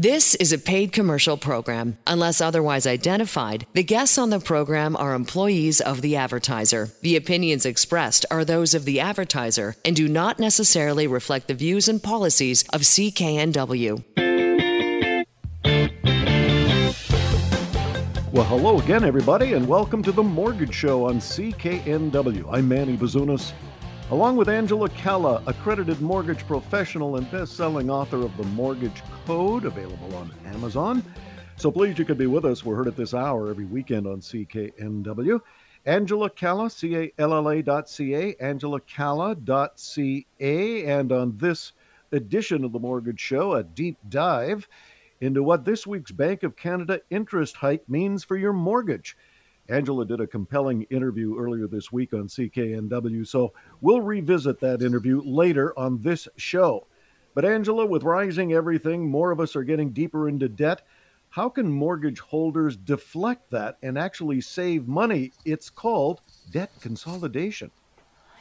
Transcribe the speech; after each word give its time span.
This 0.00 0.36
is 0.36 0.52
a 0.52 0.58
paid 0.58 0.92
commercial 0.92 1.36
program. 1.36 1.98
Unless 2.06 2.40
otherwise 2.40 2.86
identified, 2.86 3.66
the 3.72 3.82
guests 3.82 4.16
on 4.16 4.30
the 4.30 4.38
program 4.38 4.94
are 4.94 5.12
employees 5.12 5.80
of 5.80 6.02
the 6.02 6.14
advertiser. 6.14 6.90
The 7.02 7.16
opinions 7.16 7.66
expressed 7.66 8.24
are 8.30 8.44
those 8.44 8.74
of 8.74 8.84
the 8.84 9.00
advertiser 9.00 9.74
and 9.84 9.96
do 9.96 10.06
not 10.06 10.38
necessarily 10.38 11.08
reflect 11.08 11.48
the 11.48 11.54
views 11.54 11.88
and 11.88 12.00
policies 12.00 12.62
of 12.72 12.82
CKNW. 12.82 14.04
Well, 18.30 18.44
hello 18.44 18.78
again, 18.78 19.02
everybody, 19.02 19.54
and 19.54 19.66
welcome 19.66 20.04
to 20.04 20.12
the 20.12 20.22
Mortgage 20.22 20.74
Show 20.74 21.08
on 21.08 21.16
CKNW. 21.16 22.48
I'm 22.52 22.68
Manny 22.68 22.96
Bazunas. 22.96 23.52
Along 24.10 24.38
with 24.38 24.48
Angela 24.48 24.88
Calla, 24.88 25.42
accredited 25.46 26.00
mortgage 26.00 26.46
professional 26.46 27.16
and 27.16 27.30
best 27.30 27.58
selling 27.58 27.90
author 27.90 28.22
of 28.22 28.34
The 28.38 28.44
Mortgage 28.44 29.02
Code, 29.26 29.66
available 29.66 30.16
on 30.16 30.32
Amazon. 30.46 31.04
So 31.56 31.70
pleased 31.70 31.98
you 31.98 32.06
could 32.06 32.16
be 32.16 32.26
with 32.26 32.46
us. 32.46 32.64
We're 32.64 32.76
heard 32.76 32.86
at 32.86 32.96
this 32.96 33.12
hour 33.12 33.50
every 33.50 33.66
weekend 33.66 34.06
on 34.06 34.20
CKNW. 34.20 35.42
Angela 35.84 36.30
Calla, 36.30 36.70
C 36.70 36.96
A 36.96 37.12
L 37.18 37.34
L 37.34 37.50
A 37.50 37.62
dot 37.62 37.90
C 37.90 38.14
A, 38.14 38.32
angelacalla.ca. 38.36 40.86
And 40.86 41.12
on 41.12 41.36
this 41.36 41.74
edition 42.10 42.64
of 42.64 42.72
The 42.72 42.78
Mortgage 42.78 43.20
Show, 43.20 43.52
a 43.52 43.62
deep 43.62 43.98
dive 44.08 44.66
into 45.20 45.42
what 45.42 45.66
this 45.66 45.86
week's 45.86 46.12
Bank 46.12 46.44
of 46.44 46.56
Canada 46.56 47.02
interest 47.10 47.56
hike 47.56 47.86
means 47.86 48.24
for 48.24 48.38
your 48.38 48.54
mortgage. 48.54 49.18
Angela 49.68 50.06
did 50.06 50.20
a 50.20 50.26
compelling 50.26 50.82
interview 50.84 51.38
earlier 51.38 51.66
this 51.66 51.92
week 51.92 52.14
on 52.14 52.26
CKNW, 52.26 53.26
so 53.26 53.52
we'll 53.82 54.00
revisit 54.00 54.60
that 54.60 54.80
interview 54.80 55.20
later 55.22 55.78
on 55.78 56.00
this 56.00 56.26
show. 56.36 56.86
But, 57.34 57.44
Angela, 57.44 57.84
with 57.84 58.02
rising 58.02 58.54
everything, 58.54 59.10
more 59.10 59.30
of 59.30 59.40
us 59.40 59.54
are 59.54 59.62
getting 59.62 59.90
deeper 59.90 60.28
into 60.28 60.48
debt. 60.48 60.82
How 61.28 61.50
can 61.50 61.70
mortgage 61.70 62.18
holders 62.18 62.76
deflect 62.76 63.50
that 63.50 63.76
and 63.82 63.98
actually 63.98 64.40
save 64.40 64.88
money? 64.88 65.32
It's 65.44 65.68
called 65.68 66.22
debt 66.50 66.70
consolidation. 66.80 67.70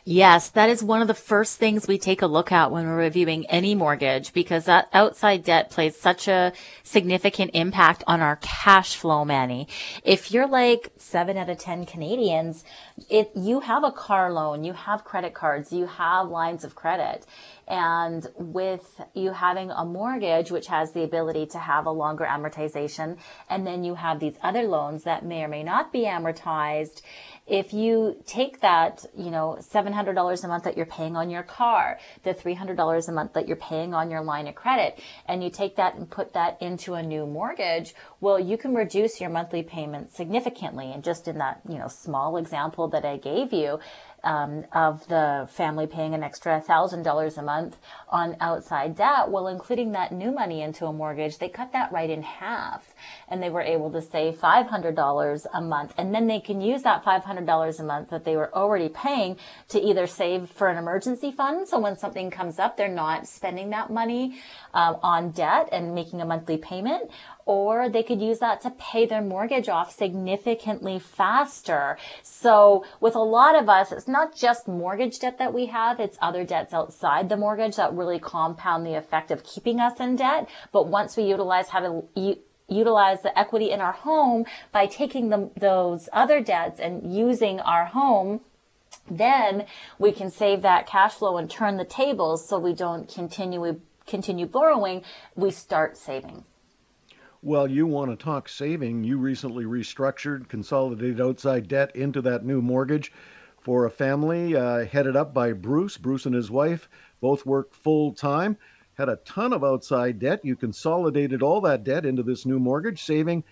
Yes, 0.09 0.47
that 0.51 0.69
is 0.69 0.81
one 0.81 1.01
of 1.01 1.09
the 1.09 1.13
first 1.13 1.59
things 1.59 1.85
we 1.85 1.97
take 1.97 2.21
a 2.21 2.27
look 2.27 2.49
at 2.49 2.71
when 2.71 2.87
we're 2.87 2.95
reviewing 2.95 3.45
any 3.47 3.75
mortgage 3.75 4.31
because 4.31 4.63
that 4.63 4.87
outside 4.93 5.43
debt 5.43 5.69
plays 5.69 5.99
such 5.99 6.29
a 6.29 6.53
significant 6.81 7.51
impact 7.53 8.05
on 8.07 8.21
our 8.21 8.37
cash 8.37 8.95
flow, 8.95 9.25
Manny. 9.25 9.67
If 10.05 10.31
you're 10.31 10.47
like 10.47 10.93
seven 10.95 11.35
out 11.35 11.49
of 11.49 11.57
10 11.57 11.85
Canadians, 11.87 12.63
if 13.09 13.27
you 13.35 13.59
have 13.59 13.83
a 13.83 13.91
car 13.91 14.31
loan, 14.31 14.63
you 14.63 14.71
have 14.71 15.03
credit 15.03 15.33
cards, 15.33 15.73
you 15.73 15.87
have 15.87 16.29
lines 16.29 16.63
of 16.63 16.73
credit. 16.73 17.25
And 17.67 18.25
with 18.35 19.01
you 19.13 19.31
having 19.31 19.71
a 19.71 19.83
mortgage, 19.83 20.51
which 20.51 20.67
has 20.67 20.93
the 20.93 21.03
ability 21.03 21.47
to 21.47 21.59
have 21.59 21.85
a 21.85 21.91
longer 21.91 22.25
amortization, 22.25 23.17
and 23.49 23.67
then 23.67 23.83
you 23.83 23.95
have 23.95 24.19
these 24.19 24.35
other 24.41 24.63
loans 24.63 25.03
that 25.03 25.25
may 25.25 25.43
or 25.43 25.49
may 25.49 25.63
not 25.63 25.91
be 25.91 26.05
amortized, 26.05 27.01
if 27.45 27.73
you 27.73 28.21
take 28.25 28.59
that, 28.59 29.05
you 29.17 29.31
know, 29.31 29.57
$700 29.59 30.43
a 30.43 30.47
month 30.47 30.63
that 30.65 30.75
you're 30.75 30.85
paying 30.85 31.15
on 31.15 31.29
your 31.29 31.43
car, 31.43 31.97
the 32.23 32.33
$300 32.33 33.07
a 33.07 33.11
month 33.11 33.33
that 33.33 33.47
you're 33.47 33.55
paying 33.55 33.93
on 33.93 34.11
your 34.11 34.21
line 34.21 34.47
of 34.47 34.55
credit, 34.55 34.99
and 35.27 35.43
you 35.43 35.49
take 35.49 35.77
that 35.77 35.95
and 35.95 36.09
put 36.09 36.33
that 36.33 36.61
into 36.61 36.93
a 36.93 37.03
new 37.03 37.25
mortgage, 37.25 37.95
well, 38.19 38.39
you 38.39 38.57
can 38.57 38.75
reduce 38.75 39.21
your 39.21 39.29
monthly 39.29 39.63
payment 39.63 40.11
significantly. 40.13 40.91
And 40.91 41.03
just 41.03 41.27
in 41.27 41.37
that, 41.37 41.61
you 41.67 41.77
know, 41.77 41.87
small 41.87 42.37
example 42.37 42.89
that 42.89 43.05
I 43.05 43.17
gave 43.17 43.53
you, 43.53 43.79
um, 44.23 44.65
of 44.73 45.07
the 45.07 45.47
family 45.51 45.87
paying 45.87 46.13
an 46.13 46.23
extra 46.23 46.61
$1,000 46.61 47.37
a 47.37 47.41
month 47.41 47.77
on 48.09 48.35
outside 48.39 48.95
debt, 48.95 49.29
well, 49.29 49.47
including 49.47 49.91
that 49.91 50.11
new 50.11 50.31
money 50.31 50.61
into 50.61 50.85
a 50.85 50.93
mortgage, 50.93 51.37
they 51.37 51.49
cut 51.49 51.71
that 51.73 51.91
right 51.91 52.09
in 52.09 52.23
half 52.23 52.93
and 53.27 53.41
they 53.41 53.49
were 53.49 53.61
able 53.61 53.91
to 53.91 54.01
save 54.01 54.35
$500 54.35 55.45
a 55.53 55.61
month. 55.61 55.93
And 55.97 56.13
then 56.13 56.27
they 56.27 56.39
can 56.39 56.61
use 56.61 56.83
that 56.83 57.03
$500 57.03 57.79
a 57.79 57.83
month 57.83 58.09
that 58.09 58.25
they 58.25 58.35
were 58.35 58.53
already 58.55 58.89
paying 58.89 59.37
to 59.69 59.79
either 59.79 60.07
save 60.07 60.49
for 60.49 60.67
an 60.67 60.77
emergency 60.77 61.31
fund. 61.31 61.67
So 61.67 61.79
when 61.79 61.97
something 61.97 62.31
comes 62.31 62.59
up, 62.59 62.77
they're 62.77 62.87
not 62.87 63.27
spending 63.27 63.69
that 63.71 63.91
money 63.91 64.39
um, 64.73 64.97
on 65.03 65.31
debt 65.31 65.69
and 65.71 65.93
making 65.93 66.21
a 66.21 66.25
monthly 66.25 66.57
payment 66.57 67.11
or 67.47 67.89
they 67.89 68.03
could 68.03 68.21
use 68.21 68.39
that 68.39 68.61
to 68.61 68.69
pay 68.71 69.05
their 69.05 69.21
mortgage 69.21 69.69
off 69.69 69.95
significantly 69.95 70.99
faster. 70.99 71.97
So 72.21 72.85
with 72.99 73.15
a 73.15 73.19
lot 73.19 73.55
of 73.55 73.69
us, 73.69 73.91
it's 73.91 74.07
not 74.07 74.35
just 74.35 74.67
mortgage 74.67 75.19
debt 75.19 75.39
that 75.39 75.53
we 75.53 75.67
have, 75.67 75.99
it's 75.99 76.17
other 76.21 76.43
debts 76.43 76.73
outside 76.73 77.29
the 77.29 77.37
mortgage 77.37 77.77
that 77.77 77.93
really 77.93 78.19
compound 78.19 78.85
the 78.85 78.95
effect 78.95 79.31
of 79.31 79.43
keeping 79.43 79.79
us 79.79 79.99
in 79.99 80.17
debt. 80.17 80.49
But 80.73 80.87
once 80.87 81.15
we 81.15 81.23
utilize 81.23 81.69
how 81.69 81.79
to 81.79 82.37
utilize 82.67 83.21
the 83.21 83.37
equity 83.39 83.71
in 83.71 83.79
our 83.79 83.93
home 83.93 84.45
by 84.73 84.85
taking 84.85 85.29
the, 85.29 85.49
those 85.57 86.09
other 86.11 86.41
debts 86.41 86.81
and 86.81 87.15
using 87.15 87.61
our 87.61 87.85
home 87.85 88.41
then 89.09 89.65
we 89.97 90.11
can 90.11 90.29
save 90.29 90.61
that 90.61 90.85
cash 90.85 91.13
flow 91.13 91.37
and 91.37 91.49
turn 91.49 91.77
the 91.77 91.85
tables 91.85 92.45
so 92.47 92.59
we 92.59 92.73
don't 92.73 93.07
continue 93.07 93.79
continue 94.05 94.45
borrowing 94.45 95.01
we 95.35 95.49
start 95.49 95.95
saving 95.95 96.43
well, 97.47 97.71
you 97.71 97.87
want 97.87 98.11
to 98.11 98.21
talk 98.21 98.49
saving. 98.49 99.05
You 99.05 99.17
recently 99.17 99.63
restructured, 99.63 100.49
consolidated 100.49 101.21
outside 101.21 101.69
debt 101.69 101.95
into 101.95 102.21
that 102.23 102.45
new 102.45 102.61
mortgage 102.61 103.13
for 103.61 103.85
a 103.85 103.89
family 103.89 104.53
uh, 104.53 104.85
headed 104.85 105.15
up 105.15 105.33
by 105.33 105.53
Bruce. 105.53 105.95
Bruce 105.95 106.25
and 106.25 106.35
his 106.35 106.51
wife 106.51 106.89
both 107.21 107.45
work 107.45 107.73
full 107.73 108.11
time, 108.11 108.57
had 108.95 109.07
a 109.07 109.15
ton 109.23 109.53
of 109.53 109.63
outside 109.63 110.19
debt. 110.19 110.43
You 110.43 110.57
consolidated 110.57 111.41
all 111.41 111.61
that 111.61 111.85
debt 111.85 112.05
into 112.05 112.21
this 112.21 112.45
new 112.45 112.59
mortgage, 112.59 113.01
saving 113.01 113.45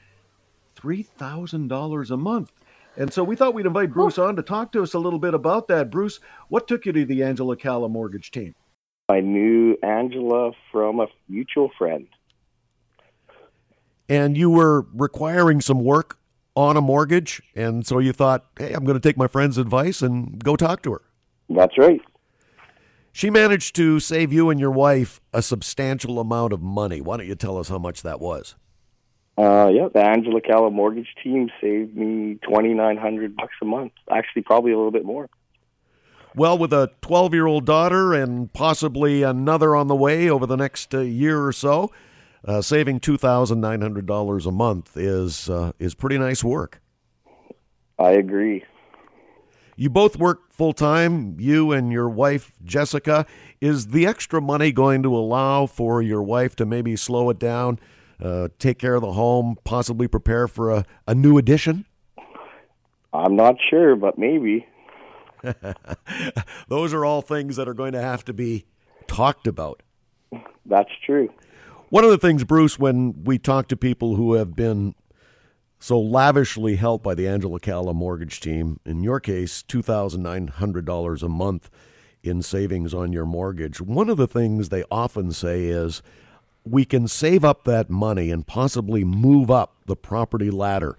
$3,000 0.76 2.12
a 2.12 2.18
month. 2.18 2.52
And 2.98 3.14
so 3.14 3.24
we 3.24 3.38
thought 3.38 3.54
we'd 3.54 3.66
invite 3.66 3.94
Bruce 3.94 4.18
on 4.18 4.36
to 4.36 4.42
talk 4.42 4.74
to 4.74 4.84
us 4.84 4.94
a 4.94 5.00
little 5.00 5.20
bit 5.20 5.34
about 5.34 5.70
that. 5.70 5.90
Bruce, 5.90 6.20
what 6.50 6.68
took 6.68 6.86
you 6.86 6.92
to 6.92 7.06
the 7.06 7.24
Angela 7.24 7.56
Calla 7.56 7.88
mortgage 7.88 8.32
team? 8.32 8.56
I 9.08 9.22
knew 9.22 9.78
Angela 9.84 10.52
from 10.70 11.00
a 11.00 11.08
mutual 11.30 11.72
friend 11.78 12.08
and 14.10 14.38
you 14.38 14.50
were 14.50 14.86
requiring 14.94 15.62
some 15.62 15.84
work 15.84 16.18
on 16.56 16.78
a 16.78 16.82
mortgage, 16.82 17.42
and 17.56 17.86
so 17.86 18.00
you 18.00 18.14
thought, 18.14 18.46
hey, 18.58 18.74
I'm 18.74 18.86
going 18.86 19.00
to 19.00 19.06
take 19.06 19.18
my 19.18 19.28
friend's 19.28 19.58
advice 19.58 20.02
and 20.02 20.42
go 20.44 20.56
talk 20.56 20.82
to 20.84 20.94
her. 20.94 21.02
That's 21.50 21.78
right. 21.78 22.02
She 23.12 23.30
managed 23.30 23.76
to 23.78 24.00
save 24.00 24.34
you 24.34 24.50
and 24.50 24.60
your 24.60 24.72
wife 24.72 25.22
a 25.34 25.42
substantial 25.42 26.20
amount 26.20 26.54
of 26.54 26.62
money. 26.62 27.02
Why 27.02 27.18
don't 27.18 27.28
you 27.28 27.36
tell 27.36 27.58
us 27.58 27.70
how 27.70 27.78
much 27.78 28.02
that 28.04 28.20
was? 28.20 28.56
Uh, 29.38 29.70
yeah, 29.74 29.90
the 29.94 30.00
Angela 30.00 30.40
Calla 30.42 30.72
mortgage 30.72 31.14
team 31.22 31.50
saved 31.60 31.96
me 31.96 32.36
twenty 32.36 32.74
nine 32.74 32.98
hundred 32.98 33.36
bucks 33.36 33.56
a 33.62 33.66
month. 33.66 33.92
Actually, 34.10 34.44
probably 34.44 34.72
a 34.72 34.78
little 34.78 34.92
bit 34.92 35.04
more. 35.04 35.30
Well, 36.36 36.58
with 36.58 36.72
a 36.72 36.92
twelve 37.02 37.34
year 37.34 37.46
old 37.46 37.66
daughter 37.66 38.14
and 38.14 38.52
possibly 38.54 39.24
another 39.24 39.76
on 39.76 39.88
the 39.88 39.96
way 39.96 40.30
over 40.30 40.46
the 40.46 40.56
next 40.56 40.94
uh, 40.94 41.00
year 41.00 41.46
or 41.46 41.52
so, 41.52 41.92
uh, 42.46 42.62
saving 42.62 43.00
two 43.00 43.18
thousand 43.18 43.62
nine 43.62 43.82
hundred 43.82 44.06
dollars 44.06 44.46
a 44.46 44.52
month 44.52 44.96
is 44.96 45.50
uh, 45.50 45.72
is 45.80 45.96
pretty 45.96 46.18
nice 46.18 46.44
work. 46.44 46.82
I 47.98 48.12
agree. 48.12 48.64
You 49.78 49.90
both 49.90 50.18
work 50.18 50.52
full 50.52 50.74
time. 50.74 51.36
You 51.40 51.72
and 51.72 51.92
your 51.92 52.10
wife 52.10 52.54
Jessica. 52.64 53.26
Is 53.62 53.88
the 53.88 54.06
extra 54.06 54.42
money 54.42 54.72
going 54.72 55.04
to 55.04 55.16
allow 55.16 55.66
for 55.66 56.02
your 56.02 56.22
wife 56.22 56.56
to 56.58 56.66
maybe 56.66 56.96
slow 56.96 57.30
it 57.30 57.40
down, 57.40 57.80
uh, 58.22 58.50
take 58.60 58.78
care 58.80 58.96
of 58.96 59.02
the 59.02 59.14
home, 59.14 59.58
possibly 59.64 60.08
prepare 60.08 60.48
for 60.48 60.72
a, 60.72 60.86
a 61.08 61.16
new 61.16 61.38
addition? 61.38 61.86
I'm 63.12 63.36
not 63.36 63.56
sure, 63.70 63.96
but 63.96 64.18
maybe. 64.18 64.68
Those 66.68 66.94
are 66.94 67.06
all 67.06 67.22
things 67.22 67.56
that 67.56 67.68
are 67.68 67.74
going 67.74 67.94
to 67.94 68.02
have 68.02 68.26
to 68.26 68.34
be 68.34 68.66
talked 69.08 69.48
about. 69.48 69.82
That's 70.66 70.92
true. 71.06 71.30
One 71.96 72.04
of 72.04 72.10
the 72.10 72.18
things, 72.18 72.44
Bruce, 72.44 72.78
when 72.78 73.24
we 73.24 73.38
talk 73.38 73.70
to 73.70 73.78
people 73.78 74.18
who 74.18 74.34
have 74.34 74.54
been 74.54 74.96
so 75.80 75.98
lavishly 75.98 76.76
helped 76.76 77.06
by 77.06 77.16
the 77.16 77.26
Angela 77.26 77.58
Calla 77.58 77.94
mortgage 77.94 78.42
team, 78.42 78.82
in 78.86 79.02
your 79.02 79.22
case, 79.22 79.64
$2,900 79.66 81.24
a 81.24 81.30
month 81.30 81.70
in 82.22 82.42
savings 82.42 82.94
on 82.94 83.14
your 83.14 83.26
mortgage, 83.26 83.80
one 83.80 84.10
of 84.10 84.18
the 84.18 84.28
things 84.28 84.68
they 84.68 84.84
often 84.92 85.32
say 85.32 85.68
is, 85.68 86.04
we 86.66 86.84
can 86.84 87.08
save 87.08 87.46
up 87.46 87.64
that 87.64 87.90
money 87.90 88.30
and 88.30 88.46
possibly 88.46 89.06
move 89.06 89.50
up 89.50 89.78
the 89.86 89.96
property 89.96 90.52
ladder. 90.52 90.98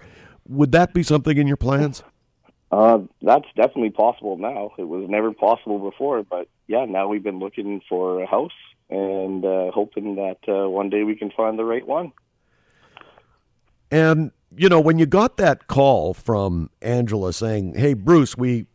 Would 0.48 0.72
that 0.72 0.94
be 0.94 1.02
something 1.02 1.36
in 1.36 1.46
your 1.46 1.58
plans? 1.58 2.04
Uh, 2.72 3.00
that's 3.20 3.48
definitely 3.54 3.90
possible 3.90 4.38
now. 4.38 4.70
It 4.78 4.88
was 4.88 5.10
never 5.10 5.34
possible 5.34 5.78
before, 5.78 6.22
but 6.22 6.48
yeah, 6.68 6.86
now 6.86 7.06
we've 7.06 7.22
been 7.22 7.38
looking 7.38 7.82
for 7.86 8.22
a 8.22 8.26
house 8.26 8.50
and 8.90 9.44
uh, 9.44 9.70
hoping 9.72 10.16
that 10.16 10.38
uh, 10.48 10.68
one 10.68 10.90
day 10.90 11.02
we 11.02 11.16
can 11.16 11.30
find 11.30 11.58
the 11.58 11.64
right 11.64 11.86
one. 11.86 12.12
And 13.90 14.32
you 14.56 14.68
know, 14.68 14.80
when 14.80 14.98
you 14.98 15.06
got 15.06 15.36
that 15.36 15.66
call 15.66 16.14
from 16.14 16.70
Angela 16.82 17.32
saying, 17.32 17.74
"Hey, 17.74 17.94
Bruce, 17.94 18.36
we 18.36 18.66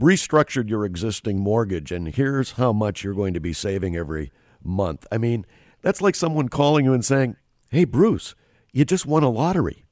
restructured 0.00 0.68
your 0.68 0.84
existing 0.84 1.38
mortgage, 1.38 1.92
and 1.92 2.08
here's 2.08 2.52
how 2.52 2.72
much 2.72 3.04
you're 3.04 3.14
going 3.14 3.34
to 3.34 3.40
be 3.40 3.52
saving 3.52 3.96
every 3.96 4.32
month," 4.62 5.06
I 5.10 5.18
mean, 5.18 5.46
that's 5.84 6.00
like 6.00 6.14
someone 6.14 6.48
calling 6.48 6.86
you 6.86 6.94
and 6.94 7.04
saying, 7.04 7.36
hey, 7.70 7.84
Bruce, 7.84 8.34
you 8.72 8.84
just 8.84 9.04
won 9.04 9.22
a 9.22 9.28
lottery. 9.28 9.84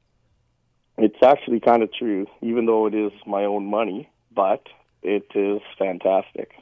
It's 0.96 1.22
actually 1.22 1.60
kind 1.60 1.82
of 1.82 1.92
true, 1.92 2.26
even 2.40 2.64
though 2.64 2.86
it 2.86 2.94
is 2.94 3.12
my 3.26 3.44
own 3.44 3.66
money, 3.66 4.08
but 4.34 4.66
it 5.02 5.26
is 5.34 5.60
fantastic. 5.78 6.52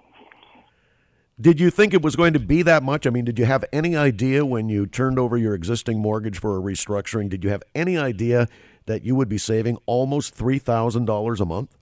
Did 1.40 1.58
you 1.58 1.70
think 1.70 1.94
it 1.94 2.02
was 2.02 2.16
going 2.16 2.34
to 2.34 2.38
be 2.38 2.60
that 2.62 2.82
much? 2.82 3.06
I 3.06 3.10
mean, 3.10 3.24
did 3.24 3.38
you 3.38 3.46
have 3.46 3.64
any 3.72 3.96
idea 3.96 4.44
when 4.44 4.68
you 4.68 4.86
turned 4.86 5.18
over 5.18 5.38
your 5.38 5.54
existing 5.54 5.98
mortgage 5.98 6.38
for 6.38 6.58
a 6.58 6.60
restructuring? 6.60 7.30
Did 7.30 7.44
you 7.44 7.48
have 7.48 7.62
any 7.74 7.96
idea 7.96 8.46
that 8.84 9.04
you 9.04 9.14
would 9.14 9.30
be 9.30 9.38
saving 9.38 9.78
almost 9.86 10.36
$3,000 10.36 11.40
a 11.40 11.44
month? 11.46 11.78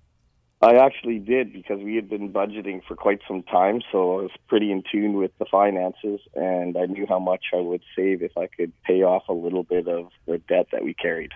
I 0.62 0.76
actually 0.76 1.18
did 1.18 1.52
because 1.52 1.80
we 1.80 1.96
had 1.96 2.08
been 2.08 2.32
budgeting 2.32 2.82
for 2.86 2.94
quite 2.94 3.20
some 3.26 3.42
time, 3.42 3.80
so 3.90 4.18
I 4.18 4.22
was 4.22 4.30
pretty 4.46 4.70
in 4.70 4.84
tune 4.92 5.14
with 5.14 5.32
the 5.38 5.44
finances, 5.44 6.20
and 6.34 6.76
I 6.76 6.86
knew 6.86 7.06
how 7.08 7.18
much 7.18 7.46
I 7.52 7.60
would 7.60 7.82
save 7.96 8.22
if 8.22 8.38
I 8.38 8.46
could 8.46 8.72
pay 8.84 9.02
off 9.02 9.24
a 9.28 9.32
little 9.32 9.64
bit 9.64 9.88
of 9.88 10.08
the 10.26 10.38
debt 10.38 10.68
that 10.70 10.84
we 10.84 10.94
carried. 10.94 11.32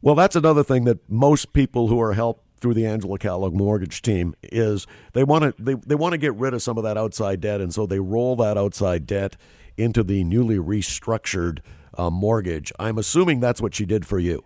Well, 0.00 0.14
that's 0.14 0.36
another 0.36 0.62
thing 0.62 0.84
that 0.84 1.10
most 1.10 1.52
people 1.52 1.88
who 1.88 2.00
are 2.00 2.14
helped 2.14 2.47
through 2.58 2.74
the 2.74 2.86
Angela 2.86 3.18
Calla 3.18 3.50
mortgage 3.50 4.02
team 4.02 4.34
is 4.42 4.86
they 5.12 5.24
want 5.24 5.56
to 5.56 5.62
they, 5.62 5.74
they 5.74 5.94
want 5.94 6.12
to 6.12 6.18
get 6.18 6.34
rid 6.34 6.54
of 6.54 6.62
some 6.62 6.78
of 6.78 6.84
that 6.84 6.96
outside 6.96 7.40
debt, 7.40 7.60
and 7.60 7.72
so 7.72 7.86
they 7.86 8.00
roll 8.00 8.36
that 8.36 8.56
outside 8.58 9.06
debt 9.06 9.36
into 9.76 10.02
the 10.02 10.24
newly 10.24 10.56
restructured 10.56 11.60
uh, 11.96 12.10
mortgage. 12.10 12.72
I'm 12.78 12.98
assuming 12.98 13.40
that's 13.40 13.60
what 13.60 13.74
she 13.74 13.86
did 13.86 14.06
for 14.06 14.18
you. 14.18 14.44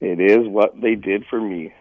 It 0.00 0.20
is 0.20 0.48
what 0.48 0.80
they 0.80 0.94
did 0.94 1.24
for 1.28 1.40
me. 1.40 1.72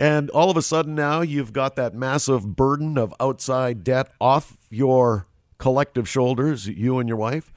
And 0.00 0.30
all 0.30 0.50
of 0.50 0.56
a 0.56 0.62
sudden 0.62 0.94
now 0.94 1.22
you've 1.22 1.52
got 1.52 1.76
that 1.76 1.94
massive 1.94 2.56
burden 2.56 2.96
of 2.96 3.12
outside 3.18 3.82
debt 3.82 4.12
off 4.20 4.56
your 4.70 5.26
collective 5.58 6.08
shoulders, 6.08 6.68
you 6.68 6.98
and 6.98 7.08
your 7.08 7.18
wife, 7.18 7.52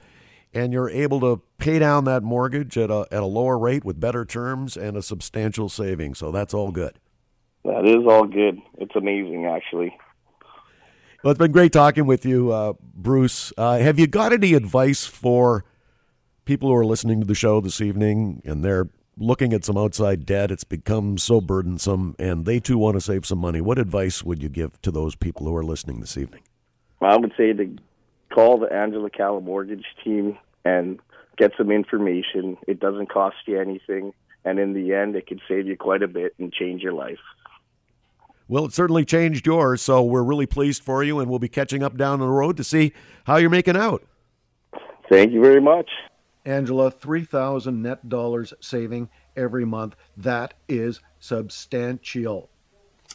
and 0.54 0.72
you're 0.72 0.90
able 0.90 1.20
to 1.20 1.42
pay 1.58 1.78
down 1.78 2.04
that 2.04 2.22
mortgage 2.22 2.76
at 2.76 2.90
a, 2.90 3.06
at 3.10 3.22
a 3.22 3.26
lower 3.26 3.58
rate 3.58 3.84
with 3.84 4.00
better 4.00 4.24
terms 4.24 4.76
and 4.76 4.96
a 4.96 5.02
substantial 5.02 5.68
saving. 5.68 6.14
So 6.14 6.30
that's 6.30 6.52
all 6.52 6.70
good. 6.70 6.98
That 7.64 7.86
is 7.86 8.06
all 8.06 8.24
good. 8.24 8.58
It's 8.78 8.94
amazing, 8.96 9.46
actually. 9.46 9.96
Well, 11.22 11.30
it's 11.30 11.38
been 11.38 11.52
great 11.52 11.72
talking 11.72 12.06
with 12.06 12.26
you, 12.26 12.52
uh, 12.52 12.72
Bruce. 12.82 13.52
Uh, 13.56 13.78
have 13.78 13.98
you 13.98 14.08
got 14.08 14.32
any 14.32 14.54
advice 14.54 15.06
for 15.06 15.64
people 16.44 16.68
who 16.68 16.74
are 16.74 16.84
listening 16.84 17.20
to 17.20 17.26
the 17.26 17.34
show 17.34 17.60
this 17.60 17.80
evening 17.80 18.42
and 18.44 18.64
they're 18.64 18.88
looking 19.16 19.52
at 19.52 19.64
some 19.64 19.76
outside 19.76 20.26
debt. 20.26 20.50
It's 20.50 20.64
become 20.64 21.18
so 21.18 21.40
burdensome, 21.40 22.16
and 22.18 22.44
they 22.44 22.60
too 22.60 22.78
want 22.78 22.94
to 22.96 23.00
save 23.00 23.26
some 23.26 23.38
money. 23.38 23.60
What 23.60 23.78
advice 23.78 24.22
would 24.22 24.42
you 24.42 24.48
give 24.48 24.80
to 24.82 24.90
those 24.90 25.14
people 25.14 25.46
who 25.46 25.56
are 25.56 25.64
listening 25.64 26.00
this 26.00 26.16
evening? 26.16 26.42
Well, 27.00 27.12
I 27.12 27.16
would 27.16 27.32
say 27.36 27.52
to 27.52 27.76
call 28.32 28.58
the 28.58 28.72
Angela 28.72 29.10
Calla 29.10 29.40
mortgage 29.40 29.86
team 30.04 30.38
and 30.64 30.98
get 31.36 31.52
some 31.56 31.70
information. 31.70 32.56
It 32.66 32.80
doesn't 32.80 33.10
cost 33.10 33.36
you 33.46 33.60
anything, 33.60 34.12
and 34.44 34.58
in 34.58 34.72
the 34.72 34.94
end, 34.94 35.16
it 35.16 35.26
could 35.26 35.40
save 35.48 35.66
you 35.66 35.76
quite 35.76 36.02
a 36.02 36.08
bit 36.08 36.34
and 36.38 36.52
change 36.52 36.82
your 36.82 36.92
life. 36.92 37.18
Well, 38.48 38.66
it 38.66 38.72
certainly 38.72 39.04
changed 39.04 39.46
yours, 39.46 39.80
so 39.80 40.02
we're 40.02 40.22
really 40.22 40.46
pleased 40.46 40.82
for 40.82 41.02
you, 41.02 41.20
and 41.20 41.30
we'll 41.30 41.38
be 41.38 41.48
catching 41.48 41.82
up 41.82 41.96
down 41.96 42.18
the 42.20 42.28
road 42.28 42.56
to 42.58 42.64
see 42.64 42.92
how 43.24 43.36
you're 43.36 43.50
making 43.50 43.76
out. 43.76 44.02
Thank 45.08 45.32
you 45.32 45.42
very 45.42 45.60
much. 45.60 45.88
Angela, 46.44 46.90
3000 46.90 47.80
net 47.80 48.08
dollars 48.08 48.52
saving 48.60 49.08
every 49.36 49.64
month. 49.64 49.94
That 50.16 50.54
is 50.68 51.00
substantial. 51.20 52.50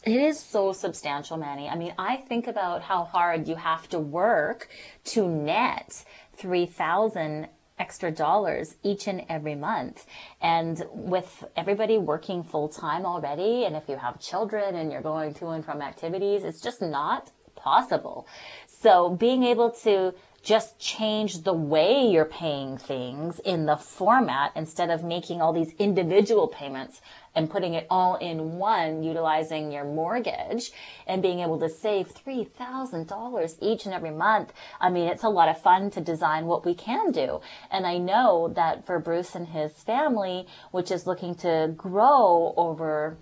It 0.03 0.21
is 0.21 0.39
so 0.39 0.73
substantial, 0.73 1.37
Manny. 1.37 1.67
I 1.67 1.75
mean, 1.75 1.93
I 1.97 2.17
think 2.17 2.47
about 2.47 2.83
how 2.83 3.03
hard 3.03 3.47
you 3.47 3.55
have 3.55 3.89
to 3.89 3.99
work 3.99 4.69
to 5.05 5.27
net 5.27 6.05
3000 6.35 7.47
extra 7.79 8.11
dollars 8.11 8.75
each 8.83 9.07
and 9.07 9.23
every 9.29 9.55
month. 9.55 10.05
And 10.41 10.83
with 10.91 11.43
everybody 11.55 11.97
working 11.97 12.43
full 12.43 12.69
time 12.69 13.05
already, 13.05 13.65
and 13.65 13.75
if 13.75 13.83
you 13.87 13.97
have 13.97 14.19
children 14.19 14.75
and 14.75 14.91
you're 14.91 15.01
going 15.01 15.33
to 15.35 15.49
and 15.49 15.63
from 15.63 15.81
activities, 15.81 16.43
it's 16.43 16.61
just 16.61 16.81
not 16.81 17.31
possible. 17.55 18.27
So 18.67 19.09
being 19.09 19.43
able 19.43 19.71
to 19.83 20.13
just 20.47 20.79
change 20.79 21.43
the 21.43 21.51
way 21.51 22.07
you're 22.07 22.23
paying 22.23 22.77
things 22.77 23.37
in 23.39 23.65
the 23.65 23.75
format 23.75 24.49
instead 24.55 24.89
of 24.89 25.03
making 25.03 25.41
all 25.41 25.51
these 25.51 25.73
individual 25.77 26.47
payments 26.47 27.01
and 27.35 27.49
putting 27.49 27.73
it 27.73 27.85
all 27.89 28.15
in 28.15 28.53
one, 28.53 29.03
utilizing 29.03 29.73
your 29.73 29.83
mortgage 29.83 30.71
and 31.05 31.21
being 31.21 31.41
able 31.41 31.59
to 31.59 31.67
save 31.67 32.13
$3,000 32.13 33.57
each 33.59 33.85
and 33.85 33.93
every 33.93 34.09
month. 34.09 34.53
I 34.79 34.89
mean, 34.89 35.09
it's 35.09 35.25
a 35.25 35.29
lot 35.29 35.49
of 35.49 35.61
fun 35.61 35.91
to 35.91 35.99
design 35.99 36.45
what 36.45 36.63
we 36.63 36.73
can 36.73 37.11
do. 37.11 37.41
And 37.69 37.85
I 37.85 37.97
know 37.97 38.47
that 38.55 38.85
for 38.85 38.99
Bruce 38.99 39.35
and 39.35 39.49
his 39.49 39.73
family, 39.73 40.47
which 40.71 40.91
is 40.91 41.05
looking 41.05 41.35
to 41.35 41.73
grow 41.75 42.53
over 42.55 43.17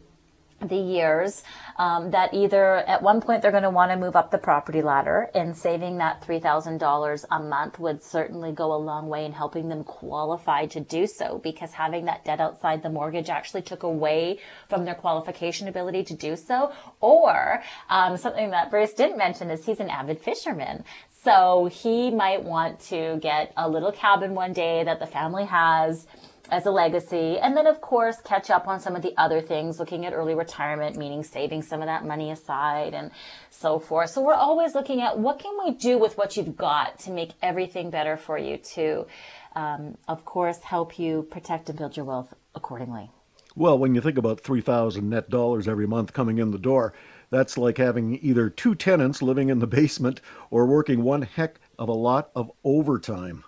the 0.67 0.77
years 0.77 1.43
um, 1.77 2.11
that 2.11 2.33
either 2.33 2.77
at 2.77 3.01
one 3.01 3.21
point 3.21 3.41
they're 3.41 3.51
going 3.51 3.63
to 3.63 3.69
want 3.69 3.91
to 3.91 3.97
move 3.97 4.15
up 4.15 4.31
the 4.31 4.37
property 4.37 4.81
ladder 4.81 5.29
and 5.33 5.55
saving 5.55 5.97
that 5.97 6.21
$3000 6.21 7.25
a 7.31 7.39
month 7.39 7.79
would 7.79 8.01
certainly 8.01 8.51
go 8.51 8.73
a 8.73 8.77
long 8.77 9.07
way 9.07 9.25
in 9.25 9.31
helping 9.31 9.69
them 9.69 9.83
qualify 9.83 10.65
to 10.65 10.79
do 10.79 11.07
so 11.07 11.39
because 11.43 11.73
having 11.73 12.05
that 12.05 12.23
debt 12.25 12.39
outside 12.39 12.83
the 12.83 12.89
mortgage 12.89 13.29
actually 13.29 13.61
took 13.61 13.83
away 13.83 14.39
from 14.69 14.85
their 14.85 14.95
qualification 14.95 15.67
ability 15.67 16.03
to 16.03 16.13
do 16.13 16.35
so. 16.35 16.71
Or 17.01 17.61
um, 17.89 18.17
something 18.17 18.51
that 18.51 18.69
bruce 18.69 18.93
didn't 18.93 19.17
mention 19.17 19.49
is 19.49 19.65
he's 19.65 19.79
an 19.79 19.89
avid 19.89 20.19
fisherman. 20.21 20.83
So 21.23 21.69
he 21.71 22.11
might 22.11 22.43
want 22.43 22.79
to 22.91 23.17
get 23.19 23.51
a 23.57 23.67
little 23.67 23.91
cabin 23.91 24.35
one 24.35 24.53
day 24.53 24.83
that 24.83 24.99
the 24.99 25.07
family 25.07 25.45
has 25.45 26.05
as 26.51 26.65
a 26.65 26.71
legacy. 26.71 27.37
And 27.39 27.55
then, 27.55 27.67
of 27.67 27.81
course, 27.81 28.17
catch 28.21 28.49
up 28.49 28.67
on 28.67 28.79
some 28.79 28.95
of 28.95 29.01
the 29.01 29.13
other 29.17 29.41
things, 29.41 29.79
looking 29.79 30.05
at 30.05 30.13
early 30.13 30.35
retirement, 30.35 30.97
meaning 30.97 31.23
saving 31.23 31.61
some 31.61 31.81
of 31.81 31.87
that 31.87 32.05
money 32.05 32.31
aside 32.31 32.93
and 32.93 33.11
so 33.49 33.79
forth. 33.79 34.09
So 34.09 34.21
we're 34.21 34.33
always 34.33 34.75
looking 34.75 35.01
at 35.01 35.17
what 35.17 35.39
can 35.39 35.57
we 35.63 35.71
do 35.71 35.97
with 35.97 36.17
what 36.17 36.37
you've 36.37 36.57
got 36.57 36.99
to 36.99 37.11
make 37.11 37.31
everything 37.41 37.89
better 37.89 38.17
for 38.17 38.37
you 38.37 38.57
to, 38.57 39.07
um, 39.55 39.97
of 40.07 40.25
course, 40.25 40.59
help 40.59 40.99
you 40.99 41.23
protect 41.23 41.69
and 41.69 41.77
build 41.77 41.95
your 41.95 42.05
wealth 42.05 42.33
accordingly. 42.53 43.09
Well, 43.55 43.79
when 43.79 43.95
you 43.95 44.01
think 44.01 44.17
about 44.17 44.41
3000 44.41 45.09
net 45.09 45.29
dollars 45.29 45.69
every 45.69 45.87
month 45.87 46.11
coming 46.11 46.39
in 46.39 46.51
the 46.51 46.57
door, 46.57 46.93
that's 47.29 47.57
like 47.57 47.77
having 47.77 48.19
either 48.21 48.49
two 48.49 48.75
tenants 48.75 49.21
living 49.21 49.47
in 49.49 49.59
the 49.59 49.67
basement 49.79 50.19
or 50.51 50.65
working 50.65 51.03
one 51.03 51.21
heck 51.21 51.61
of 51.79 51.87
a 51.87 51.93
lot 51.93 52.31
of 52.35 52.51
overtime 52.65 53.44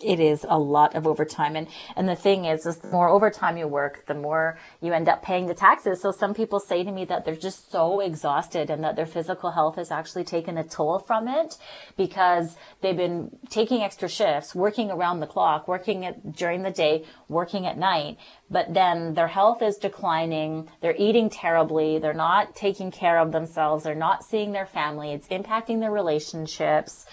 it 0.00 0.20
is 0.20 0.44
a 0.48 0.58
lot 0.58 0.94
of 0.94 1.06
overtime. 1.06 1.56
And 1.56 1.68
and 1.96 2.08
the 2.08 2.16
thing 2.16 2.44
is 2.44 2.66
is 2.66 2.78
the 2.78 2.88
more 2.88 3.08
overtime 3.08 3.56
you 3.56 3.66
work 3.66 4.04
the 4.06 4.14
more 4.14 4.58
you 4.80 4.92
end 4.92 5.08
up 5.08 5.22
paying 5.22 5.46
the 5.46 5.54
taxes. 5.54 6.02
So 6.02 6.12
some 6.12 6.34
people 6.34 6.60
say 6.60 6.84
to 6.84 6.92
me 6.92 7.04
that 7.06 7.24
they're 7.24 7.34
just 7.34 7.70
so 7.70 8.00
exhausted 8.00 8.68
and 8.68 8.84
that 8.84 8.96
their 8.96 9.06
physical 9.06 9.52
health 9.52 9.76
has 9.76 9.90
actually 9.90 10.24
taken 10.24 10.58
a 10.58 10.64
toll 10.64 10.98
from 10.98 11.28
it 11.28 11.56
because 11.96 12.56
they've 12.82 12.96
been 12.96 13.30
taking 13.48 13.82
extra 13.82 14.08
shifts 14.08 14.54
working 14.54 14.90
around 14.90 15.20
the 15.20 15.26
clock 15.26 15.66
working 15.66 16.04
at, 16.04 16.34
during 16.34 16.62
the 16.62 16.70
day 16.70 17.04
working 17.28 17.66
at 17.66 17.78
night. 17.78 18.18
But 18.50 18.74
then 18.74 19.14
their 19.14 19.28
health 19.28 19.62
is 19.62 19.76
declining. 19.76 20.68
They're 20.80 20.94
eating 20.96 21.30
terribly. 21.30 21.98
They're 21.98 22.14
not 22.14 22.54
taking 22.54 22.90
care 22.90 23.18
of 23.18 23.32
themselves. 23.32 23.84
They're 23.84 23.94
not 23.94 24.24
seeing 24.24 24.52
their 24.52 24.66
family. 24.66 25.12
It's 25.12 25.28
impacting 25.28 25.80
their 25.80 25.90
relationships 25.90 27.06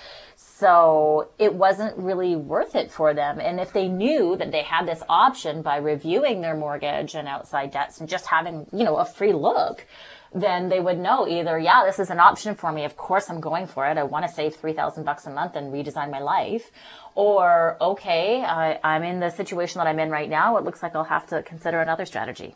so 0.60 1.30
it 1.40 1.54
wasn't 1.56 1.98
really 1.98 2.36
worth 2.36 2.76
it 2.76 2.92
for 2.92 3.14
them. 3.14 3.40
And 3.40 3.60
if 3.60 3.74
they 3.74 3.88
knew 3.88 4.36
that 4.38 4.52
they 4.52 4.62
had 4.62 4.88
this 4.88 5.02
option 5.10 5.64
by 5.64 5.78
reviewing 5.78 6.42
their 6.42 6.56
mortgage 6.56 7.16
and 7.16 7.28
outside 7.28 7.72
debts 7.72 8.00
and 8.00 8.08
just 8.08 8.28
having, 8.28 8.68
you 8.72 8.84
know, 8.84 8.98
a 8.98 9.06
free 9.06 9.34
look, 9.34 9.88
then 10.32 10.70
they 10.70 10.80
would 10.80 11.00
know 11.00 11.28
either, 11.28 11.58
yeah, 11.58 11.84
this 11.86 12.00
is 12.00 12.10
an 12.12 12.20
option 12.20 12.54
for 12.56 12.72
me. 12.72 12.86
Of 12.86 12.96
course 12.98 13.30
I'm 13.30 13.42
going 13.42 13.66
for 13.66 13.88
it. 13.88 13.98
I 13.98 14.04
want 14.04 14.28
to 14.28 14.32
save 14.32 14.56
3000 14.56 15.04
bucks 15.04 15.26
a 15.26 15.32
month 15.32 15.56
and 15.56 15.74
redesign 15.74 16.12
my 16.12 16.20
life. 16.20 16.72
Or, 17.16 17.78
okay, 17.82 18.44
I, 18.44 18.80
I'm 18.84 19.04
in 19.04 19.20
the 19.20 19.32
situation 19.32 19.80
that 19.80 19.88
I'm 19.88 20.00
in 20.00 20.12
right 20.12 20.30
now. 20.30 20.58
It 20.58 20.64
looks 20.64 20.84
like 20.84 20.96
I'll 20.96 21.04
have 21.04 21.28
to 21.28 21.42
consider 21.42 21.82
another 21.82 22.06
strategy. 22.06 22.56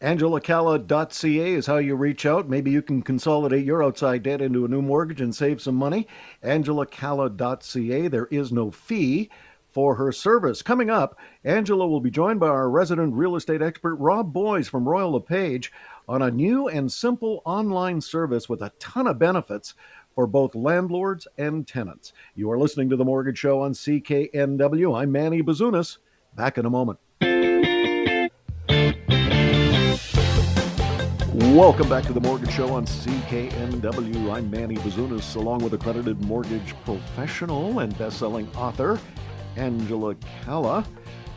AngelaCalla.ca 0.00 1.54
is 1.54 1.66
how 1.66 1.78
you 1.78 1.96
reach 1.96 2.26
out. 2.26 2.48
Maybe 2.48 2.70
you 2.70 2.82
can 2.82 3.02
consolidate 3.02 3.64
your 3.64 3.82
outside 3.82 4.22
debt 4.22 4.42
into 4.42 4.64
a 4.64 4.68
new 4.68 4.82
mortgage 4.82 5.22
and 5.22 5.34
save 5.34 5.62
some 5.62 5.74
money. 5.74 6.06
AngelaCalla.ca. 6.44 8.08
There 8.08 8.26
is 8.26 8.52
no 8.52 8.70
fee 8.70 9.30
for 9.70 9.94
her 9.94 10.12
service. 10.12 10.60
Coming 10.60 10.90
up, 10.90 11.18
Angela 11.44 11.86
will 11.86 12.00
be 12.00 12.10
joined 12.10 12.40
by 12.40 12.48
our 12.48 12.68
resident 12.68 13.14
real 13.14 13.36
estate 13.36 13.62
expert, 13.62 13.96
Rob 13.96 14.32
Boys 14.32 14.68
from 14.68 14.88
Royal 14.88 15.12
LePage, 15.12 15.72
on 16.08 16.22
a 16.22 16.30
new 16.30 16.68
and 16.68 16.92
simple 16.92 17.40
online 17.46 18.00
service 18.00 18.48
with 18.48 18.62
a 18.62 18.72
ton 18.78 19.06
of 19.06 19.18
benefits 19.18 19.74
for 20.14 20.26
both 20.26 20.54
landlords 20.54 21.26
and 21.38 21.66
tenants. 21.66 22.12
You 22.34 22.50
are 22.50 22.58
listening 22.58 22.90
to 22.90 22.96
The 22.96 23.04
Mortgage 23.04 23.38
Show 23.38 23.60
on 23.62 23.72
CKNW. 23.72 24.98
I'm 24.98 25.12
Manny 25.12 25.42
Bazunas. 25.42 25.98
Back 26.34 26.58
in 26.58 26.66
a 26.66 26.70
moment. 26.70 26.98
Welcome 31.54 31.88
back 31.88 32.04
to 32.06 32.12
the 32.12 32.20
Mortgage 32.20 32.50
Show 32.50 32.74
on 32.74 32.86
CKNW. 32.86 34.34
I'm 34.34 34.50
Manny 34.50 34.74
Bazunas, 34.74 35.36
along 35.36 35.62
with 35.62 35.72
accredited 35.72 36.22
mortgage 36.24 36.74
professional 36.84 37.78
and 37.78 37.96
best-selling 37.96 38.48
author 38.56 38.98
Angela 39.54 40.16
Calla. 40.42 40.84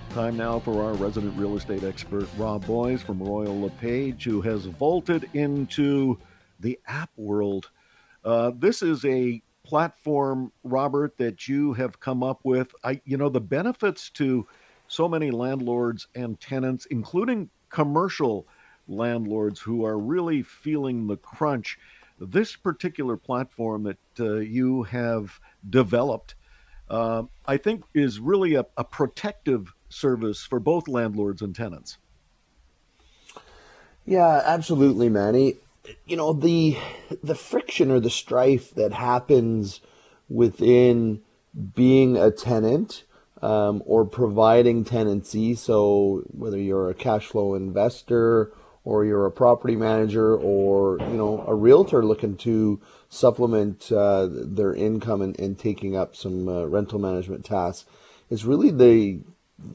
Time 0.10 0.36
now 0.36 0.60
for 0.60 0.84
our 0.84 0.94
resident 0.96 1.38
real 1.38 1.56
estate 1.56 1.84
expert 1.84 2.28
Rob 2.38 2.66
Boies 2.66 3.04
from 3.04 3.22
Royal 3.22 3.62
LePage, 3.62 4.24
who 4.24 4.42
has 4.42 4.66
vaulted 4.66 5.30
into 5.36 6.18
the 6.60 6.78
app 6.88 7.12
world. 7.16 7.70
Uh, 8.26 8.52
this 8.58 8.82
is 8.82 9.06
a 9.06 9.42
platform, 9.64 10.52
Robert, 10.64 11.18
that 11.20 11.48
you 11.48 11.74
have 11.74 12.00
come 12.00 12.24
up 12.24 12.40
with. 12.44 12.74
I, 12.84 13.00
you 13.06 13.16
know, 13.16 13.30
the 13.30 13.42
benefits 13.42 14.10
to 14.12 14.48
so 14.88 15.08
many 15.08 15.30
landlords 15.30 16.08
and 16.16 16.38
tenants, 16.40 16.88
including 16.88 17.52
commercial 17.70 18.48
landlords 18.90 19.60
who 19.60 19.86
are 19.86 19.98
really 19.98 20.42
feeling 20.42 21.08
the 21.08 21.18
crunch. 21.18 21.78
This 22.20 22.56
particular 22.56 23.16
platform 23.16 23.84
that 23.84 23.98
uh, 24.20 24.36
you 24.36 24.84
have 24.84 25.40
developed, 25.70 26.36
uh, 26.90 27.24
I 27.46 27.58
think, 27.58 27.84
is 27.94 28.20
really 28.20 28.56
a, 28.56 28.66
a 28.76 28.84
protective 28.84 29.74
service 29.90 30.44
for 30.44 30.60
both 30.60 30.88
landlords 30.88 31.42
and 31.42 31.56
tenants. 31.56 31.98
Yeah, 34.06 34.42
absolutely, 34.44 35.08
Manny. 35.08 35.56
You 36.06 36.18
know 36.18 36.34
the 36.34 36.78
the 37.24 37.36
friction 37.36 37.90
or 37.90 38.00
the 38.00 38.10
strife 38.10 38.74
that 38.76 38.92
happens 38.92 39.82
within 40.28 41.22
being 41.76 42.18
a 42.18 42.32
tenant 42.32 43.04
um, 43.42 43.82
or 43.86 44.06
providing 44.06 44.84
tenancy. 44.84 45.56
So 45.56 46.24
whether 46.28 46.58
you're 46.58 46.90
a 46.90 46.96
cash 46.96 47.26
flow 47.28 47.56
investor 47.56 48.52
or 48.84 49.06
you're 49.06 49.26
a 49.26 49.32
property 49.32 49.76
manager 49.76 50.36
or 50.36 50.98
you 51.00 51.18
know 51.18 51.44
a 51.48 51.56
realtor 51.56 52.04
looking 52.06 52.38
to 52.38 52.80
supplement 53.10 53.92
uh, 53.92 54.28
their 54.30 54.74
income 54.74 55.22
and, 55.22 55.40
and, 55.40 55.58
taking 55.58 55.96
up 55.96 56.16
some 56.16 56.48
uh, 56.48 56.66
rental 56.66 57.00
management 57.00 57.44
tasks 57.44 57.86
it's 58.30 58.44
really 58.44 58.72
the 58.72 59.20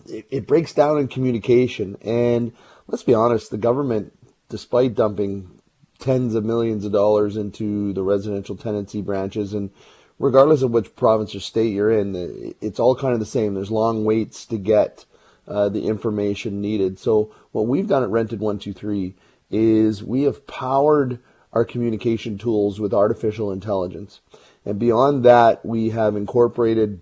it, 0.06 0.26
it, 0.30 0.46
breaks 0.46 0.72
down 0.72 0.98
in 0.98 1.08
communication. 1.08 1.96
And 2.02 2.52
let's 2.86 3.02
be 3.02 3.14
honest 3.14 3.50
the 3.50 3.58
government 3.58 4.12
despite 4.48 4.94
dumping 4.94 5.60
tens 5.98 6.34
of 6.34 6.44
millions 6.44 6.84
of 6.84 6.92
dollars 6.92 7.36
into 7.36 7.92
the 7.92 8.02
residential 8.02 8.56
tenancy 8.56 9.00
branches 9.00 9.54
and 9.54 9.70
regardless 10.18 10.62
of 10.62 10.70
which 10.70 10.94
province 10.96 11.34
or 11.34 11.40
state 11.40 11.72
you're 11.72 11.90
in 11.90 12.54
it's 12.60 12.78
all 12.78 12.94
kind 12.94 13.14
of 13.14 13.20
the 13.20 13.26
same. 13.26 13.54
There's 13.54 13.70
long 13.70 14.04
waits 14.04 14.46
to 14.46 14.58
get 14.58 15.04
uh, 15.46 15.68
the 15.68 15.86
information 15.86 16.60
needed. 16.60 16.98
So 16.98 17.34
what 17.52 17.66
we've 17.66 17.86
done 17.86 18.02
at 18.02 18.10
Rented 18.10 18.40
One 18.40 18.58
Two 18.58 18.72
Three 18.72 19.14
is 19.50 20.02
we 20.02 20.22
have 20.22 20.46
powered 20.46 21.18
our 21.52 21.64
communication 21.64 22.38
tools 22.38 22.80
with 22.80 22.92
artificial 22.92 23.52
intelligence, 23.52 24.20
and 24.64 24.78
beyond 24.78 25.24
that, 25.24 25.64
we 25.64 25.90
have 25.90 26.16
incorporated 26.16 27.00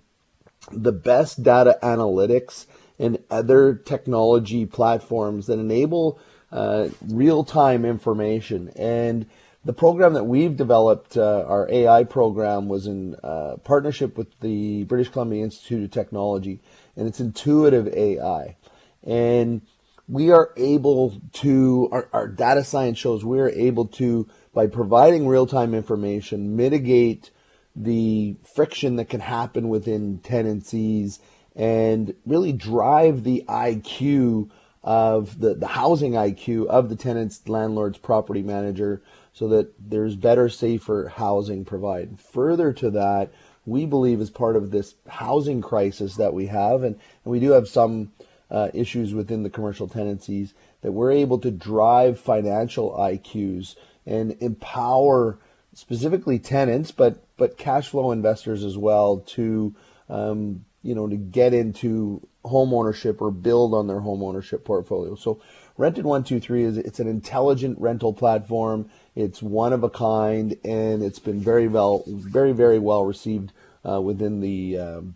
the 0.71 0.93
best 0.93 1.43
data 1.43 1.79
analytics 1.83 2.67
and 2.99 3.19
other 3.31 3.75
technology 3.75 4.67
platforms 4.67 5.47
that 5.47 5.59
enable 5.59 6.21
uh, 6.53 6.89
real-time 7.09 7.85
information. 7.85 8.69
And 8.77 9.27
the 9.65 9.73
program 9.73 10.13
that 10.15 10.25
we've 10.25 10.57
developed, 10.57 11.17
uh, 11.17 11.45
our 11.47 11.69
AI 11.71 12.05
program, 12.05 12.69
was 12.69 12.87
in 12.87 13.17
uh, 13.23 13.57
partnership 13.65 14.19
with 14.19 14.29
the 14.41 14.85
British 14.85 15.09
Columbia 15.09 15.45
Institute 15.45 15.85
of 15.85 15.91
Technology, 15.91 16.61
and 16.97 17.07
it's 17.09 17.21
intuitive 17.21 17.89
AI. 17.89 18.57
And 19.05 19.63
we 20.09 20.31
are 20.31 20.53
able 20.57 21.21
to, 21.33 21.89
our, 21.93 22.09
our 22.13 22.29
data 22.29 22.65
science 22.65 22.99
shows 22.99 23.25
we 23.25 23.41
are 23.41 23.49
able 23.51 23.87
to, 23.87 24.29
by 24.53 24.67
providing 24.67 25.27
real 25.27 25.47
time 25.47 25.75
information, 25.75 26.57
mitigate 26.57 27.31
the 27.75 28.37
friction 28.55 28.97
that 28.97 29.09
can 29.09 29.21
happen 29.21 29.69
within 29.69 30.19
tenancies 30.19 31.19
and 31.57 32.15
really 32.27 32.53
drive 32.53 33.25
the 33.25 33.45
IQ 33.49 34.51
of 34.83 35.39
the, 35.39 35.55
the 35.55 35.69
housing 35.69 36.13
IQ 36.13 36.67
of 36.67 36.89
the 36.89 36.97
tenant's 36.97 37.49
landlord's 37.49 37.99
property 37.99 38.43
manager 38.43 39.03
so 39.33 39.49
that 39.49 39.73
there's 39.79 40.17
better, 40.17 40.49
safer 40.49 41.09
housing 41.09 41.65
provided. 41.65 42.21
Further 42.21 42.73
to 42.75 42.91
that, 42.91 43.33
we 43.65 43.87
believe 43.87 44.21
as 44.21 44.31
part 44.31 44.57
of 44.57 44.71
this 44.71 44.95
housing 45.09 45.61
crisis 45.61 46.17
that 46.17 46.35
we 46.35 46.47
have, 46.47 46.83
and, 46.83 46.99
and 47.25 47.33
we 47.33 47.41
do 47.41 47.53
have 47.53 47.69
some 47.69 48.13
uh, 48.51 48.69
issues 48.75 49.15
within 49.15 49.43
the 49.43 49.51
commercial 49.51 49.89
tenancies, 49.89 50.55
that 50.83 50.93
we're 50.93 51.13
able 51.13 51.39
to 51.39 51.51
drive 51.51 52.19
financial 52.19 52.91
IQs 52.93 53.77
and 54.05 54.37
empower 54.41 55.39
specifically 55.75 56.39
tenants, 56.39 56.91
but 56.91 57.25
but 57.37 57.57
cash 57.57 57.89
flow 57.89 58.13
investors 58.13 58.63
as 58.65 58.77
well 58.77 59.19
to 59.19 59.75
um, 60.09 60.65
you 60.83 60.95
know 60.95 61.09
to 61.09 61.17
get 61.17 61.55
into 61.55 62.27
home 62.45 62.75
ownership 62.75 63.23
or 63.23 63.31
build 63.31 63.73
on 63.75 63.87
their 63.87 64.01
home 64.01 64.23
ownership 64.23 64.65
portfolio. 64.65 65.15
So 65.15 65.41
Rented 65.77 66.05
One 66.05 66.25
Two 66.25 66.41
Three 66.41 66.65
is 66.65 66.77
it's 66.77 67.01
an 67.01 67.09
intelligent 67.09 67.79
rental 67.79 68.13
platform. 68.13 68.91
It's 69.15 69.43
one 69.43 69.73
of 69.73 69.83
a 69.83 69.91
kind, 69.91 70.57
and 70.65 71.03
it's 71.03 71.19
been 71.19 71.41
very 71.41 71.69
well, 71.69 72.05
very 72.07 72.53
very 72.53 72.79
well 72.79 73.05
received 73.05 73.53
uh, 73.89 74.01
within 74.01 74.41
the 74.41 74.79
um, 74.79 75.15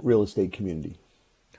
real 0.00 0.22
estate 0.22 0.52
community. 0.52 0.96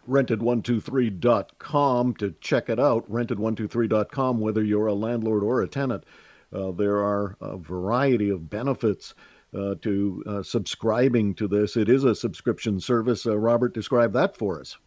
Rented123.com 0.07 2.13
to 2.15 2.35
check 2.39 2.69
it 2.69 2.79
out. 2.79 3.11
Rented123.com, 3.11 4.39
whether 4.39 4.63
you're 4.63 4.87
a 4.87 4.93
landlord 4.93 5.43
or 5.43 5.61
a 5.61 5.67
tenant. 5.67 6.05
Uh, 6.53 6.71
there 6.71 6.97
are 6.97 7.35
a 7.41 7.57
variety 7.57 8.29
of 8.29 8.49
benefits 8.49 9.13
uh, 9.53 9.75
to 9.81 10.23
uh, 10.27 10.43
subscribing 10.43 11.33
to 11.35 11.47
this. 11.47 11.75
It 11.75 11.89
is 11.89 12.03
a 12.03 12.15
subscription 12.15 12.79
service. 12.79 13.25
Uh, 13.25 13.37
Robert, 13.37 13.73
describe 13.73 14.13
that 14.13 14.37
for 14.37 14.59
us. 14.59 14.77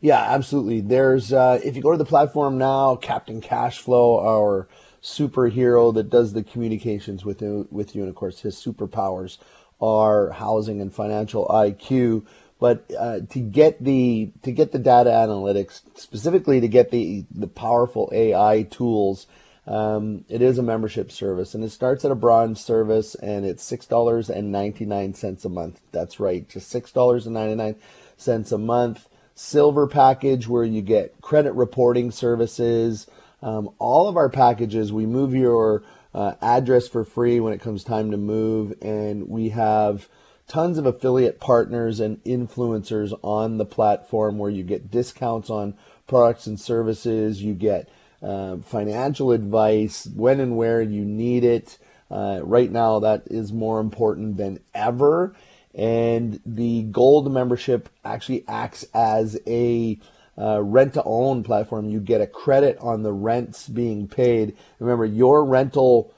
Yeah, 0.00 0.20
absolutely. 0.20 0.80
There's 0.80 1.32
uh, 1.32 1.60
if 1.64 1.76
you 1.76 1.82
go 1.82 1.92
to 1.92 1.98
the 1.98 2.04
platform 2.04 2.58
now, 2.58 2.96
Captain 2.96 3.40
Cashflow, 3.40 4.22
our 4.22 4.68
superhero 5.02 5.92
that 5.94 6.10
does 6.10 6.32
the 6.32 6.42
communications 6.42 7.24
with 7.24 7.42
you, 7.42 7.68
with 7.70 7.94
you, 7.94 8.02
and 8.02 8.10
of 8.10 8.16
course 8.16 8.40
his 8.40 8.56
superpowers 8.56 9.38
are 9.80 10.30
housing 10.30 10.80
and 10.80 10.94
financial 10.94 11.46
IQ. 11.48 12.24
But 12.60 12.90
uh, 12.98 13.20
to 13.30 13.38
get 13.38 13.82
the 13.82 14.32
to 14.42 14.50
get 14.50 14.72
the 14.72 14.78
data 14.78 15.10
analytics, 15.10 15.82
specifically 15.94 16.60
to 16.60 16.68
get 16.68 16.90
the 16.90 17.24
the 17.30 17.46
powerful 17.46 18.10
AI 18.12 18.62
tools, 18.62 19.26
um, 19.66 20.24
it 20.28 20.42
is 20.42 20.58
a 20.58 20.62
membership 20.62 21.12
service, 21.12 21.54
and 21.54 21.62
it 21.62 21.70
starts 21.70 22.04
at 22.04 22.10
a 22.10 22.16
bronze 22.16 22.60
service, 22.60 23.14
and 23.14 23.46
it's 23.46 23.62
six 23.62 23.86
dollars 23.86 24.28
and 24.28 24.50
ninety 24.50 24.84
nine 24.84 25.14
cents 25.14 25.44
a 25.44 25.48
month. 25.48 25.80
That's 25.92 26.18
right, 26.18 26.48
just 26.48 26.68
six 26.68 26.90
dollars 26.90 27.26
and 27.26 27.34
ninety 27.34 27.54
nine 27.54 27.76
cents 28.16 28.50
a 28.50 28.58
month 28.58 29.08
silver 29.38 29.86
package 29.86 30.48
where 30.48 30.64
you 30.64 30.82
get 30.82 31.20
credit 31.20 31.52
reporting 31.52 32.10
services. 32.10 33.06
Um, 33.42 33.70
all 33.78 34.08
of 34.08 34.16
our 34.16 34.28
packages, 34.28 34.92
we 34.92 35.06
move 35.06 35.34
your 35.34 35.82
uh, 36.14 36.34
address 36.40 36.88
for 36.88 37.04
free 37.04 37.40
when 37.40 37.52
it 37.52 37.60
comes 37.60 37.84
time 37.84 38.10
to 38.10 38.16
move, 38.16 38.74
and 38.82 39.28
we 39.28 39.50
have 39.50 40.08
tons 40.46 40.78
of 40.78 40.86
affiliate 40.86 41.38
partners 41.40 42.00
and 42.00 42.22
influencers 42.24 43.18
on 43.22 43.58
the 43.58 43.66
platform 43.66 44.38
where 44.38 44.50
you 44.50 44.62
get 44.62 44.90
discounts 44.90 45.50
on 45.50 45.74
products 46.06 46.46
and 46.46 46.58
services. 46.58 47.42
You 47.42 47.54
get 47.54 47.88
uh, 48.22 48.56
financial 48.58 49.32
advice 49.32 50.06
when 50.06 50.40
and 50.40 50.56
where 50.56 50.82
you 50.82 51.04
need 51.04 51.44
it. 51.44 51.78
Uh, 52.10 52.40
right 52.42 52.72
now, 52.72 52.98
that 52.98 53.24
is 53.26 53.52
more 53.52 53.80
important 53.80 54.38
than 54.38 54.60
ever 54.74 55.34
and 55.78 56.40
the 56.44 56.82
gold 56.84 57.32
membership 57.32 57.88
actually 58.04 58.44
acts 58.48 58.84
as 58.92 59.38
a 59.46 59.98
uh, 60.38 60.62
rent 60.62 60.94
to 60.94 61.02
own 61.04 61.42
platform. 61.42 61.88
You 61.88 62.00
get 62.00 62.20
a 62.20 62.26
credit 62.26 62.78
on 62.78 63.02
the 63.02 63.12
rents 63.12 63.68
being 63.68 64.06
paid. 64.06 64.56
Remember, 64.78 65.04
your 65.04 65.44
rental 65.44 66.14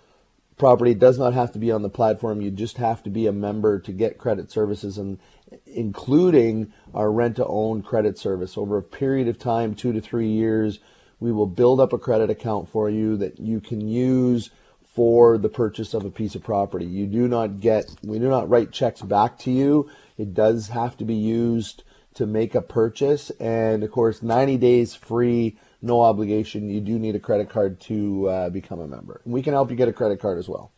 property 0.58 0.92
does 0.92 1.18
not 1.18 1.32
have 1.32 1.52
to 1.52 1.58
be 1.58 1.72
on 1.72 1.82
the 1.82 1.88
platform. 1.88 2.42
You 2.42 2.50
just 2.50 2.76
have 2.76 3.02
to 3.04 3.10
be 3.10 3.26
a 3.26 3.32
member 3.32 3.80
to 3.80 3.92
get 3.92 4.18
credit 4.18 4.50
services 4.50 4.98
and 4.98 5.18
including 5.66 6.72
our 6.94 7.10
rent 7.10 7.36
to 7.36 7.46
own 7.46 7.82
credit 7.82 8.18
service. 8.18 8.58
Over 8.58 8.76
a 8.76 8.82
period 8.82 9.26
of 9.26 9.38
time, 9.38 9.74
two 9.74 9.92
to 9.92 10.00
three 10.00 10.28
years, 10.28 10.78
we 11.18 11.32
will 11.32 11.46
build 11.46 11.80
up 11.80 11.92
a 11.92 11.98
credit 11.98 12.28
account 12.28 12.68
for 12.68 12.90
you 12.90 13.16
that 13.16 13.40
you 13.40 13.60
can 13.60 13.88
use 13.88 14.50
for 14.82 15.38
the 15.38 15.48
purchase 15.48 15.94
of 15.94 16.04
a 16.04 16.10
piece 16.10 16.34
of 16.34 16.42
property. 16.42 16.84
You 16.84 17.06
do 17.06 17.26
not 17.26 17.60
get, 17.60 17.86
we 18.02 18.18
do 18.18 18.28
not 18.28 18.48
write 18.48 18.70
checks 18.70 19.00
back 19.00 19.38
to 19.40 19.50
you. 19.50 19.90
It 20.18 20.34
does 20.34 20.68
have 20.68 20.96
to 20.98 21.04
be 21.04 21.14
used 21.14 21.84
to 22.14 22.26
make 22.26 22.54
a 22.54 22.62
purchase. 22.62 23.30
And 23.40 23.82
of 23.82 23.90
course, 23.90 24.22
90 24.22 24.56
days 24.56 24.94
free, 24.94 25.58
no 25.82 26.02
obligation. 26.02 26.68
You 26.68 26.80
do 26.80 26.98
need 26.98 27.14
a 27.14 27.20
credit 27.20 27.48
card 27.48 27.80
to 27.82 28.28
uh, 28.28 28.50
become 28.50 28.80
a 28.80 28.88
member. 28.88 29.20
we 29.24 29.42
can 29.42 29.52
help 29.52 29.70
you 29.70 29.76
get 29.76 29.88
a 29.88 29.92
credit 29.92 30.20
card 30.20 30.38
as 30.38 30.48
well. 30.48 30.72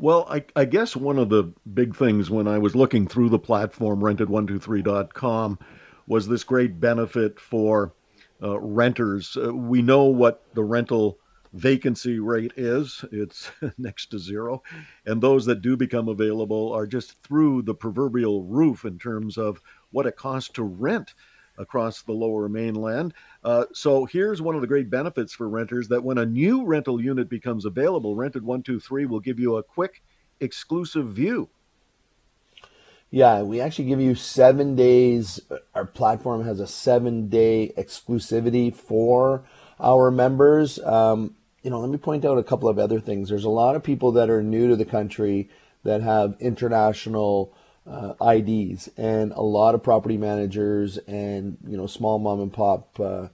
Well, 0.00 0.26
I, 0.30 0.44
I, 0.54 0.64
guess 0.64 0.94
one 0.94 1.18
of 1.18 1.28
the 1.28 1.52
big 1.74 1.96
things 1.96 2.30
when 2.30 2.46
I 2.46 2.58
was 2.58 2.76
looking 2.76 3.08
through 3.08 3.30
the 3.30 3.38
platform, 3.38 4.00
rented123.com, 4.00 5.58
was 6.06 6.28
this 6.28 6.44
great 6.44 6.78
benefit 6.78 7.40
for 7.40 7.94
uh, 8.40 8.60
renters. 8.60 9.36
Uh, 9.36 9.52
we 9.52 9.82
know 9.82 10.04
what 10.04 10.44
the 10.54 10.62
rental 10.62 11.18
vacancy 11.52 12.18
rate 12.18 12.52
is. 12.56 13.04
It's 13.10 13.50
next 13.78 14.10
to 14.12 14.18
zero. 14.18 14.62
And 15.04 15.20
those 15.20 15.46
that 15.46 15.62
do 15.62 15.76
become 15.76 16.08
available 16.08 16.72
are 16.72 16.86
just 16.86 17.20
through 17.22 17.62
the 17.62 17.74
proverbial 17.74 18.44
roof 18.44 18.84
in 18.84 18.98
terms 18.98 19.36
of 19.36 19.60
what 19.90 20.06
it 20.06 20.16
costs 20.16 20.50
to 20.50 20.62
rent 20.62 21.14
across 21.58 22.02
the 22.02 22.12
lower 22.12 22.48
mainland. 22.48 23.12
Uh, 23.42 23.64
so 23.72 24.04
here's 24.04 24.40
one 24.40 24.54
of 24.54 24.60
the 24.60 24.66
great 24.66 24.88
benefits 24.88 25.32
for 25.32 25.48
renters 25.48 25.88
that 25.88 26.04
when 26.04 26.18
a 26.18 26.26
new 26.26 26.64
rental 26.64 27.00
unit 27.00 27.28
becomes 27.28 27.64
available, 27.64 28.14
Rented 28.14 28.44
123 28.44 29.06
will 29.06 29.20
give 29.20 29.38
you 29.38 29.56
a 29.56 29.62
quick 29.62 30.02
exclusive 30.40 31.08
view. 31.08 31.48
Yeah, 33.10 33.42
we 33.42 33.60
actually 33.60 33.86
give 33.86 34.00
you 34.00 34.14
seven 34.14 34.76
days. 34.76 35.40
Our 35.74 35.86
platform 35.86 36.44
has 36.44 36.60
a 36.60 36.66
seven 36.66 37.28
day 37.28 37.72
exclusivity 37.76 38.74
for 38.74 39.44
our 39.80 40.10
members. 40.10 40.78
Um, 40.80 41.34
you 41.62 41.70
know, 41.70 41.80
let 41.80 41.90
me 41.90 41.96
point 41.96 42.24
out 42.24 42.38
a 42.38 42.42
couple 42.42 42.68
of 42.68 42.78
other 42.78 43.00
things. 43.00 43.30
There's 43.30 43.44
a 43.44 43.50
lot 43.50 43.76
of 43.76 43.82
people 43.82 44.12
that 44.12 44.28
are 44.28 44.42
new 44.42 44.68
to 44.68 44.76
the 44.76 44.84
country 44.84 45.48
that 45.84 46.02
have 46.02 46.36
international 46.38 47.54
uh, 47.88 48.14
IDs, 48.32 48.88
and 48.96 49.32
a 49.32 49.40
lot 49.40 49.74
of 49.74 49.82
property 49.82 50.16
managers 50.16 50.98
and 51.06 51.56
you 51.66 51.76
know 51.76 51.86
small 51.86 52.18
mom 52.18 52.40
and 52.40 52.52
pop 52.52 52.98
uh, 53.00 53.28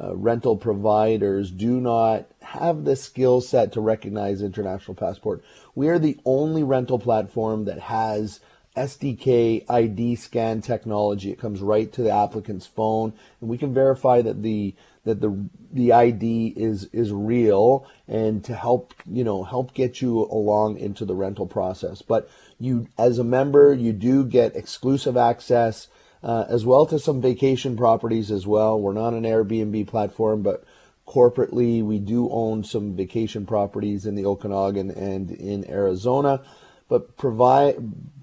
uh, 0.00 0.14
rental 0.14 0.56
providers 0.56 1.50
do 1.50 1.80
not 1.80 2.26
have 2.40 2.84
the 2.84 2.96
skill 2.96 3.40
set 3.40 3.72
to 3.72 3.80
recognize 3.80 4.42
international 4.42 4.94
passport. 4.94 5.42
We 5.74 5.88
are 5.88 5.98
the 5.98 6.18
only 6.24 6.62
rental 6.62 6.98
platform 6.98 7.64
that 7.66 7.80
has 7.80 8.40
SDK 8.78 9.64
ID 9.68 10.16
scan 10.16 10.60
technology. 10.62 11.30
It 11.30 11.38
comes 11.38 11.60
right 11.60 11.92
to 11.92 12.02
the 12.02 12.10
applicant's 12.10 12.66
phone, 12.66 13.12
and 13.40 13.50
we 13.50 13.58
can 13.58 13.74
verify 13.74 14.22
that 14.22 14.42
the 14.42 14.74
that 15.04 15.20
the 15.20 15.48
the 15.72 15.92
ID 15.92 16.54
is 16.56 16.88
is 16.92 17.12
real, 17.12 17.86
and 18.06 18.44
to 18.44 18.54
help 18.54 18.94
you 19.06 19.24
know 19.24 19.42
help 19.42 19.74
get 19.74 20.00
you 20.00 20.24
along 20.24 20.78
into 20.78 21.04
the 21.04 21.14
rental 21.14 21.46
process. 21.46 22.02
But 22.02 22.30
you, 22.60 22.88
as 22.98 23.18
a 23.18 23.24
member, 23.24 23.72
you 23.72 23.92
do 23.92 24.24
get 24.24 24.56
exclusive 24.56 25.16
access. 25.16 25.88
Uh, 26.20 26.44
as 26.48 26.66
well 26.66 26.84
to 26.84 26.98
some 26.98 27.20
vacation 27.20 27.76
properties 27.76 28.32
as 28.32 28.44
well. 28.44 28.80
We're 28.80 28.92
not 28.92 29.14
an 29.14 29.22
Airbnb 29.22 29.86
platform, 29.86 30.42
but 30.42 30.64
corporately 31.08 31.82
we 31.82 31.98
do 31.98 32.28
own 32.30 32.62
some 32.64 32.94
vacation 32.94 33.46
properties 33.46 34.04
in 34.04 34.14
the 34.14 34.26
Okanagan 34.26 34.90
and 34.90 35.30
in 35.30 35.68
Arizona 35.70 36.42
but 36.88 37.16
provide 37.16 37.76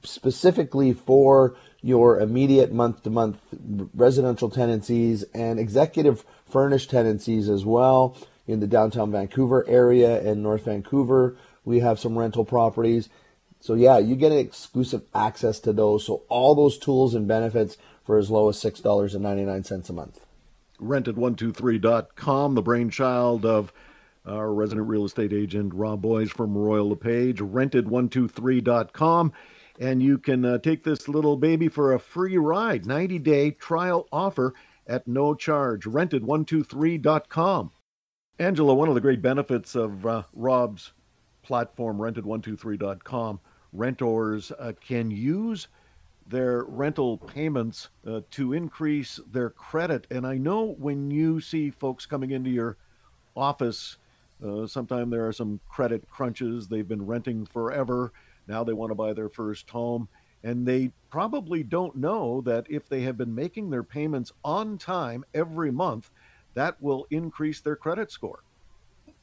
specifically 0.03 0.93
for 0.93 1.55
your 1.81 2.19
immediate 2.19 2.71
month 2.71 3.03
to 3.03 3.09
month 3.09 3.37
residential 3.93 4.49
tenancies 4.49 5.23
and 5.33 5.59
executive 5.59 6.25
furnished 6.49 6.89
tenancies 6.89 7.47
as 7.47 7.63
well 7.63 8.17
in 8.47 8.59
the 8.59 8.67
downtown 8.67 9.11
Vancouver 9.11 9.67
area 9.67 10.21
and 10.21 10.41
North 10.41 10.65
Vancouver. 10.65 11.37
We 11.63 11.79
have 11.79 11.99
some 11.99 12.17
rental 12.17 12.45
properties. 12.45 13.09
So 13.59 13.73
yeah, 13.73 13.97
you 13.97 14.15
get 14.15 14.31
exclusive 14.31 15.03
access 15.13 15.59
to 15.61 15.73
those. 15.73 16.05
So 16.05 16.23
all 16.27 16.55
those 16.55 16.77
tools 16.77 17.15
and 17.15 17.27
benefits 17.27 17.77
for 18.03 18.17
as 18.17 18.29
low 18.29 18.49
as 18.49 18.57
$6.99 18.57 19.89
a 19.89 19.93
month. 19.93 20.19
Rented123.com, 20.79 22.55
the 22.55 22.61
brainchild 22.61 23.45
of 23.45 23.71
our 24.27 24.53
resident 24.53 24.87
real 24.87 25.05
estate 25.05 25.33
agent, 25.33 25.73
Rob 25.73 26.01
Boys 26.01 26.31
from 26.31 26.57
Royal 26.57 26.89
LePage, 26.89 27.39
rented123.com. 27.39 29.33
And 29.79 30.01
you 30.01 30.17
can 30.17 30.45
uh, 30.45 30.57
take 30.59 30.83
this 30.83 31.07
little 31.07 31.35
baby 31.35 31.67
for 31.67 31.93
a 31.93 31.99
free 31.99 32.37
ride, 32.37 32.85
90 32.85 33.19
day 33.19 33.51
trial 33.51 34.07
offer 34.11 34.53
at 34.87 35.07
no 35.07 35.33
charge. 35.33 35.85
Rented123.com. 35.85 37.71
Angela, 38.39 38.73
one 38.73 38.89
of 38.89 38.95
the 38.95 39.01
great 39.01 39.21
benefits 39.21 39.75
of 39.75 40.05
uh, 40.05 40.23
Rob's 40.33 40.93
platform, 41.41 41.97
rented123.com, 41.97 43.39
renters 43.71 44.51
uh, 44.59 44.73
can 44.81 45.11
use 45.11 45.67
their 46.27 46.63
rental 46.63 47.17
payments 47.17 47.89
uh, 48.07 48.21
to 48.31 48.53
increase 48.53 49.19
their 49.31 49.51
credit. 49.51 50.07
And 50.09 50.25
I 50.25 50.37
know 50.37 50.75
when 50.79 51.11
you 51.11 51.39
see 51.39 51.69
folks 51.69 52.05
coming 52.05 52.31
into 52.31 52.49
your 52.49 52.77
office 53.35 53.97
uh, 54.45 54.67
Sometimes 54.67 55.11
there 55.11 55.27
are 55.27 55.33
some 55.33 55.59
credit 55.69 56.09
crunches. 56.09 56.67
They've 56.67 56.87
been 56.87 57.05
renting 57.05 57.45
forever. 57.45 58.11
Now 58.47 58.63
they 58.63 58.73
want 58.73 58.91
to 58.91 58.95
buy 58.95 59.13
their 59.13 59.29
first 59.29 59.69
home. 59.69 60.07
And 60.43 60.67
they 60.67 60.91
probably 61.09 61.63
don't 61.63 61.95
know 61.95 62.41
that 62.41 62.67
if 62.69 62.87
they 62.87 63.01
have 63.01 63.17
been 63.17 63.33
making 63.33 63.71
their 63.71 63.83
payments 63.83 64.31
on 64.43 64.77
time 64.77 65.25
every 65.33 65.71
month, 65.71 66.11
that 66.53 66.81
will 66.81 67.07
increase 67.09 67.61
their 67.61 67.75
credit 67.75 68.11
score. 68.11 68.43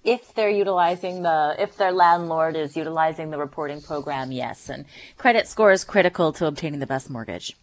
If 0.04 0.34
they're 0.34 0.50
utilizing 0.50 1.22
the, 1.22 1.54
if 1.58 1.76
their 1.76 1.92
landlord 1.92 2.56
is 2.56 2.76
utilizing 2.76 3.30
the 3.30 3.38
reporting 3.38 3.80
program, 3.80 4.32
yes. 4.32 4.68
And 4.68 4.84
credit 5.16 5.46
score 5.46 5.70
is 5.70 5.84
critical 5.84 6.32
to 6.32 6.46
obtaining 6.46 6.80
the 6.80 6.88
best 6.88 7.08
mortgage. 7.08 7.56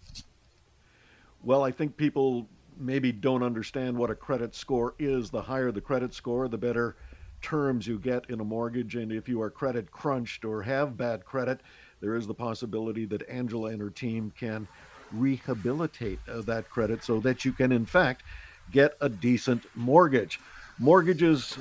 Well, 1.44 1.64
I 1.64 1.72
think 1.72 1.98
people 1.98 2.48
maybe 2.78 3.12
don't 3.12 3.44
understand 3.44 3.98
what 3.98 4.10
a 4.10 4.16
credit 4.16 4.56
score 4.56 4.96
is. 4.98 5.32
The 5.32 5.42
higher 5.42 5.72
the 5.72 5.82
credit 5.82 6.14
score, 6.14 6.48
the 6.48 6.58
better 6.58 6.96
terms 7.42 7.88
you 7.88 8.00
get 8.00 8.30
in 8.30 8.40
a 8.40 8.44
mortgage. 8.44 8.96
And 8.96 9.12
if 9.12 9.28
you 9.30 9.42
are 9.42 9.50
credit 9.50 9.92
crunched 9.92 10.46
or 10.46 10.62
have 10.64 10.98
bad 10.98 11.26
credit, 11.26 11.62
there 12.02 12.16
is 12.16 12.28
the 12.28 12.34
possibility 12.34 13.06
that 13.06 13.28
Angela 13.30 13.70
and 13.70 13.82
her 13.82 13.90
team 13.90 14.32
can 14.38 14.68
rehabilitate 15.12 16.20
uh, 16.28 16.42
that 16.42 16.70
credit 16.70 17.04
so 17.04 17.20
that 17.22 17.44
you 17.44 17.52
can, 17.52 17.72
in 17.72 17.86
fact, 17.86 18.24
get 18.72 18.94
a 19.02 19.10
decent 19.10 19.66
mortgage. 19.76 20.40
Mortgages, 20.78 21.58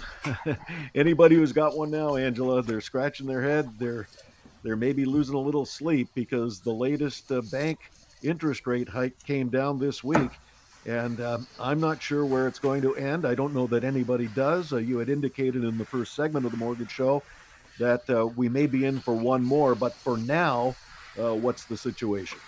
anybody 0.95 1.35
who's 1.35 1.53
got 1.53 1.77
one 1.77 1.91
now, 1.91 2.17
Angela, 2.17 2.63
they're 2.63 2.81
scratching 2.81 3.27
their 3.27 3.43
head. 3.43 3.79
They're 3.79 4.07
they're 4.63 4.77
maybe 4.77 5.05
losing 5.05 5.37
a 5.37 5.41
little 5.41 5.65
sleep 5.65 6.09
because 6.15 6.61
the 6.61 6.73
latest 6.73 7.31
uh, 7.31 7.41
bank 7.53 7.79
interest 8.23 8.67
rate 8.67 8.89
hike 8.89 9.17
came 9.25 9.49
down 9.49 9.79
this 9.79 10.03
week 10.03 10.31
and 10.89 11.21
um, 11.21 11.47
I'm 11.61 11.81
not 11.81 12.03
sure 12.03 12.25
where 12.25 12.49
it's 12.49 12.59
going 12.59 12.81
to 12.83 12.97
end. 12.97 13.27
I 13.27 13.35
don't 13.35 13.55
know 13.55 13.67
that 13.67 13.85
anybody 13.85 14.27
does. 14.29 14.73
Uh, 14.73 14.79
you 14.79 14.99
had 14.99 15.11
indicated 15.11 15.63
in 15.63 15.77
the 15.77 15.85
first 15.85 16.15
segment 16.15 16.47
of 16.47 16.53
the 16.53 16.59
mortgage 16.59 16.91
show 16.91 17.23
that 17.79 18.09
uh, 18.09 18.27
we 18.27 18.49
may 18.49 18.67
be 18.67 18.87
in 18.87 18.99
for 18.99 19.13
one 19.13 19.45
more, 19.45 19.75
but 19.75 19.93
for 19.93 20.17
now, 20.17 20.75
uh, 21.21 21.35
what's 21.35 21.65
the 21.65 21.77
situation? 21.77 22.39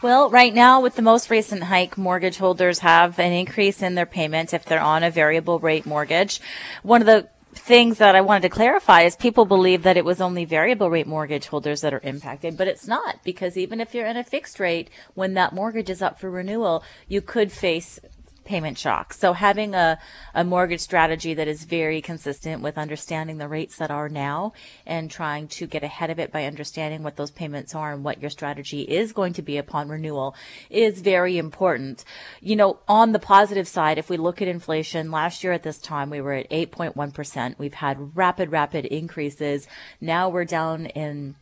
Well, 0.00 0.30
right 0.30 0.54
now, 0.54 0.80
with 0.80 0.96
the 0.96 1.02
most 1.02 1.28
recent 1.28 1.64
hike, 1.64 1.98
mortgage 1.98 2.38
holders 2.38 2.78
have 2.78 3.18
an 3.18 3.32
increase 3.32 3.82
in 3.82 3.94
their 3.96 4.06
payment 4.06 4.54
if 4.54 4.64
they're 4.64 4.80
on 4.80 5.02
a 5.02 5.10
variable 5.10 5.58
rate 5.58 5.84
mortgage. 5.84 6.40
One 6.82 7.02
of 7.02 7.06
the 7.06 7.28
things 7.58 7.98
that 7.98 8.14
I 8.14 8.20
wanted 8.20 8.42
to 8.42 8.48
clarify 8.48 9.02
is 9.02 9.16
people 9.16 9.44
believe 9.44 9.82
that 9.82 9.96
it 9.96 10.04
was 10.04 10.20
only 10.20 10.44
variable 10.44 10.90
rate 10.90 11.06
mortgage 11.06 11.46
holders 11.46 11.80
that 11.80 11.94
are 11.94 12.00
impacted, 12.02 12.56
but 12.56 12.68
it's 12.68 12.86
not 12.86 13.22
because 13.24 13.56
even 13.56 13.80
if 13.80 13.94
you're 13.94 14.06
in 14.06 14.16
a 14.16 14.24
fixed 14.24 14.60
rate, 14.60 14.90
when 15.14 15.34
that 15.34 15.52
mortgage 15.52 15.90
is 15.90 16.02
up 16.02 16.20
for 16.20 16.30
renewal, 16.30 16.84
you 17.08 17.20
could 17.20 17.50
face 17.50 17.98
payment 18.46 18.78
shock. 18.78 19.12
So 19.12 19.32
having 19.32 19.74
a, 19.74 19.98
a 20.34 20.44
mortgage 20.44 20.80
strategy 20.80 21.34
that 21.34 21.48
is 21.48 21.64
very 21.64 22.00
consistent 22.00 22.62
with 22.62 22.78
understanding 22.78 23.38
the 23.38 23.48
rates 23.48 23.76
that 23.76 23.90
are 23.90 24.08
now 24.08 24.52
and 24.86 25.10
trying 25.10 25.48
to 25.48 25.66
get 25.66 25.82
ahead 25.82 26.10
of 26.10 26.18
it 26.18 26.32
by 26.32 26.44
understanding 26.44 27.02
what 27.02 27.16
those 27.16 27.30
payments 27.30 27.74
are 27.74 27.92
and 27.92 28.04
what 28.04 28.20
your 28.20 28.30
strategy 28.30 28.82
is 28.82 29.12
going 29.12 29.32
to 29.34 29.42
be 29.42 29.58
upon 29.58 29.88
renewal 29.88 30.34
is 30.70 31.00
very 31.00 31.38
important. 31.38 32.04
You 32.40 32.56
know, 32.56 32.78
on 32.88 33.12
the 33.12 33.18
positive 33.18 33.68
side, 33.68 33.98
if 33.98 34.08
we 34.08 34.16
look 34.16 34.40
at 34.40 34.48
inflation, 34.48 35.10
last 35.10 35.44
year 35.44 35.52
at 35.52 35.62
this 35.62 35.78
time 35.78 36.10
we 36.10 36.20
were 36.20 36.32
at 36.32 36.50
8.1%. 36.50 37.58
We've 37.58 37.74
had 37.74 38.16
rapid, 38.16 38.50
rapid 38.50 38.86
increases. 38.86 39.66
Now 40.00 40.28
we're 40.28 40.44
down 40.44 40.86
in 40.86 41.36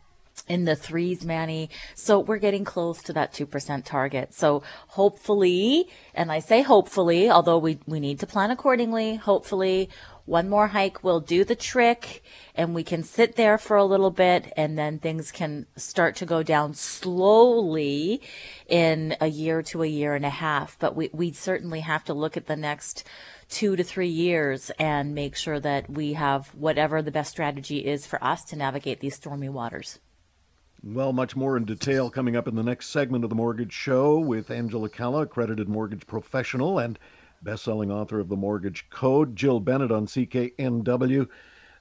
in 0.48 0.64
the 0.64 0.76
threes, 0.76 1.24
Manny. 1.24 1.70
So 1.94 2.20
we're 2.20 2.38
getting 2.38 2.64
close 2.64 3.02
to 3.04 3.12
that 3.14 3.32
2% 3.32 3.84
target. 3.84 4.34
So 4.34 4.62
hopefully, 4.88 5.88
and 6.14 6.30
I 6.30 6.38
say 6.38 6.62
hopefully, 6.62 7.30
although 7.30 7.58
we, 7.58 7.78
we 7.86 8.00
need 8.00 8.20
to 8.20 8.26
plan 8.26 8.50
accordingly, 8.50 9.16
hopefully 9.16 9.88
one 10.26 10.48
more 10.48 10.68
hike 10.68 11.04
will 11.04 11.20
do 11.20 11.44
the 11.44 11.54
trick 11.54 12.22
and 12.54 12.74
we 12.74 12.82
can 12.82 13.02
sit 13.02 13.36
there 13.36 13.58
for 13.58 13.76
a 13.76 13.84
little 13.84 14.10
bit 14.10 14.50
and 14.56 14.78
then 14.78 14.98
things 14.98 15.30
can 15.30 15.66
start 15.76 16.16
to 16.16 16.26
go 16.26 16.42
down 16.42 16.72
slowly 16.72 18.22
in 18.66 19.16
a 19.20 19.26
year 19.26 19.62
to 19.62 19.82
a 19.82 19.86
year 19.86 20.14
and 20.14 20.24
a 20.24 20.30
half. 20.30 20.78
But 20.78 20.96
we, 20.96 21.10
we 21.12 21.32
certainly 21.32 21.80
have 21.80 22.04
to 22.04 22.14
look 22.14 22.36
at 22.36 22.46
the 22.46 22.56
next 22.56 23.04
two 23.50 23.76
to 23.76 23.84
three 23.84 24.08
years 24.08 24.70
and 24.78 25.14
make 25.14 25.36
sure 25.36 25.60
that 25.60 25.90
we 25.90 26.14
have 26.14 26.48
whatever 26.54 27.02
the 27.02 27.10
best 27.10 27.30
strategy 27.30 27.84
is 27.84 28.06
for 28.06 28.22
us 28.24 28.44
to 28.44 28.56
navigate 28.56 29.00
these 29.00 29.16
stormy 29.16 29.50
waters. 29.50 29.98
Well, 30.86 31.14
much 31.14 31.34
more 31.34 31.56
in 31.56 31.64
detail 31.64 32.10
coming 32.10 32.36
up 32.36 32.46
in 32.46 32.56
the 32.56 32.62
next 32.62 32.90
segment 32.90 33.24
of 33.24 33.30
the 33.30 33.36
Mortgage 33.36 33.72
Show 33.72 34.18
with 34.18 34.50
Angela 34.50 34.90
Calla, 34.90 35.22
accredited 35.22 35.66
mortgage 35.66 36.06
professional 36.06 36.78
and 36.78 36.98
best-selling 37.40 37.90
author 37.90 38.20
of 38.20 38.28
The 38.28 38.36
Mortgage 38.36 38.90
Code. 38.90 39.34
Jill 39.34 39.60
Bennett 39.60 39.90
on 39.90 40.04
CKNW 40.06 41.26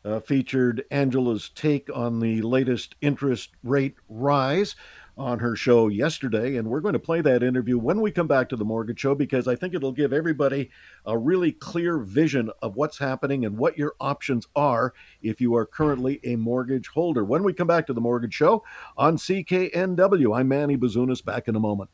uh, 0.06 0.22
featured 0.22 0.86
Angela's 0.90 1.50
take 1.50 1.90
on 1.94 2.22
the 2.22 2.42
latest 2.44 2.96
interest 3.02 3.50
rate 3.62 3.96
rise. 4.08 4.74
On 5.18 5.40
her 5.40 5.56
show 5.56 5.88
yesterday, 5.88 6.58
and 6.58 6.68
we're 6.68 6.80
going 6.80 6.94
to 6.94 7.00
play 7.00 7.22
that 7.22 7.44
interview 7.44 7.78
when 7.78 8.02
we 8.02 8.12
come 8.12 8.28
back 8.28 8.50
to 8.50 8.56
the 8.56 8.66
Mortgage 8.66 9.00
Show 9.00 9.14
because 9.14 9.48
I 9.48 9.56
think 9.56 9.74
it'll 9.74 9.92
give 9.92 10.12
everybody 10.12 10.70
a 11.06 11.18
really 11.18 11.52
clear 11.52 12.00
vision 12.00 12.50
of 12.62 12.76
what's 12.76 12.98
happening 12.98 13.46
and 13.46 13.58
what 13.58 13.78
your 13.78 13.94
options 14.00 14.48
are 14.56 14.94
if 15.22 15.40
you 15.40 15.56
are 15.56 15.66
currently 15.66 16.20
a 16.24 16.36
mortgage 16.36 16.88
holder. 16.88 17.24
When 17.24 17.44
we 17.44 17.54
come 17.54 17.68
back 17.68 17.86
to 17.88 17.94
the 17.94 18.02
Mortgage 18.02 18.34
Show 18.34 18.64
on 18.98 19.18
CKNW, 19.18 20.38
I'm 20.38 20.48
Manny 20.48 20.78
Bazunas, 20.78 21.24
back 21.24 21.48
in 21.48 21.56
a 21.56 21.60
moment. 21.60 21.90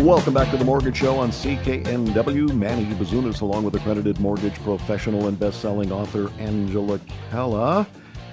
Welcome 0.00 0.34
back 0.34 0.50
to 0.50 0.56
the 0.56 0.64
Mortgage 0.64 0.96
Show 0.96 1.16
on 1.16 1.30
CKNW. 1.30 2.54
Manny 2.54 2.84
Bazunas, 2.94 3.40
along 3.40 3.64
with 3.64 3.74
accredited 3.74 4.18
mortgage 4.20 4.54
professional 4.62 5.28
and 5.28 5.38
best-selling 5.38 5.92
author 5.92 6.30
Angela 6.38 6.98
Calla. 7.30 7.86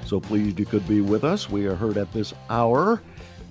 So 0.09 0.19
pleased 0.19 0.57
you 0.57 0.65
could 0.65 0.87
be 0.87 1.01
with 1.01 1.23
us. 1.23 1.51
We 1.51 1.67
are 1.67 1.75
heard 1.75 1.95
at 1.95 2.11
this 2.11 2.33
hour 2.49 2.99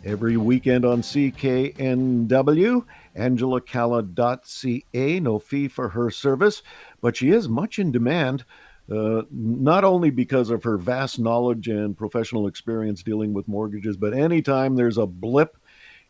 every 0.05 0.37
weekend 0.37 0.85
on 0.85 1.03
CKNW. 1.03 2.85
AngelaCalla.ca. 3.17 5.21
No 5.21 5.39
fee 5.39 5.69
for 5.69 5.89
her 5.91 6.11
service, 6.11 6.65
but 7.01 7.17
she 7.17 7.31
is 7.31 7.49
much 7.49 7.79
in 7.79 7.93
demand. 7.93 8.45
Uh, 8.91 9.23
not 9.31 9.85
only 9.85 10.11
because 10.11 10.51
of 10.51 10.65
her 10.65 10.77
vast 10.77 11.21
knowledge 11.21 11.69
and 11.69 11.97
professional 11.97 12.49
experience 12.49 13.05
dealing 13.05 13.33
with 13.33 13.47
mortgages, 13.47 13.97
but 13.97 14.13
anytime 14.13 14.75
there's 14.75 14.99
a 14.99 15.07
blip 15.07 15.59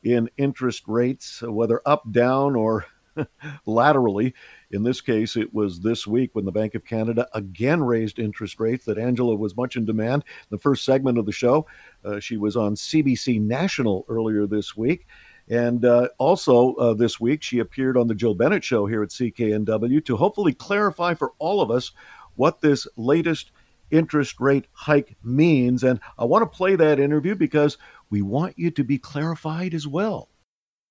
in 0.03 0.31
interest 0.39 0.85
rates, 0.87 1.43
whether 1.43 1.83
up, 1.85 2.11
down, 2.11 2.57
or 2.57 2.87
laterally. 3.67 4.33
In 4.71 4.83
this 4.83 5.01
case, 5.01 5.37
it 5.37 5.53
was 5.55 5.81
this 5.81 6.07
week 6.07 6.35
when 6.35 6.45
the 6.45 6.53
Bank 6.53 6.75
of 6.75 6.85
Canada 6.85 7.27
again 7.33 7.83
raised 7.83 8.19
interest 8.19 8.61
rates 8.61 8.85
that 8.85 8.99
Angela 8.99 9.35
was 9.35 9.57
much 9.57 9.77
in 9.77 9.87
demand. 9.87 10.25
In 10.25 10.57
The 10.57 10.59
first 10.59 10.85
segment 10.85 11.17
of 11.17 11.25
the 11.25 11.33
show, 11.33 11.67
uh, 12.05 12.21
she 12.21 12.37
was 12.37 12.57
on 12.57 12.75
CBC 12.75 13.41
National 13.41 14.05
earlier 14.09 14.47
this 14.47 14.77
week. 14.77 15.07
And 15.49 15.87
uh, 15.87 16.09
also 16.19 16.75
uh, 16.75 16.93
this 16.93 17.19
week, 17.19 17.43
she 17.43 17.61
appeared 17.61 17.97
on 17.97 18.07
the 18.07 18.15
Jill 18.15 18.35
Bennett 18.35 18.63
Show 18.63 18.85
here 18.85 19.03
at 19.03 19.09
CKNW 19.09 20.05
to 20.05 20.17
hopefully 20.17 20.53
clarify 20.53 21.15
for 21.15 21.33
all 21.39 21.63
of 21.63 21.71
us 21.71 21.93
what 22.37 22.61
this 22.61 22.87
latest 22.97 23.53
interest 23.91 24.39
rate 24.39 24.67
hike 24.73 25.17
means. 25.23 25.83
And 25.83 25.99
I 26.19 26.27
want 26.27 26.43
to 26.43 26.57
play 26.57 26.77
that 26.77 27.01
interview 27.01 27.35
because 27.35 27.79
we 28.11 28.21
want 28.21 28.59
you 28.59 28.71
to 28.73 28.85
be 28.85 28.99
clarified 28.99 29.73
as 29.73 29.87
well. 29.87 30.29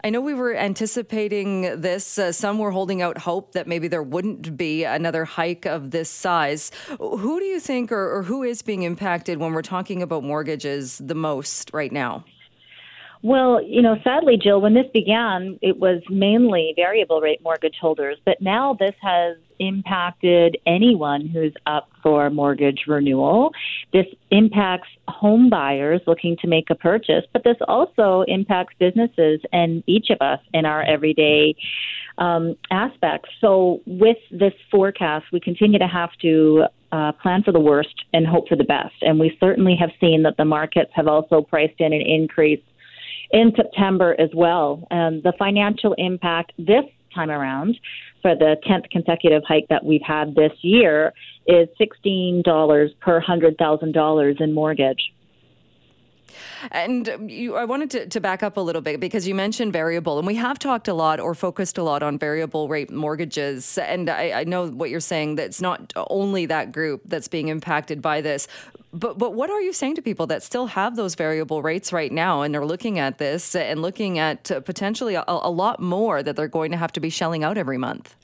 I 0.03 0.11
know 0.11 0.21
we 0.21 0.35
were 0.35 0.55
anticipating 0.55 1.81
this. 1.81 2.19
Uh, 2.19 2.31
some 2.31 2.59
were 2.59 2.69
holding 2.69 3.01
out 3.01 3.17
hope 3.17 3.53
that 3.53 3.67
maybe 3.67 3.87
there 3.87 4.03
wouldn't 4.03 4.55
be 4.55 4.83
another 4.83 5.25
hike 5.25 5.65
of 5.65 5.89
this 5.89 6.09
size. 6.09 6.71
Who 6.99 7.39
do 7.39 7.45
you 7.45 7.59
think, 7.59 7.91
or, 7.91 8.17
or 8.17 8.23
who 8.23 8.43
is 8.43 8.61
being 8.61 8.83
impacted 8.83 9.39
when 9.39 9.53
we're 9.53 9.63
talking 9.63 10.03
about 10.03 10.23
mortgages 10.23 10.99
the 10.99 11.15
most 11.15 11.71
right 11.73 11.91
now? 11.91 12.25
Well, 13.23 13.63
you 13.63 13.81
know, 13.81 13.95
sadly, 14.03 14.37
Jill, 14.37 14.61
when 14.61 14.75
this 14.75 14.85
began, 14.93 15.57
it 15.63 15.79
was 15.79 16.03
mainly 16.09 16.73
variable 16.75 17.19
rate 17.19 17.41
mortgage 17.41 17.77
holders, 17.81 18.17
but 18.23 18.39
now 18.39 18.75
this 18.75 18.93
has 19.01 19.37
impacted 19.59 20.57
anyone 20.65 21.27
who's 21.27 21.53
up 21.65 21.89
for 22.03 22.29
mortgage 22.29 22.81
renewal. 22.87 23.51
This 23.93 24.05
impacts 24.31 24.89
home 25.07 25.49
buyers 25.49 26.01
looking 26.07 26.37
to 26.41 26.47
make 26.47 26.69
a 26.69 26.75
purchase, 26.75 27.25
but 27.33 27.43
this 27.43 27.57
also 27.67 28.23
impacts 28.27 28.73
businesses 28.79 29.41
and 29.51 29.83
each 29.87 30.09
of 30.09 30.17
us 30.21 30.39
in 30.53 30.65
our 30.65 30.83
everyday 30.83 31.55
um, 32.17 32.55
aspects. 32.71 33.29
So, 33.41 33.81
with 33.85 34.17
this 34.31 34.53
forecast, 34.71 35.25
we 35.31 35.39
continue 35.39 35.79
to 35.79 35.87
have 35.87 36.11
to 36.21 36.65
uh, 36.91 37.11
plan 37.13 37.43
for 37.43 37.51
the 37.51 37.59
worst 37.59 38.05
and 38.13 38.25
hope 38.25 38.47
for 38.47 38.55
the 38.55 38.63
best. 38.63 38.95
And 39.01 39.19
we 39.19 39.35
certainly 39.39 39.75
have 39.79 39.91
seen 39.99 40.23
that 40.23 40.37
the 40.37 40.45
markets 40.45 40.91
have 40.93 41.07
also 41.07 41.41
priced 41.41 41.79
in 41.79 41.93
an 41.93 42.01
increase 42.01 42.63
in 43.31 43.51
September 43.55 44.15
as 44.19 44.29
well. 44.33 44.87
And 44.89 45.21
the 45.23 45.33
financial 45.37 45.93
impact 45.97 46.53
this 46.57 46.85
time 47.13 47.29
around 47.29 47.77
for 48.27 48.35
the 48.35 48.57
10th 48.67 48.89
consecutive 48.89 49.41
hike 49.47 49.67
that 49.69 49.85
we've 49.85 50.01
had 50.01 50.35
this 50.35 50.51
year 50.61 51.13
is 51.47 51.69
$16 51.79 52.99
per 52.99 53.21
$100,000 53.21 54.41
in 54.41 54.53
mortgage. 54.53 55.13
And 56.71 57.29
you, 57.29 57.55
I 57.55 57.65
wanted 57.65 57.91
to, 57.91 58.07
to 58.07 58.19
back 58.19 58.43
up 58.43 58.57
a 58.57 58.61
little 58.61 58.81
bit 58.81 58.99
because 58.99 59.27
you 59.27 59.35
mentioned 59.35 59.73
variable, 59.73 60.17
and 60.17 60.27
we 60.27 60.35
have 60.35 60.59
talked 60.59 60.87
a 60.87 60.93
lot 60.93 61.19
or 61.19 61.35
focused 61.35 61.77
a 61.77 61.83
lot 61.83 62.03
on 62.03 62.17
variable 62.17 62.67
rate 62.67 62.91
mortgages. 62.91 63.77
And 63.77 64.09
I, 64.09 64.41
I 64.41 64.43
know 64.43 64.67
what 64.67 64.89
you're 64.89 64.99
saying 64.99 65.35
that 65.35 65.45
it's 65.45 65.61
not 65.61 65.93
only 65.95 66.45
that 66.47 66.71
group 66.71 67.01
that's 67.05 67.27
being 67.27 67.47
impacted 67.47 68.01
by 68.01 68.21
this. 68.21 68.47
But 68.93 69.17
but 69.17 69.33
what 69.33 69.49
are 69.49 69.61
you 69.61 69.73
saying 69.73 69.95
to 69.95 70.01
people 70.01 70.27
that 70.27 70.41
still 70.43 70.67
have 70.67 70.95
those 70.95 71.15
variable 71.15 71.61
rates 71.61 71.91
right 71.91 72.11
now 72.11 72.41
and 72.41 72.55
are 72.55 72.65
looking 72.65 72.99
at 72.99 73.17
this 73.17 73.55
and 73.55 73.81
looking 73.81 74.17
at 74.17 74.45
potentially 74.65 75.15
a, 75.15 75.23
a 75.27 75.51
lot 75.51 75.81
more 75.81 76.23
that 76.23 76.35
they're 76.35 76.47
going 76.47 76.71
to 76.71 76.77
have 76.77 76.93
to 76.93 76.99
be 76.99 77.09
shelling 77.09 77.43
out 77.43 77.57
every 77.57 77.77
month? 77.77 78.15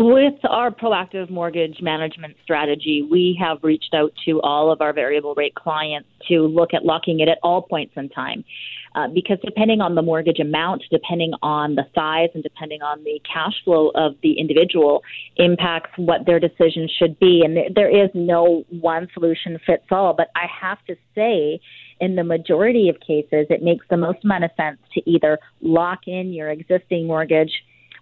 With 0.00 0.34
our 0.48 0.70
proactive 0.70 1.28
mortgage 1.28 1.78
management 1.82 2.36
strategy, 2.44 3.04
we 3.10 3.36
have 3.42 3.58
reached 3.64 3.92
out 3.92 4.12
to 4.26 4.40
all 4.42 4.70
of 4.70 4.80
our 4.80 4.92
variable 4.92 5.34
rate 5.34 5.56
clients 5.56 6.08
to 6.28 6.42
look 6.42 6.72
at 6.72 6.84
locking 6.84 7.18
it 7.18 7.28
at 7.28 7.38
all 7.42 7.62
points 7.62 7.94
in 7.96 8.08
time. 8.08 8.44
Uh, 8.94 9.08
because 9.12 9.38
depending 9.44 9.80
on 9.80 9.96
the 9.96 10.02
mortgage 10.02 10.38
amount, 10.38 10.84
depending 10.92 11.32
on 11.42 11.74
the 11.74 11.82
size, 11.96 12.28
and 12.34 12.44
depending 12.44 12.80
on 12.80 13.02
the 13.02 13.20
cash 13.26 13.54
flow 13.64 13.90
of 13.96 14.14
the 14.22 14.38
individual, 14.38 15.02
impacts 15.34 15.90
what 15.96 16.24
their 16.26 16.38
decision 16.38 16.88
should 16.96 17.18
be. 17.18 17.42
And 17.44 17.74
there 17.74 17.90
is 17.90 18.08
no 18.14 18.62
one 18.70 19.08
solution 19.14 19.58
fits 19.66 19.86
all. 19.90 20.14
But 20.14 20.28
I 20.36 20.46
have 20.60 20.78
to 20.86 20.94
say, 21.16 21.58
in 21.98 22.14
the 22.14 22.22
majority 22.22 22.88
of 22.88 23.00
cases, 23.00 23.48
it 23.50 23.64
makes 23.64 23.84
the 23.90 23.96
most 23.96 24.22
amount 24.22 24.44
of 24.44 24.52
sense 24.56 24.78
to 24.94 25.10
either 25.10 25.40
lock 25.60 26.06
in 26.06 26.32
your 26.32 26.50
existing 26.50 27.08
mortgage 27.08 27.50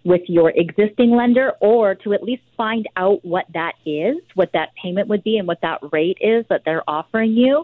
with 0.07 0.21
your 0.27 0.53
existing 0.55 1.11
lender 1.11 1.51
or 1.59 1.93
to 1.93 2.13
at 2.13 2.23
least 2.23 2.41
find 2.55 2.87
out 2.95 3.19
what 3.25 3.45
that 3.53 3.73
is, 3.85 4.15
what 4.35 4.49
that 4.53 4.69
payment 4.81 5.09
would 5.09 5.21
be, 5.21 5.37
and 5.37 5.45
what 5.45 5.59
that 5.61 5.79
rate 5.91 6.17
is 6.21 6.45
that 6.49 6.61
they're 6.63 6.89
offering 6.89 7.33
you. 7.33 7.61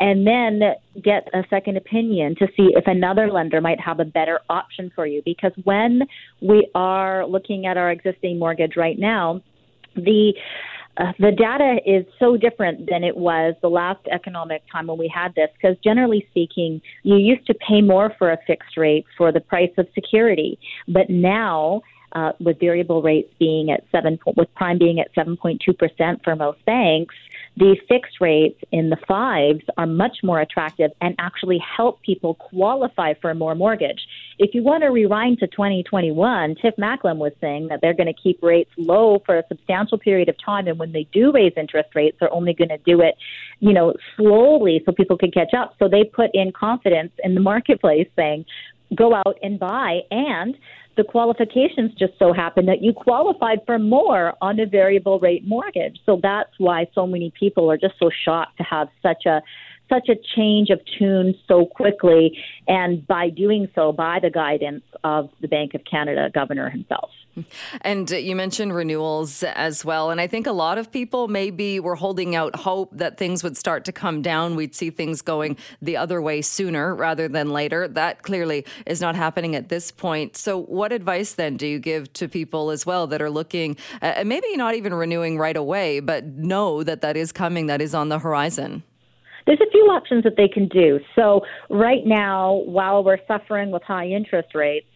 And 0.00 0.26
then 0.26 0.62
get 1.04 1.28
a 1.34 1.44
second 1.50 1.76
opinion 1.76 2.34
to 2.36 2.46
see 2.56 2.70
if 2.74 2.84
another 2.86 3.30
lender 3.30 3.60
might 3.60 3.78
have 3.78 4.00
a 4.00 4.06
better 4.06 4.40
option 4.48 4.90
for 4.94 5.06
you. 5.06 5.20
Because 5.22 5.52
when 5.64 6.00
we 6.40 6.66
are 6.74 7.26
looking 7.26 7.66
at 7.66 7.76
our 7.76 7.90
existing 7.90 8.38
mortgage 8.38 8.72
right 8.74 8.98
now, 8.98 9.42
the 9.94 10.32
uh, 10.98 11.12
the 11.18 11.32
data 11.32 11.78
is 11.86 12.04
so 12.18 12.36
different 12.36 12.88
than 12.90 13.02
it 13.02 13.16
was 13.16 13.54
the 13.62 13.70
last 13.70 14.00
economic 14.10 14.62
time 14.70 14.88
when 14.88 14.98
we 14.98 15.08
had 15.08 15.34
this 15.34 15.48
because 15.54 15.76
generally 15.82 16.26
speaking 16.30 16.82
you 17.02 17.16
used 17.16 17.46
to 17.46 17.54
pay 17.54 17.80
more 17.80 18.12
for 18.18 18.30
a 18.30 18.38
fixed 18.46 18.76
rate 18.76 19.06
for 19.16 19.32
the 19.32 19.40
price 19.40 19.72
of 19.78 19.86
security. 19.94 20.58
But 20.86 21.08
now 21.08 21.82
uh, 22.12 22.32
with 22.40 22.60
variable 22.60 23.00
rates 23.00 23.32
being 23.38 23.70
at 23.70 23.84
seven 23.90 24.18
with 24.36 24.54
prime 24.54 24.78
being 24.78 25.00
at 25.00 25.14
7.2% 25.14 26.22
for 26.22 26.36
most 26.36 26.62
banks 26.66 27.14
the 27.56 27.76
fixed 27.86 28.20
rates 28.20 28.58
in 28.72 28.88
the 28.88 28.96
fives 29.06 29.62
are 29.76 29.86
much 29.86 30.18
more 30.22 30.40
attractive 30.40 30.90
and 31.00 31.14
actually 31.18 31.58
help 31.58 32.00
people 32.02 32.34
qualify 32.34 33.12
for 33.20 33.30
a 33.30 33.34
more 33.34 33.54
mortgage. 33.54 34.06
If 34.38 34.54
you 34.54 34.62
want 34.62 34.82
to 34.84 34.88
rewind 34.88 35.38
to 35.40 35.46
2021, 35.46 36.56
Tiff 36.56 36.74
Macklem 36.78 37.18
was 37.18 37.32
saying 37.40 37.68
that 37.68 37.80
they're 37.82 37.94
going 37.94 38.12
to 38.12 38.20
keep 38.20 38.42
rates 38.42 38.70
low 38.78 39.22
for 39.26 39.36
a 39.36 39.44
substantial 39.48 39.98
period 39.98 40.30
of 40.30 40.36
time, 40.42 40.66
and 40.66 40.78
when 40.78 40.92
they 40.92 41.06
do 41.12 41.30
raise 41.30 41.52
interest 41.56 41.90
rates, 41.94 42.16
they're 42.18 42.32
only 42.32 42.54
going 42.54 42.70
to 42.70 42.78
do 42.78 43.02
it, 43.02 43.16
you 43.60 43.72
know, 43.72 43.94
slowly 44.16 44.82
so 44.86 44.92
people 44.92 45.18
can 45.18 45.30
catch 45.30 45.52
up. 45.52 45.74
So 45.78 45.88
they 45.88 46.04
put 46.04 46.30
in 46.32 46.52
confidence 46.52 47.12
in 47.22 47.34
the 47.34 47.40
marketplace, 47.40 48.08
saying, 48.16 48.46
"Go 48.94 49.14
out 49.14 49.38
and 49.42 49.58
buy," 49.58 50.00
and 50.10 50.56
the 50.96 51.04
qualifications 51.04 51.92
just 51.94 52.12
so 52.18 52.32
happen 52.32 52.66
that 52.66 52.82
you 52.82 52.92
qualified 52.92 53.60
for 53.64 53.78
more 53.78 54.34
on 54.42 54.60
a 54.60 54.66
variable 54.66 55.18
rate 55.18 55.46
mortgage. 55.46 55.98
So 56.04 56.20
that's 56.22 56.50
why 56.58 56.86
so 56.94 57.06
many 57.06 57.32
people 57.38 57.70
are 57.70 57.78
just 57.78 57.94
so 57.98 58.10
shocked 58.24 58.58
to 58.58 58.62
have 58.64 58.88
such 59.02 59.24
a 59.26 59.42
such 59.92 60.08
a 60.08 60.16
change 60.36 60.70
of 60.70 60.80
tune 60.98 61.34
so 61.46 61.66
quickly 61.66 62.38
and 62.66 63.06
by 63.06 63.28
doing 63.28 63.68
so 63.74 63.92
by 63.92 64.18
the 64.20 64.30
guidance 64.30 64.84
of 65.04 65.30
the 65.40 65.48
Bank 65.48 65.74
of 65.74 65.82
Canada 65.84 66.30
governor 66.32 66.70
himself. 66.70 67.10
And 67.80 68.10
you 68.10 68.36
mentioned 68.36 68.74
renewals 68.74 69.42
as 69.42 69.84
well. 69.84 70.10
And 70.10 70.20
I 70.20 70.26
think 70.26 70.46
a 70.46 70.52
lot 70.52 70.76
of 70.76 70.92
people 70.92 71.28
maybe 71.28 71.80
were 71.80 71.94
holding 71.94 72.36
out 72.36 72.54
hope 72.56 72.90
that 72.92 73.16
things 73.16 73.42
would 73.42 73.56
start 73.56 73.86
to 73.86 73.92
come 73.92 74.20
down. 74.20 74.54
We'd 74.54 74.74
see 74.74 74.90
things 74.90 75.22
going 75.22 75.56
the 75.80 75.96
other 75.96 76.20
way 76.20 76.42
sooner 76.42 76.94
rather 76.94 77.28
than 77.28 77.50
later. 77.50 77.88
That 77.88 78.22
clearly 78.22 78.66
is 78.84 79.00
not 79.00 79.14
happening 79.14 79.56
at 79.56 79.70
this 79.70 79.90
point. 79.90 80.36
So, 80.36 80.58
what 80.58 80.92
advice 80.92 81.34
then 81.34 81.56
do 81.56 81.66
you 81.66 81.78
give 81.78 82.12
to 82.14 82.28
people 82.28 82.70
as 82.70 82.84
well 82.84 83.06
that 83.06 83.22
are 83.22 83.30
looking, 83.30 83.78
uh, 84.02 84.24
maybe 84.26 84.54
not 84.56 84.74
even 84.74 84.92
renewing 84.92 85.38
right 85.38 85.56
away, 85.56 86.00
but 86.00 86.24
know 86.26 86.82
that 86.82 87.00
that 87.00 87.16
is 87.16 87.32
coming, 87.32 87.66
that 87.66 87.80
is 87.80 87.94
on 87.94 88.10
the 88.10 88.18
horizon? 88.18 88.82
There's 89.46 89.60
a 89.60 89.70
few 89.70 89.84
options 89.90 90.24
that 90.24 90.36
they 90.36 90.48
can 90.48 90.68
do. 90.68 91.00
So, 91.14 91.42
right 91.68 92.04
now, 92.04 92.62
while 92.64 93.02
we're 93.04 93.18
suffering 93.26 93.70
with 93.70 93.82
high 93.82 94.06
interest 94.06 94.54
rates, 94.54 94.86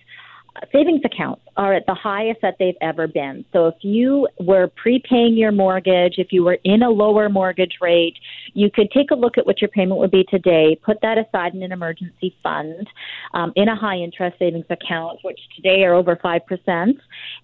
savings 0.73 1.03
accounts 1.05 1.43
are 1.57 1.75
at 1.75 1.85
the 1.87 1.95
highest 1.95 2.41
that 2.43 2.57
they've 2.59 2.77
ever 2.81 3.07
been. 3.07 3.45
So 3.53 3.67
if 3.67 3.77
you 3.83 4.29
were 4.39 4.69
prepaying 4.77 5.37
your 5.37 5.53
mortgage, 5.53 6.15
if 6.19 6.29
you 6.31 6.45
were 6.45 6.59
in 6.65 6.83
a 6.83 6.91
lower 6.91 7.29
mortgage 7.29 7.77
rate, 7.81 8.15
you 8.55 8.71
could 8.71 8.91
take 8.91 9.11
a 9.11 9.15
look 9.15 9.39
at 9.39 9.47
what 9.47 9.61
your 9.61 9.69
payment 9.69 9.99
would 10.01 10.11
be 10.11 10.25
today, 10.25 10.79
put 10.83 11.01
that 11.03 11.19
aside 11.19 11.55
in 11.55 11.63
an 11.63 11.73
emergency 11.73 12.35
fund, 12.43 12.89
um, 13.35 13.53
in 13.57 13.69
a 13.69 13.77
high 13.77 13.97
interest 13.97 14.39
savings 14.39 14.67
account, 14.71 15.19
which 15.23 15.41
today 15.57 15.85
are 15.85 15.95
over 15.95 16.17
5%, 16.17 16.95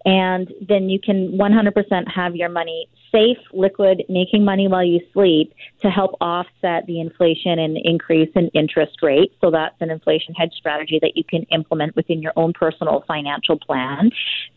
and 0.04 0.52
then 0.66 0.88
you 0.88 0.98
can 1.00 1.38
100% 1.38 2.12
have 2.12 2.36
your 2.36 2.48
money 2.48 2.88
safe, 3.12 3.38
liquid, 3.52 4.02
making 4.08 4.44
money 4.44 4.66
while 4.66 4.84
you 4.84 5.00
sleep 5.12 5.52
to 5.82 5.90
help 5.90 6.16
offset 6.20 6.86
the 6.86 7.00
inflation 7.00 7.58
and 7.58 7.76
increase 7.84 8.30
in 8.34 8.48
interest 8.48 9.02
rates. 9.02 9.34
So 9.40 9.50
that's 9.50 9.76
an 9.80 9.90
inflation 9.90 10.34
hedge 10.34 10.54
strategy 10.56 10.98
that 11.02 11.12
you 11.14 11.24
can 11.24 11.42
implement 11.52 11.94
within 11.94 12.22
your 12.22 12.32
own 12.36 12.52
personal 12.54 13.04
financial 13.06 13.58
plan. 13.58 14.10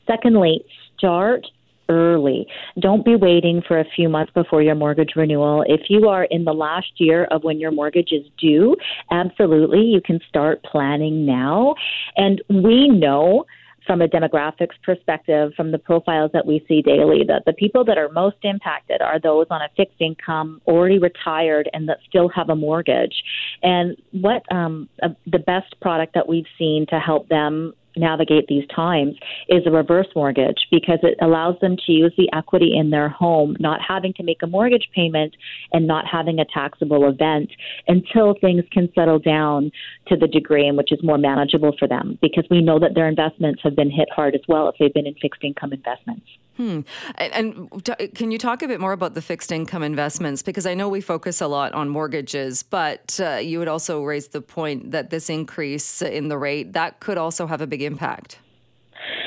Secondly, 0.07 0.65
start 0.97 1.45
early. 1.89 2.47
Don't 2.79 3.05
be 3.05 3.15
waiting 3.15 3.61
for 3.67 3.79
a 3.79 3.85
few 3.95 4.09
months 4.09 4.31
before 4.33 4.61
your 4.61 4.75
mortgage 4.75 5.11
renewal. 5.15 5.63
If 5.67 5.81
you 5.89 6.07
are 6.07 6.23
in 6.25 6.43
the 6.43 6.53
last 6.53 6.91
year 6.97 7.25
of 7.25 7.43
when 7.43 7.59
your 7.59 7.71
mortgage 7.71 8.11
is 8.11 8.25
due, 8.39 8.75
absolutely, 9.11 9.81
you 9.81 10.01
can 10.01 10.19
start 10.27 10.63
planning 10.63 11.25
now. 11.25 11.75
And 12.15 12.41
we 12.49 12.87
know 12.87 13.45
from 13.85 14.01
a 14.01 14.07
demographics 14.07 14.75
perspective, 14.83 15.53
from 15.55 15.71
the 15.71 15.77
profiles 15.77 16.31
that 16.33 16.45
we 16.45 16.63
see 16.67 16.81
daily, 16.81 17.23
that 17.27 17.43
the 17.45 17.53
people 17.53 17.85
that 17.85 17.97
are 17.97 18.09
most 18.09 18.37
impacted 18.43 19.01
are 19.01 19.19
those 19.19 19.47
on 19.49 19.61
a 19.61 19.69
fixed 19.77 19.99
income, 19.99 20.61
already 20.67 20.99
retired, 20.99 21.69
and 21.73 21.87
that 21.89 21.99
still 22.07 22.29
have 22.29 22.49
a 22.49 22.55
mortgage. 22.55 23.23
And 23.61 23.95
what 24.11 24.43
um, 24.51 24.89
uh, 25.01 25.09
the 25.25 25.39
best 25.39 25.79
product 25.81 26.13
that 26.15 26.27
we've 26.27 26.47
seen 26.57 26.85
to 26.89 26.99
help 26.99 27.29
them 27.29 27.73
navigate 27.97 28.47
these 28.47 28.67
times 28.73 29.15
is 29.49 29.63
a 29.65 29.71
reverse 29.71 30.07
mortgage 30.15 30.67
because 30.71 30.99
it 31.03 31.17
allows 31.21 31.55
them 31.61 31.75
to 31.85 31.91
use 31.91 32.13
the 32.17 32.29
equity 32.33 32.75
in 32.77 32.89
their 32.89 33.09
home, 33.09 33.55
not 33.59 33.79
having 33.81 34.13
to 34.13 34.23
make 34.23 34.41
a 34.43 34.47
mortgage 34.47 34.87
payment 34.93 35.35
and 35.73 35.87
not 35.87 36.05
having 36.05 36.39
a 36.39 36.45
taxable 36.45 37.07
event 37.07 37.49
until 37.87 38.35
things 38.39 38.63
can 38.71 38.89
settle 38.93 39.19
down 39.19 39.71
to 40.07 40.15
the 40.15 40.27
degree 40.27 40.67
in 40.67 40.75
which 40.75 40.91
is 40.91 40.99
more 41.03 41.17
manageable 41.17 41.75
for 41.77 41.87
them 41.87 42.17
because 42.21 42.45
we 42.49 42.61
know 42.61 42.79
that 42.79 42.95
their 42.95 43.07
investments 43.07 43.61
have 43.63 43.75
been 43.75 43.91
hit 43.91 44.09
hard 44.15 44.35
as 44.35 44.41
well 44.47 44.69
if 44.69 44.75
they've 44.79 44.93
been 44.93 45.07
in 45.07 45.15
fixed 45.15 45.43
income 45.43 45.73
investments. 45.73 46.25
Hmm. 46.57 46.81
And, 47.15 47.33
and 47.33 47.85
t- 47.85 48.07
can 48.09 48.31
you 48.31 48.37
talk 48.37 48.63
a 48.63 48.67
bit 48.67 48.79
more 48.79 48.93
about 48.93 49.13
the 49.13 49.21
fixed 49.21 49.51
income 49.51 49.83
investments? 49.83 50.41
Because 50.41 50.65
I 50.65 50.73
know 50.73 50.87
we 50.87 51.01
focus 51.01 51.41
a 51.41 51.47
lot 51.47 51.73
on 51.73 51.89
mortgages, 51.89 52.63
but 52.63 53.19
uh, 53.21 53.35
you 53.35 53.59
would 53.59 53.67
also 53.67 54.03
raise 54.03 54.29
the 54.29 54.41
point 54.41 54.91
that 54.91 55.09
this 55.09 55.29
increase 55.29 56.01
in 56.01 56.29
the 56.29 56.37
rate 56.37 56.73
that 56.73 57.01
could 57.01 57.17
also 57.17 57.45
have 57.45 57.59
a 57.59 57.67
big 57.67 57.81
impact. 57.81 58.39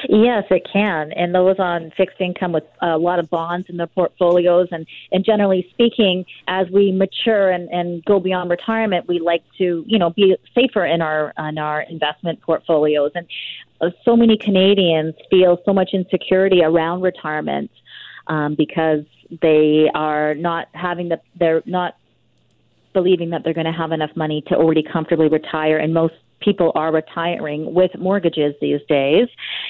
Yes, 0.09 0.45
it 0.51 0.67
can. 0.71 1.13
And 1.13 1.35
those 1.35 1.57
on 1.59 1.93
fixed 1.97 2.21
income 2.21 2.53
with 2.53 2.65
a 2.81 2.99
lot 2.99 3.19
of 3.19 3.29
bonds 3.31 3.69
in 3.69 3.77
their 3.77 3.87
portfolios. 3.87 4.69
And, 4.71 4.87
and 5.13 5.25
generally 5.25 5.67
speaking, 5.71 6.25
as 6.47 6.67
we 6.73 6.93
mature 6.93 7.51
and, 7.51 7.69
and 7.71 8.05
go 8.05 8.21
beyond 8.21 8.51
retirement, 8.51 9.09
we 9.09 9.19
like 9.19 9.43
to, 9.59 9.85
you 9.87 9.99
know, 9.99 10.11
be 10.11 10.37
safer 10.55 10.85
in 10.85 11.03
our, 11.03 11.33
in 11.39 11.59
our 11.59 11.83
investment 11.83 12.41
portfolios. 12.43 13.13
And 13.15 13.27
uh, 13.81 13.91
so 14.05 14.17
many 14.17 14.37
Canadians 14.37 15.15
feel 15.31 15.59
so 15.65 15.73
much 15.73 15.91
insecurity 15.93 16.63
around 16.63 17.03
retirement 17.03 17.71
um, 18.27 18.55
because 18.55 19.05
they 19.43 19.91
are 19.95 20.35
not 20.35 20.69
having 20.73 21.09
the, 21.09 21.21
they're 21.39 21.63
not 21.67 21.97
believing 22.93 23.31
that 23.31 23.45
they're 23.45 23.55
going 23.55 23.67
to 23.67 23.73
have 23.73 23.93
enough 23.93 24.11
money 24.17 24.43
to 24.49 24.55
already 24.55 24.83
comfortably 24.83 25.29
retire. 25.29 25.79
And 25.79 25.95
most 25.95 26.15
people 26.40 26.72
are 26.74 26.92
retiring 26.92 27.74
with 27.74 27.90
mortgages 27.98 28.55
these 28.61 28.81
days. 28.88 29.29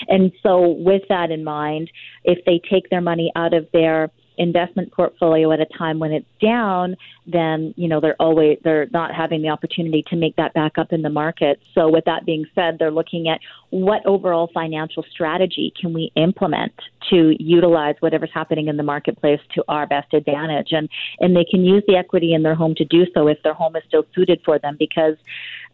And 0.09 0.33
so, 0.43 0.69
with 0.69 1.03
that 1.09 1.31
in 1.31 1.45
mind, 1.45 1.91
if 2.25 2.45
they 2.45 2.61
take 2.71 2.91
their 2.91 3.01
money 3.01 3.33
out 3.37 3.55
of 3.55 3.67
their 3.73 4.11
investment 4.39 4.93
portfolio 4.93 5.51
at 5.53 5.61
a 5.61 5.67
time 5.77 5.99
when 5.99 6.13
it's 6.13 6.27
down, 6.41 6.97
then 7.27 7.75
you 7.77 7.89
know 7.89 8.01
they're 8.01 8.21
always 8.21 8.57
they're 8.65 8.87
not 8.93 9.15
having 9.15 9.43
the 9.43 9.49
opportunity 9.49 10.03
to 10.09 10.17
make 10.17 10.35
that 10.37 10.55
back 10.55 10.79
up 10.79 10.93
in 10.93 11.03
the 11.03 11.11
market. 11.11 11.61
So 11.75 11.89
with 11.89 12.05
that 12.07 12.25
being 12.25 12.47
said, 12.55 12.79
they're 12.79 12.91
looking 12.91 13.29
at 13.29 13.41
what 13.71 14.05
overall 14.07 14.49
financial 14.55 15.05
strategy 15.11 15.73
can 15.79 15.93
we 15.93 16.11
implement 16.15 16.73
to 17.11 17.35
utilize 17.39 17.97
whatever's 18.01 18.31
happening 18.33 18.69
in 18.69 18.77
the 18.77 18.83
marketplace 18.83 19.41
to 19.55 19.65
our 19.69 19.87
best 19.87 20.15
advantage 20.15 20.69
and 20.71 20.89
and 21.21 21.37
they 21.37 21.45
can 21.45 21.65
use 21.65 21.83
the 21.87 21.97
equity 21.97 22.33
in 22.33 22.43
their 22.43 22.55
home 22.55 22.75
to 22.77 22.85
do 22.85 23.05
so 23.15 23.29
if 23.29 23.39
their 23.43 23.55
home 23.55 23.77
is 23.77 23.83
still 23.87 24.05
suited 24.15 24.41
for 24.45 24.59
them 24.59 24.77
because 24.79 25.17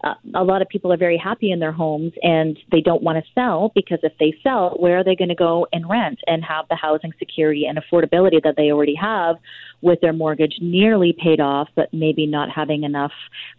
uh, 0.04 0.14
a 0.34 0.44
lot 0.44 0.60
of 0.60 0.68
people 0.68 0.92
are 0.92 0.96
very 0.98 1.16
happy 1.16 1.50
in 1.50 1.58
their 1.58 1.72
homes 1.72 2.12
and 2.22 2.58
they 2.70 2.80
don't 2.80 3.02
want 3.02 3.16
to 3.16 3.30
sell 3.34 3.72
because 3.74 3.98
if 4.02 4.12
they 4.20 4.34
sell, 4.42 4.76
where 4.78 4.98
are 4.98 5.04
they 5.04 5.16
going 5.16 5.30
to 5.30 5.34
go 5.34 5.66
and 5.72 5.88
rent 5.88 6.18
and 6.26 6.44
have 6.44 6.66
the 6.68 6.76
housing 6.76 7.12
security 7.18 7.64
and 7.66 7.78
affordability 7.78 8.42
that 8.42 8.54
they 8.56 8.70
already 8.70 8.94
have 8.94 9.36
with 9.80 10.00
their 10.02 10.12
mortgage 10.12 10.56
nearly 10.60 11.16
paid 11.22 11.40
off, 11.40 11.68
but 11.74 11.92
maybe 11.92 12.26
not 12.26 12.50
having 12.50 12.84
enough 12.84 13.12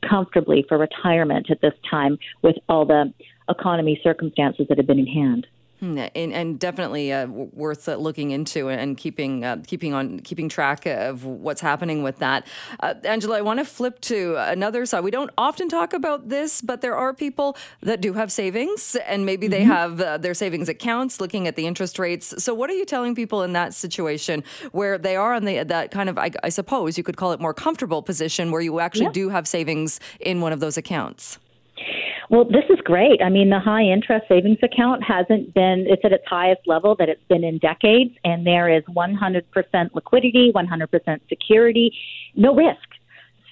comfortably 0.07 0.63
for 0.69 0.77
retirement 0.77 1.47
at 1.49 1.61
this 1.61 1.73
time 1.89 2.17
with 2.43 2.55
all 2.69 2.85
the 2.85 3.11
economy 3.49 3.99
circumstances 4.03 4.67
that 4.69 4.77
have 4.77 4.87
been 4.87 4.99
in 4.99 5.07
hand. 5.07 5.47
Hmm, 5.85 5.99
and, 6.15 6.33
and, 6.33 6.59
definitely 6.59 7.13
uh, 7.13 7.27
worth 7.27 7.87
uh, 7.87 7.95
looking 7.95 8.31
into 8.31 8.69
and 8.69 8.97
keeping 8.97 9.43
uh, 9.43 9.57
keeping 9.67 9.93
on 9.93 10.19
keeping 10.21 10.49
track 10.49 10.87
of 10.87 11.25
what's 11.25 11.61
happening 11.61 12.01
with 12.01 12.17
that. 12.19 12.47
Uh, 12.79 12.95
Angela, 13.03 13.37
I 13.37 13.41
want 13.41 13.59
to 13.59 13.65
flip 13.65 14.01
to 14.01 14.35
another 14.35 14.87
side. 14.87 15.03
We 15.03 15.11
don't 15.11 15.29
often 15.37 15.69
talk 15.69 15.93
about 15.93 16.29
this, 16.29 16.61
but 16.61 16.81
there 16.81 16.95
are 16.95 17.13
people 17.13 17.55
that 17.81 18.01
do 18.01 18.13
have 18.13 18.31
savings, 18.31 18.95
and 19.05 19.27
maybe 19.27 19.45
mm-hmm. 19.45 19.51
they 19.51 19.63
have 19.63 20.01
uh, 20.01 20.17
their 20.17 20.33
savings 20.33 20.69
accounts. 20.69 21.21
Looking 21.21 21.47
at 21.47 21.55
the 21.55 21.67
interest 21.67 21.99
rates, 21.99 22.43
so 22.43 22.55
what 22.55 22.71
are 22.71 22.75
you 22.75 22.85
telling 22.85 23.13
people 23.13 23.43
in 23.43 23.53
that 23.53 23.75
situation 23.75 24.43
where 24.71 24.97
they 24.97 25.15
are 25.15 25.35
in 25.35 25.45
the 25.45 25.63
that 25.65 25.91
kind 25.91 26.09
of 26.09 26.17
I, 26.17 26.31
I 26.41 26.49
suppose 26.49 26.97
you 26.97 27.03
could 27.03 27.17
call 27.17 27.31
it 27.31 27.39
more 27.39 27.53
comfortable 27.53 28.01
position 28.01 28.49
where 28.49 28.61
you 28.61 28.79
actually 28.79 29.05
yeah. 29.05 29.11
do 29.11 29.29
have 29.29 29.47
savings 29.47 29.99
in 30.19 30.41
one 30.41 30.51
of 30.51 30.59
those 30.61 30.77
accounts? 30.77 31.37
Well, 32.29 32.45
this 32.45 32.63
is 32.69 32.79
great. 32.83 33.21
I 33.21 33.29
mean, 33.29 33.49
the 33.49 33.59
high 33.59 33.83
interest 33.83 34.25
savings 34.27 34.57
account 34.63 35.03
hasn't 35.03 35.53
been, 35.53 35.85
it's 35.87 36.03
at 36.03 36.11
its 36.11 36.23
highest 36.27 36.61
level 36.65 36.95
that 36.97 37.07
it's 37.07 37.23
been 37.29 37.43
in 37.43 37.59
decades, 37.59 38.11
and 38.23 38.45
there 38.45 38.69
is 38.69 38.83
100% 38.85 39.43
liquidity, 39.93 40.51
100% 40.53 41.19
security, 41.29 41.91
no 42.35 42.55
risk. 42.55 42.79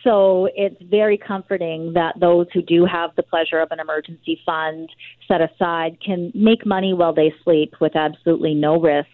So 0.04 0.50
it's 0.56 0.82
very 0.90 1.18
comforting 1.18 1.94
that 1.94 2.20
those 2.20 2.48
who 2.54 2.62
do 2.62 2.86
have 2.86 3.12
the 3.16 3.24
pleasure 3.24 3.60
of 3.60 3.70
an 3.72 3.80
emergency 3.80 4.42
fund 4.46 4.90
set 5.28 5.40
aside 5.40 5.98
can 6.04 6.32
make 6.36 6.66
money 6.66 6.94
while 6.94 7.14
they 7.14 7.34
sleep 7.44 7.76
with 7.80 7.96
absolutely 7.96 8.54
no 8.54 8.82
risk 8.82 9.08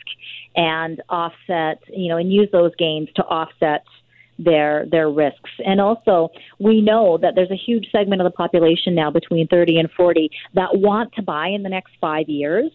and 0.56 1.02
offset, 1.10 1.80
you 1.90 2.10
know, 2.10 2.18
and 2.18 2.34
use 2.34 2.50
those 2.52 2.72
gains 2.78 3.08
to 3.16 3.24
offset 3.24 3.84
their 4.40 4.86
their 4.90 5.10
risks. 5.10 5.52
And 5.66 5.80
also, 5.80 6.30
we 6.60 6.82
know 6.82 7.18
that 7.18 7.36
there's 7.36 7.52
a 7.52 7.56
huge 7.56 7.88
segment 7.92 8.22
of 8.22 8.26
the 8.26 8.36
population 8.36 8.96
now 8.96 9.12
between 9.12 9.48
30 9.48 9.80
and 9.80 9.92
40 9.92 10.32
that 10.56 10.70
want 10.74 11.14
to 11.14 11.22
buy 11.22 11.48
in 11.48 11.64
the 11.64 11.70
next 11.70 11.92
five 12.00 12.30
years. 12.30 12.72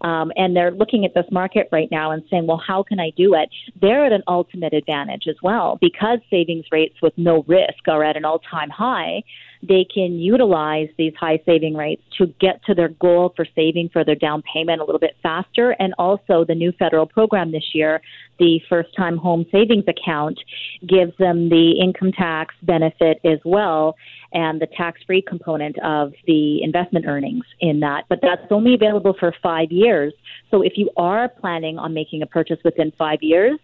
Um, 0.00 0.32
and 0.36 0.56
they're 0.56 0.70
looking 0.70 1.04
at 1.04 1.14
this 1.14 1.26
market 1.30 1.68
right 1.72 1.88
now 1.90 2.10
and 2.10 2.22
saying, 2.30 2.46
well, 2.46 2.62
how 2.64 2.82
can 2.82 3.00
I 3.00 3.10
do 3.16 3.34
it? 3.34 3.48
They're 3.80 4.06
at 4.06 4.12
an 4.12 4.22
ultimate 4.28 4.72
advantage 4.72 5.24
as 5.28 5.36
well 5.42 5.78
because 5.80 6.18
savings 6.30 6.66
rates 6.70 6.96
with 7.02 7.12
no 7.16 7.44
risk 7.46 7.86
are 7.88 8.04
at 8.04 8.16
an 8.16 8.24
all 8.24 8.38
time 8.38 8.70
high 8.70 9.22
they 9.62 9.86
can 9.92 10.18
utilize 10.18 10.88
these 10.96 11.12
high 11.18 11.40
saving 11.44 11.74
rates 11.74 12.02
to 12.18 12.26
get 12.40 12.64
to 12.64 12.74
their 12.74 12.88
goal 12.88 13.32
for 13.34 13.46
saving 13.56 13.88
for 13.92 14.04
their 14.04 14.14
down 14.14 14.42
payment 14.42 14.80
a 14.80 14.84
little 14.84 15.00
bit 15.00 15.16
faster. 15.22 15.74
And 15.78 15.94
also, 15.98 16.44
the 16.44 16.54
new 16.54 16.72
federal 16.78 17.06
program 17.06 17.52
this 17.52 17.74
year, 17.74 18.00
the 18.38 18.60
first 18.68 18.94
time 18.96 19.16
home 19.16 19.46
savings 19.50 19.84
account, 19.88 20.38
gives 20.86 21.16
them 21.18 21.48
the 21.48 21.72
income 21.82 22.12
tax 22.12 22.54
benefit 22.62 23.20
as 23.24 23.38
well 23.44 23.96
and 24.32 24.60
the 24.60 24.66
tax 24.66 25.00
free 25.06 25.22
component 25.22 25.78
of 25.80 26.12
the 26.26 26.62
investment 26.62 27.06
earnings 27.06 27.44
in 27.60 27.80
that. 27.80 28.04
But 28.08 28.20
that's 28.22 28.42
only 28.50 28.74
available 28.74 29.14
for 29.18 29.34
five 29.42 29.72
years. 29.72 30.12
So 30.50 30.62
if 30.62 30.74
you 30.76 30.90
are 30.96 31.28
planning 31.28 31.78
on 31.78 31.94
making 31.94 32.22
a 32.22 32.26
purchase 32.26 32.58
within 32.64 32.92
five 32.98 33.22
years, 33.22 33.58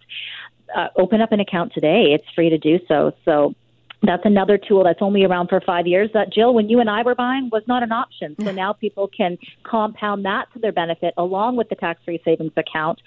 uh, 0.75 0.89
open 0.97 1.21
up 1.21 1.33
an 1.33 1.41
account 1.41 1.73
today. 1.75 2.13
It's 2.13 2.25
free 2.35 2.49
to 2.49 2.59
do 2.59 2.79
so. 2.89 3.13
So 3.25 3.55
that's 4.09 4.25
another 4.25 4.59
tool 4.59 4.85
that's 4.85 5.01
only 5.03 5.25
around 5.25 5.49
for 5.49 5.61
five 5.61 5.87
years 5.87 6.11
that 6.15 6.33
Jill, 6.33 6.55
when 6.55 6.69
you 6.69 6.81
and 6.81 6.91
I 6.91 7.03
were 7.03 7.15
buying, 7.15 7.49
was 7.53 7.63
not 7.67 7.83
an 7.83 7.93
option. 7.93 8.37
So 8.43 8.53
now 8.53 8.73
people 8.73 9.09
can 9.09 9.39
compound 9.63 10.25
that 10.25 10.47
to 10.53 10.59
their 10.59 10.73
benefit 10.73 11.15
along 11.17 11.57
with 11.57 11.69
the 11.69 11.75
tax 11.75 12.01
free 12.05 12.21
savings 12.25 12.53
account 12.57 13.01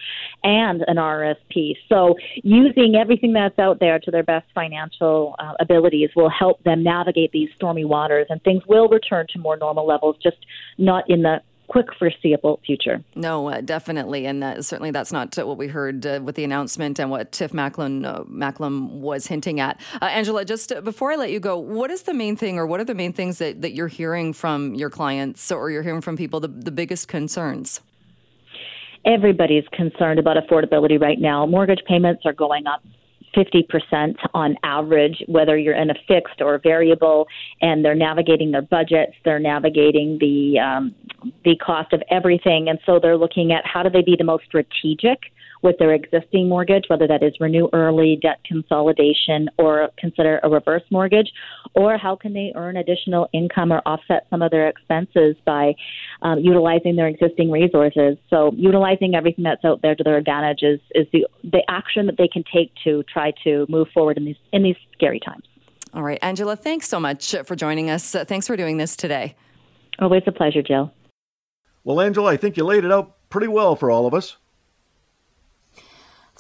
and 0.43 0.83
an 0.87 0.97
RSP. 0.97 1.75
So 1.89 2.15
using 2.43 2.95
everything 2.95 3.33
that's 3.33 3.57
out 3.59 3.79
there 3.79 3.99
to 3.99 4.11
their 4.11 4.23
best 4.23 4.47
financial 4.53 5.35
uh, 5.39 5.53
abilities 5.59 6.09
will 6.15 6.29
help 6.29 6.63
them 6.63 6.83
navigate 6.83 7.31
these 7.31 7.49
stormy 7.55 7.85
waters 7.85 8.27
and 8.29 8.41
things 8.43 8.63
will 8.67 8.87
return 8.87 9.25
to 9.33 9.39
more 9.39 9.57
normal 9.57 9.85
levels, 9.85 10.15
just 10.21 10.37
not 10.77 11.09
in 11.09 11.21
the 11.23 11.41
quick 11.67 11.87
foreseeable 11.97 12.59
future. 12.65 13.03
No, 13.15 13.49
uh, 13.49 13.61
definitely, 13.61 14.25
and 14.25 14.43
uh, 14.43 14.61
certainly 14.61 14.91
that's 14.91 15.11
not 15.11 15.37
uh, 15.37 15.45
what 15.45 15.57
we 15.57 15.67
heard 15.67 16.05
uh, 16.05 16.19
with 16.23 16.35
the 16.35 16.43
announcement 16.43 16.99
and 16.99 17.09
what 17.11 17.31
Tiff 17.31 17.53
Macklin 17.53 18.05
uh, 18.05 18.23
Macklem 18.23 18.99
was 19.01 19.27
hinting 19.27 19.59
at. 19.59 19.79
Uh, 20.01 20.05
Angela, 20.05 20.45
just 20.45 20.73
before 20.83 21.11
I 21.11 21.15
let 21.15 21.31
you 21.31 21.39
go, 21.39 21.57
what 21.57 21.91
is 21.91 22.03
the 22.03 22.13
main 22.13 22.35
thing, 22.35 22.57
or 22.57 22.65
what 22.65 22.79
are 22.79 22.85
the 22.85 22.95
main 22.95 23.13
things 23.13 23.37
that, 23.39 23.61
that 23.61 23.73
you're 23.73 23.87
hearing 23.87 24.33
from 24.33 24.75
your 24.75 24.89
clients, 24.89 25.51
or 25.51 25.69
you're 25.69 25.83
hearing 25.83 26.01
from 26.01 26.17
people, 26.17 26.39
the, 26.39 26.47
the 26.47 26.71
biggest 26.71 27.07
concerns? 27.07 27.81
everybody's 29.05 29.63
concerned 29.71 30.19
about 30.19 30.35
affordability 30.35 30.99
right 30.99 31.19
now. 31.19 31.45
Mortgage 31.45 31.79
payments 31.87 32.23
are 32.25 32.33
going 32.33 32.67
up 32.67 32.83
50% 33.37 34.15
on 34.33 34.57
average, 34.63 35.23
whether 35.27 35.57
you're 35.57 35.75
in 35.75 35.91
a 35.91 35.95
fixed 36.07 36.41
or 36.41 36.57
variable, 36.57 37.27
and 37.61 37.85
they're 37.85 37.95
navigating 37.95 38.51
their 38.51 38.63
budgets, 38.63 39.13
they're 39.23 39.39
navigating 39.39 40.17
the 40.19 40.59
um, 40.59 40.95
the 41.45 41.55
cost 41.57 41.93
of 41.93 42.01
everything, 42.09 42.67
and 42.67 42.79
so 42.85 42.99
they're 42.99 43.17
looking 43.17 43.51
at 43.51 43.65
how 43.65 43.83
do 43.83 43.89
they 43.89 44.01
be 44.01 44.15
the 44.17 44.23
most 44.23 44.45
strategic 44.45 45.19
with 45.61 45.77
their 45.79 45.93
existing 45.93 46.49
mortgage, 46.49 46.85
whether 46.87 47.07
that 47.07 47.23
is 47.23 47.33
renew 47.39 47.67
early, 47.73 48.17
debt 48.21 48.39
consolidation, 48.45 49.49
or 49.57 49.89
consider 49.97 50.39
a 50.43 50.49
reverse 50.49 50.83
mortgage, 50.91 51.29
or 51.73 51.97
how 51.97 52.15
can 52.15 52.33
they 52.33 52.51
earn 52.55 52.77
additional 52.77 53.27
income 53.33 53.71
or 53.71 53.81
offset 53.85 54.27
some 54.29 54.41
of 54.41 54.51
their 54.51 54.67
expenses 54.67 55.35
by 55.45 55.73
um, 56.21 56.39
utilizing 56.39 56.95
their 56.95 57.07
existing 57.07 57.51
resources. 57.51 58.17
So, 58.29 58.51
utilizing 58.55 59.15
everything 59.15 59.43
that's 59.43 59.63
out 59.65 59.81
there 59.81 59.95
to 59.95 60.03
their 60.03 60.17
advantage 60.17 60.59
is, 60.61 60.79
is 60.95 61.07
the, 61.11 61.27
the 61.43 61.61
action 61.69 62.05
that 62.07 62.17
they 62.17 62.27
can 62.27 62.43
take 62.53 62.71
to 62.83 63.03
try 63.11 63.33
to 63.43 63.65
move 63.69 63.87
forward 63.93 64.17
in 64.17 64.25
these, 64.25 64.37
in 64.51 64.63
these 64.63 64.77
scary 64.93 65.19
times. 65.19 65.43
All 65.93 66.03
right, 66.03 66.19
Angela, 66.21 66.55
thanks 66.55 66.87
so 66.87 66.99
much 66.99 67.35
for 67.45 67.55
joining 67.55 67.89
us. 67.89 68.13
Uh, 68.13 68.25
thanks 68.25 68.45
for 68.47 68.57
doing 68.57 68.77
this 68.77 68.95
today. 68.95 69.35
Always 69.99 70.23
a 70.27 70.31
pleasure, 70.31 70.61
Jill. 70.61 70.91
Well, 71.83 72.01
Angela, 72.01 72.31
I 72.31 72.37
think 72.37 72.57
you 72.57 72.65
laid 72.65 72.83
it 72.83 72.91
out 72.91 73.15
pretty 73.29 73.47
well 73.47 73.75
for 73.75 73.89
all 73.89 74.05
of 74.05 74.13
us. 74.13 74.37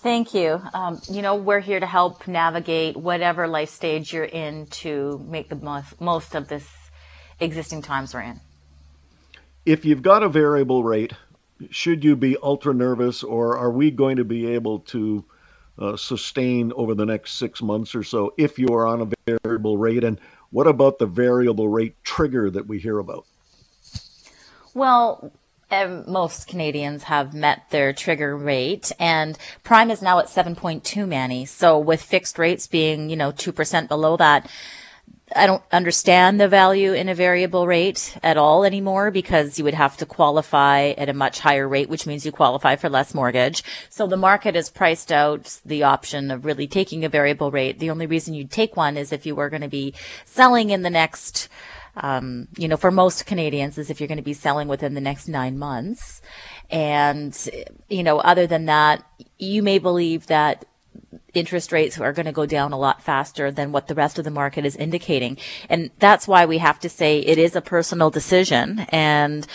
Thank 0.07 0.33
you. 0.33 0.61
Um, 0.73 1.01
you 1.09 1.21
know, 1.21 1.35
we're 1.35 1.59
here 1.59 1.81
to 1.81 1.85
help 1.85 2.29
navigate 2.29 2.95
whatever 2.95 3.45
life 3.45 3.69
stage 3.69 4.13
you're 4.13 4.23
in 4.23 4.67
to 4.67 5.21
make 5.27 5.49
the 5.49 5.57
most, 5.57 5.99
most 5.99 6.33
of 6.33 6.47
this 6.47 6.65
existing 7.41 7.81
times 7.81 8.13
we're 8.13 8.21
in. 8.21 8.39
If 9.65 9.83
you've 9.83 10.01
got 10.01 10.23
a 10.23 10.29
variable 10.29 10.85
rate, 10.85 11.11
should 11.71 12.05
you 12.05 12.15
be 12.15 12.37
ultra 12.41 12.73
nervous, 12.73 13.21
or 13.21 13.57
are 13.57 13.69
we 13.69 13.91
going 13.91 14.15
to 14.15 14.23
be 14.23 14.47
able 14.47 14.79
to 14.79 15.25
uh, 15.77 15.97
sustain 15.97 16.71
over 16.77 16.95
the 16.95 17.05
next 17.05 17.33
six 17.33 17.61
months 17.61 17.93
or 17.93 18.01
so 18.01 18.33
if 18.37 18.57
you 18.57 18.69
are 18.69 18.87
on 18.87 19.01
a 19.01 19.35
variable 19.43 19.77
rate? 19.77 20.05
And 20.05 20.21
what 20.51 20.67
about 20.67 20.99
the 20.99 21.05
variable 21.05 21.67
rate 21.67 22.01
trigger 22.05 22.49
that 22.51 22.65
we 22.65 22.79
hear 22.79 22.99
about? 22.99 23.25
Well, 24.73 25.33
most 25.71 26.47
Canadians 26.47 27.03
have 27.03 27.33
met 27.33 27.69
their 27.69 27.93
trigger 27.93 28.35
rate 28.35 28.91
and 28.99 29.37
prime 29.63 29.91
is 29.91 30.01
now 30.01 30.19
at 30.19 30.27
7.2 30.27 31.07
Manny. 31.07 31.45
So 31.45 31.77
with 31.77 32.01
fixed 32.01 32.39
rates 32.39 32.67
being, 32.67 33.09
you 33.09 33.15
know, 33.15 33.31
2% 33.31 33.87
below 33.87 34.17
that, 34.17 34.49
I 35.35 35.45
don't 35.45 35.63
understand 35.73 36.39
the 36.39 36.47
value 36.47 36.93
in 36.93 37.09
a 37.09 37.15
variable 37.15 37.67
rate 37.67 38.17
at 38.23 38.37
all 38.37 38.63
anymore 38.63 39.11
because 39.11 39.57
you 39.57 39.65
would 39.65 39.73
have 39.73 39.97
to 39.97 40.05
qualify 40.05 40.91
at 40.97 41.09
a 41.09 41.13
much 41.13 41.39
higher 41.39 41.67
rate, 41.67 41.89
which 41.89 42.07
means 42.07 42.25
you 42.25 42.31
qualify 42.31 42.77
for 42.77 42.87
less 42.87 43.13
mortgage. 43.13 43.61
So 43.89 44.07
the 44.07 44.15
market 44.15 44.55
has 44.55 44.69
priced 44.69 45.11
out 45.11 45.59
the 45.65 45.83
option 45.83 46.31
of 46.31 46.45
really 46.45 46.65
taking 46.65 47.03
a 47.03 47.09
variable 47.09 47.51
rate. 47.51 47.79
The 47.79 47.89
only 47.89 48.07
reason 48.07 48.35
you'd 48.35 48.51
take 48.51 48.77
one 48.77 48.95
is 48.95 49.11
if 49.11 49.25
you 49.25 49.35
were 49.35 49.49
going 49.49 49.63
to 49.63 49.67
be 49.67 49.93
selling 50.23 50.69
in 50.69 50.83
the 50.83 50.89
next 50.89 51.49
um, 52.01 52.47
you 52.57 52.67
know, 52.67 52.77
for 52.77 52.91
most 52.91 53.25
Canadians 53.25 53.77
is 53.77 53.89
if 53.89 53.99
you're 53.99 54.07
going 54.07 54.17
to 54.17 54.23
be 54.23 54.33
selling 54.33 54.67
within 54.67 54.93
the 54.93 55.01
next 55.01 55.27
nine 55.27 55.57
months. 55.57 56.21
And, 56.69 57.37
you 57.89 58.03
know, 58.03 58.19
other 58.19 58.47
than 58.47 58.65
that, 58.65 59.03
you 59.37 59.63
may 59.63 59.79
believe 59.79 60.27
that 60.27 60.65
interest 61.33 61.71
rates 61.71 61.99
are 61.99 62.13
going 62.13 62.25
to 62.25 62.31
go 62.31 62.45
down 62.45 62.73
a 62.73 62.77
lot 62.77 63.03
faster 63.03 63.51
than 63.51 63.71
what 63.71 63.87
the 63.87 63.95
rest 63.95 64.17
of 64.17 64.25
the 64.25 64.31
market 64.31 64.65
is 64.65 64.75
indicating. 64.75 65.37
And 65.69 65.91
that's 65.99 66.27
why 66.27 66.45
we 66.45 66.57
have 66.57 66.79
to 66.79 66.89
say 66.89 67.19
it 67.19 67.37
is 67.37 67.55
a 67.55 67.61
personal 67.61 68.09
decision. 68.09 68.79
And 68.89 69.45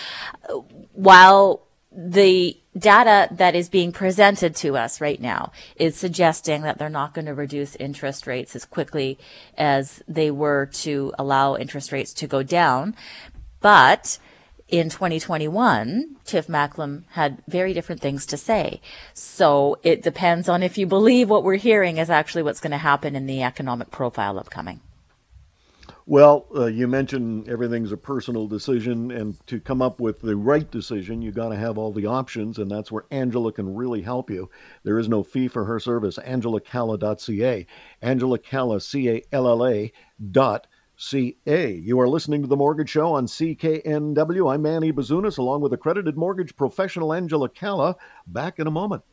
while 0.92 1.66
the 1.90 2.61
data 2.76 3.28
that 3.34 3.54
is 3.54 3.68
being 3.68 3.92
presented 3.92 4.56
to 4.56 4.76
us 4.76 5.00
right 5.00 5.20
now 5.20 5.52
is 5.76 5.96
suggesting 5.96 6.62
that 6.62 6.78
they're 6.78 6.88
not 6.88 7.12
going 7.12 7.26
to 7.26 7.34
reduce 7.34 7.76
interest 7.76 8.26
rates 8.26 8.56
as 8.56 8.64
quickly 8.64 9.18
as 9.58 10.02
they 10.08 10.30
were 10.30 10.66
to 10.66 11.12
allow 11.18 11.56
interest 11.56 11.92
rates 11.92 12.14
to 12.14 12.26
go 12.26 12.42
down. 12.42 12.94
But 13.60 14.18
in 14.68 14.88
2021, 14.88 16.16
Tiff 16.24 16.46
Macklem 16.48 17.04
had 17.10 17.42
very 17.46 17.74
different 17.74 18.00
things 18.00 18.24
to 18.26 18.38
say. 18.38 18.80
So 19.12 19.78
it 19.82 20.02
depends 20.02 20.48
on 20.48 20.62
if 20.62 20.78
you 20.78 20.86
believe 20.86 21.28
what 21.28 21.44
we're 21.44 21.56
hearing 21.56 21.98
is 21.98 22.08
actually 22.08 22.42
what's 22.42 22.60
going 22.60 22.70
to 22.70 22.78
happen 22.78 23.14
in 23.14 23.26
the 23.26 23.42
economic 23.42 23.90
profile 23.90 24.38
upcoming. 24.38 24.80
Well, 26.04 26.46
uh, 26.54 26.66
you 26.66 26.88
mentioned 26.88 27.48
everything's 27.48 27.92
a 27.92 27.96
personal 27.96 28.48
decision, 28.48 29.12
and 29.12 29.46
to 29.46 29.60
come 29.60 29.80
up 29.80 30.00
with 30.00 30.20
the 30.20 30.34
right 30.34 30.68
decision, 30.68 31.22
you 31.22 31.30
got 31.30 31.50
to 31.50 31.56
have 31.56 31.78
all 31.78 31.92
the 31.92 32.06
options, 32.06 32.58
and 32.58 32.68
that's 32.68 32.90
where 32.90 33.04
Angela 33.12 33.52
can 33.52 33.72
really 33.72 34.02
help 34.02 34.28
you. 34.28 34.50
There 34.82 34.98
is 34.98 35.08
no 35.08 35.22
fee 35.22 35.46
for 35.46 35.64
her 35.64 35.78
service. 35.78 36.18
AngelaCalla.ca. 36.18 37.66
Angela 38.02 38.38
Calla, 38.38 38.80
C 38.80 39.08
A 39.10 39.22
L 39.30 39.46
L 39.46 39.64
A 39.64 39.92
dot 40.32 40.66
C 40.96 41.36
A. 41.46 41.70
You 41.70 42.00
are 42.00 42.08
listening 42.08 42.42
to 42.42 42.48
The 42.48 42.56
Mortgage 42.56 42.90
Show 42.90 43.12
on 43.12 43.26
CKNW. 43.26 44.52
I'm 44.52 44.62
Manny 44.62 44.92
Bazunas, 44.92 45.38
along 45.38 45.60
with 45.60 45.72
accredited 45.72 46.16
mortgage 46.16 46.56
professional 46.56 47.12
Angela 47.12 47.48
Calla. 47.48 47.96
Back 48.26 48.58
in 48.58 48.66
a 48.66 48.72
moment. 48.72 49.04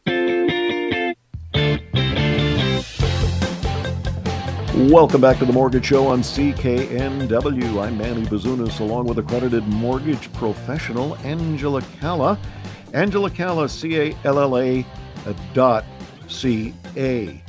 Welcome 4.88 5.20
back 5.20 5.38
to 5.40 5.46
the 5.46 5.52
Mortgage 5.52 5.88
Show 5.88 6.08
on 6.08 6.22
CKNW. 6.22 7.84
I'm 7.84 7.98
Manny 7.98 8.24
Bazunas, 8.24 8.80
along 8.80 9.08
with 9.08 9.20
accredited 9.20 9.68
mortgage 9.68 10.32
professional 10.32 11.18
Angela 11.18 11.82
Calla. 12.00 12.40
Angela 12.94 13.30
Calla, 13.30 13.68
C 13.68 14.00
A 14.00 14.16
L 14.24 14.40
L 14.40 14.58
A 14.58 14.86
dot 15.54 15.84
C 16.30 16.74
A. 16.96 17.44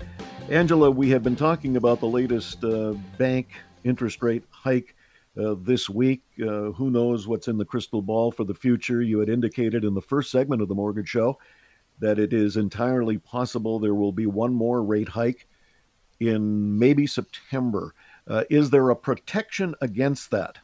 Angela, 0.49 0.91
we 0.91 1.09
have 1.11 1.23
been 1.23 1.37
talking 1.37 1.77
about 1.77 2.01
the 2.01 2.09
latest 2.09 2.65
uh, 2.65 2.95
bank 3.17 3.47
interest 3.85 4.25
rate 4.25 4.43
hike 4.51 4.97
uh, 5.41 5.55
this 5.57 5.89
week. 5.89 6.23
Uh, 6.43 6.73
who 6.73 6.91
knows 6.91 7.29
what's 7.29 7.47
in 7.47 7.59
the 7.59 7.65
crystal 7.65 8.03
ball 8.03 8.33
for 8.33 8.43
the 8.43 8.55
future? 8.55 9.03
You 9.03 9.21
had 9.21 9.29
indicated 9.29 9.85
in 9.85 9.95
the 9.95 10.03
first 10.03 10.33
segment 10.33 10.63
of 10.63 10.69
the 10.69 10.75
Mortgage 10.75 11.09
Show 11.09 11.39
that 12.01 12.19
it 12.19 12.33
is 12.33 12.57
entirely 12.57 13.19
possible 13.19 13.79
there 13.79 13.95
will 13.95 14.11
be 14.11 14.27
one 14.27 14.53
more 14.53 14.83
rate 14.83 15.11
hike 15.11 15.47
in 16.21 16.79
maybe 16.79 17.07
September. 17.07 17.95
Uh, 18.29 18.45
is 18.51 18.71
there 18.71 18.91
a 18.91 18.97
protection 18.97 19.75
against 19.81 20.31
that? 20.31 20.59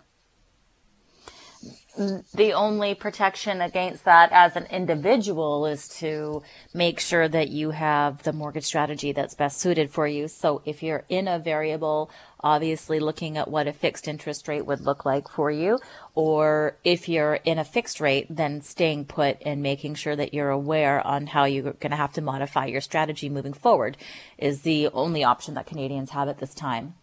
The 1.97 2.53
only 2.53 2.95
protection 2.95 3.61
against 3.61 4.05
that 4.05 4.31
as 4.33 4.55
an 4.55 4.67
individual 4.67 5.67
is 5.67 5.89
to 6.01 6.43
make 6.75 7.01
sure 7.01 7.27
that 7.29 7.49
you 7.49 7.71
have 7.71 8.23
the 8.23 8.33
mortgage 8.33 8.65
strategy 8.65 9.13
that's 9.13 9.35
best 9.35 9.59
suited 9.59 9.91
for 9.91 10.07
you. 10.07 10.29
So 10.29 10.63
if 10.65 10.83
you're 10.83 11.05
in 11.09 11.27
a 11.27 11.39
variable, 11.39 12.11
obviously 12.41 13.01
looking 13.01 13.39
at 13.39 13.49
what 13.49 13.67
a 13.67 13.73
fixed 13.73 14.09
interest 14.09 14.47
rate 14.47 14.67
would 14.67 14.83
look 14.83 15.05
like 15.07 15.29
for 15.29 15.51
you, 15.51 15.79
or 16.15 16.77
if 16.85 17.09
you're 17.09 17.41
in 17.45 17.59
a 17.59 17.65
fixed 17.65 18.01
rate, 18.01 18.27
then 18.29 18.61
staying 18.61 19.07
put 19.07 19.39
and 19.45 19.63
making 19.63 19.95
sure 19.95 20.17
that 20.17 20.35
you're 20.35 20.51
aware 20.51 21.05
on 21.07 21.27
how 21.27 21.45
you're 21.45 21.73
going 21.73 21.91
to 21.91 21.97
have 21.97 22.13
to 22.13 22.21
modify 22.21 22.67
your 22.67 22.81
strategy 22.81 23.29
moving 23.29 23.55
forward 23.55 23.97
is 24.37 24.63
the 24.63 24.89
only 24.89 25.25
option 25.25 25.55
that 25.55 25.67
Canadians 25.67 26.11
have 26.11 26.29
at 26.29 26.39
this 26.39 26.55
time. 26.55 26.95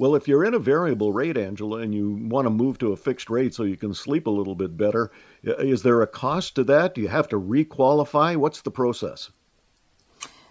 Well, 0.00 0.14
if 0.14 0.26
you're 0.26 0.46
in 0.46 0.54
a 0.54 0.58
variable 0.58 1.12
rate, 1.12 1.36
Angela, 1.36 1.80
and 1.80 1.94
you 1.94 2.12
want 2.12 2.46
to 2.46 2.50
move 2.50 2.78
to 2.78 2.90
a 2.90 2.96
fixed 2.96 3.28
rate 3.28 3.52
so 3.52 3.64
you 3.64 3.76
can 3.76 3.92
sleep 3.92 4.26
a 4.26 4.30
little 4.30 4.54
bit 4.54 4.74
better, 4.74 5.10
is 5.42 5.82
there 5.82 6.00
a 6.00 6.06
cost 6.06 6.54
to 6.54 6.64
that? 6.64 6.94
Do 6.94 7.02
you 7.02 7.08
have 7.08 7.28
to 7.28 7.38
requalify? 7.38 8.34
What's 8.34 8.62
the 8.62 8.70
process? 8.70 9.30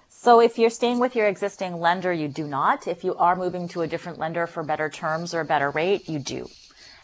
So 0.08 0.40
if 0.40 0.60
you're 0.60 0.70
staying 0.70 1.00
with 1.00 1.16
your 1.16 1.26
existing 1.26 1.80
lender, 1.80 2.14
you 2.14 2.28
do 2.28 2.46
not. 2.46 2.88
If 2.88 3.04
you 3.04 3.16
are 3.16 3.36
moving 3.36 3.68
to 3.70 3.82
a 3.82 3.88
different 3.88 4.20
lender 4.20 4.46
for 4.46 4.62
better 4.62 4.88
terms 4.88 5.34
or 5.34 5.40
a 5.40 5.46
better 5.46 5.72
rate, 5.72 6.08
you 6.08 6.20
do 6.20 6.48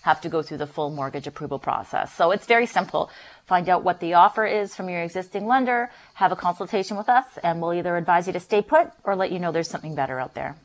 have 0.04 0.22
to 0.22 0.30
go 0.30 0.44
through 0.44 0.58
the 0.58 0.68
full 0.68 0.92
mortgage 0.92 1.26
approval 1.26 1.58
process. 1.58 2.14
So 2.14 2.30
it's 2.30 2.46
very 2.46 2.68
simple. 2.68 3.10
Find 3.48 3.68
out 3.70 3.84
what 3.84 4.00
the 4.00 4.14
offer 4.14 4.46
is 4.46 4.76
from 4.76 4.88
your 4.88 5.02
existing 5.02 5.48
lender, 5.48 5.90
have 6.14 6.32
a 6.32 6.36
consultation 6.36 6.96
with 6.96 7.10
us, 7.10 7.26
and 7.42 7.60
we'll 7.60 7.74
either 7.74 7.98
advise 7.98 8.28
you 8.28 8.34
to 8.34 8.40
stay 8.40 8.62
put 8.62 8.92
or 9.04 9.16
let 9.16 9.32
you 9.32 9.40
know 9.40 9.52
there's 9.52 9.68
something 9.68 9.96
better 9.96 10.20
out 10.20 10.36
there. 10.36 10.58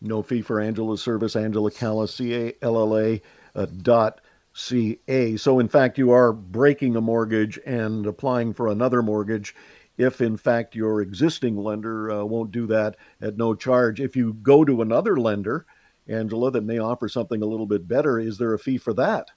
No 0.00 0.22
fee 0.22 0.42
for 0.42 0.60
Angela's 0.60 1.02
service, 1.02 1.34
Angela 1.34 1.70
Calla, 1.70 2.06
C 2.06 2.34
A 2.34 2.52
L 2.62 2.76
L 2.76 2.96
A 2.96 3.20
uh, 3.54 3.66
dot 3.66 4.20
C 4.52 5.00
A. 5.08 5.36
So, 5.36 5.58
in 5.58 5.68
fact, 5.68 5.98
you 5.98 6.12
are 6.12 6.32
breaking 6.32 6.96
a 6.96 7.00
mortgage 7.00 7.58
and 7.66 8.06
applying 8.06 8.52
for 8.52 8.68
another 8.68 9.02
mortgage 9.02 9.54
if, 9.96 10.20
in 10.20 10.36
fact, 10.36 10.76
your 10.76 11.00
existing 11.00 11.56
lender 11.56 12.10
uh, 12.10 12.24
won't 12.24 12.52
do 12.52 12.66
that 12.68 12.96
at 13.20 13.36
no 13.36 13.54
charge. 13.54 14.00
If 14.00 14.14
you 14.14 14.34
go 14.34 14.64
to 14.64 14.82
another 14.82 15.16
lender, 15.16 15.66
Angela, 16.06 16.52
that 16.52 16.62
may 16.62 16.78
offer 16.78 17.08
something 17.08 17.42
a 17.42 17.46
little 17.46 17.66
bit 17.66 17.88
better, 17.88 18.20
is 18.20 18.38
there 18.38 18.54
a 18.54 18.58
fee 18.58 18.78
for 18.78 18.94
that? 18.94 19.32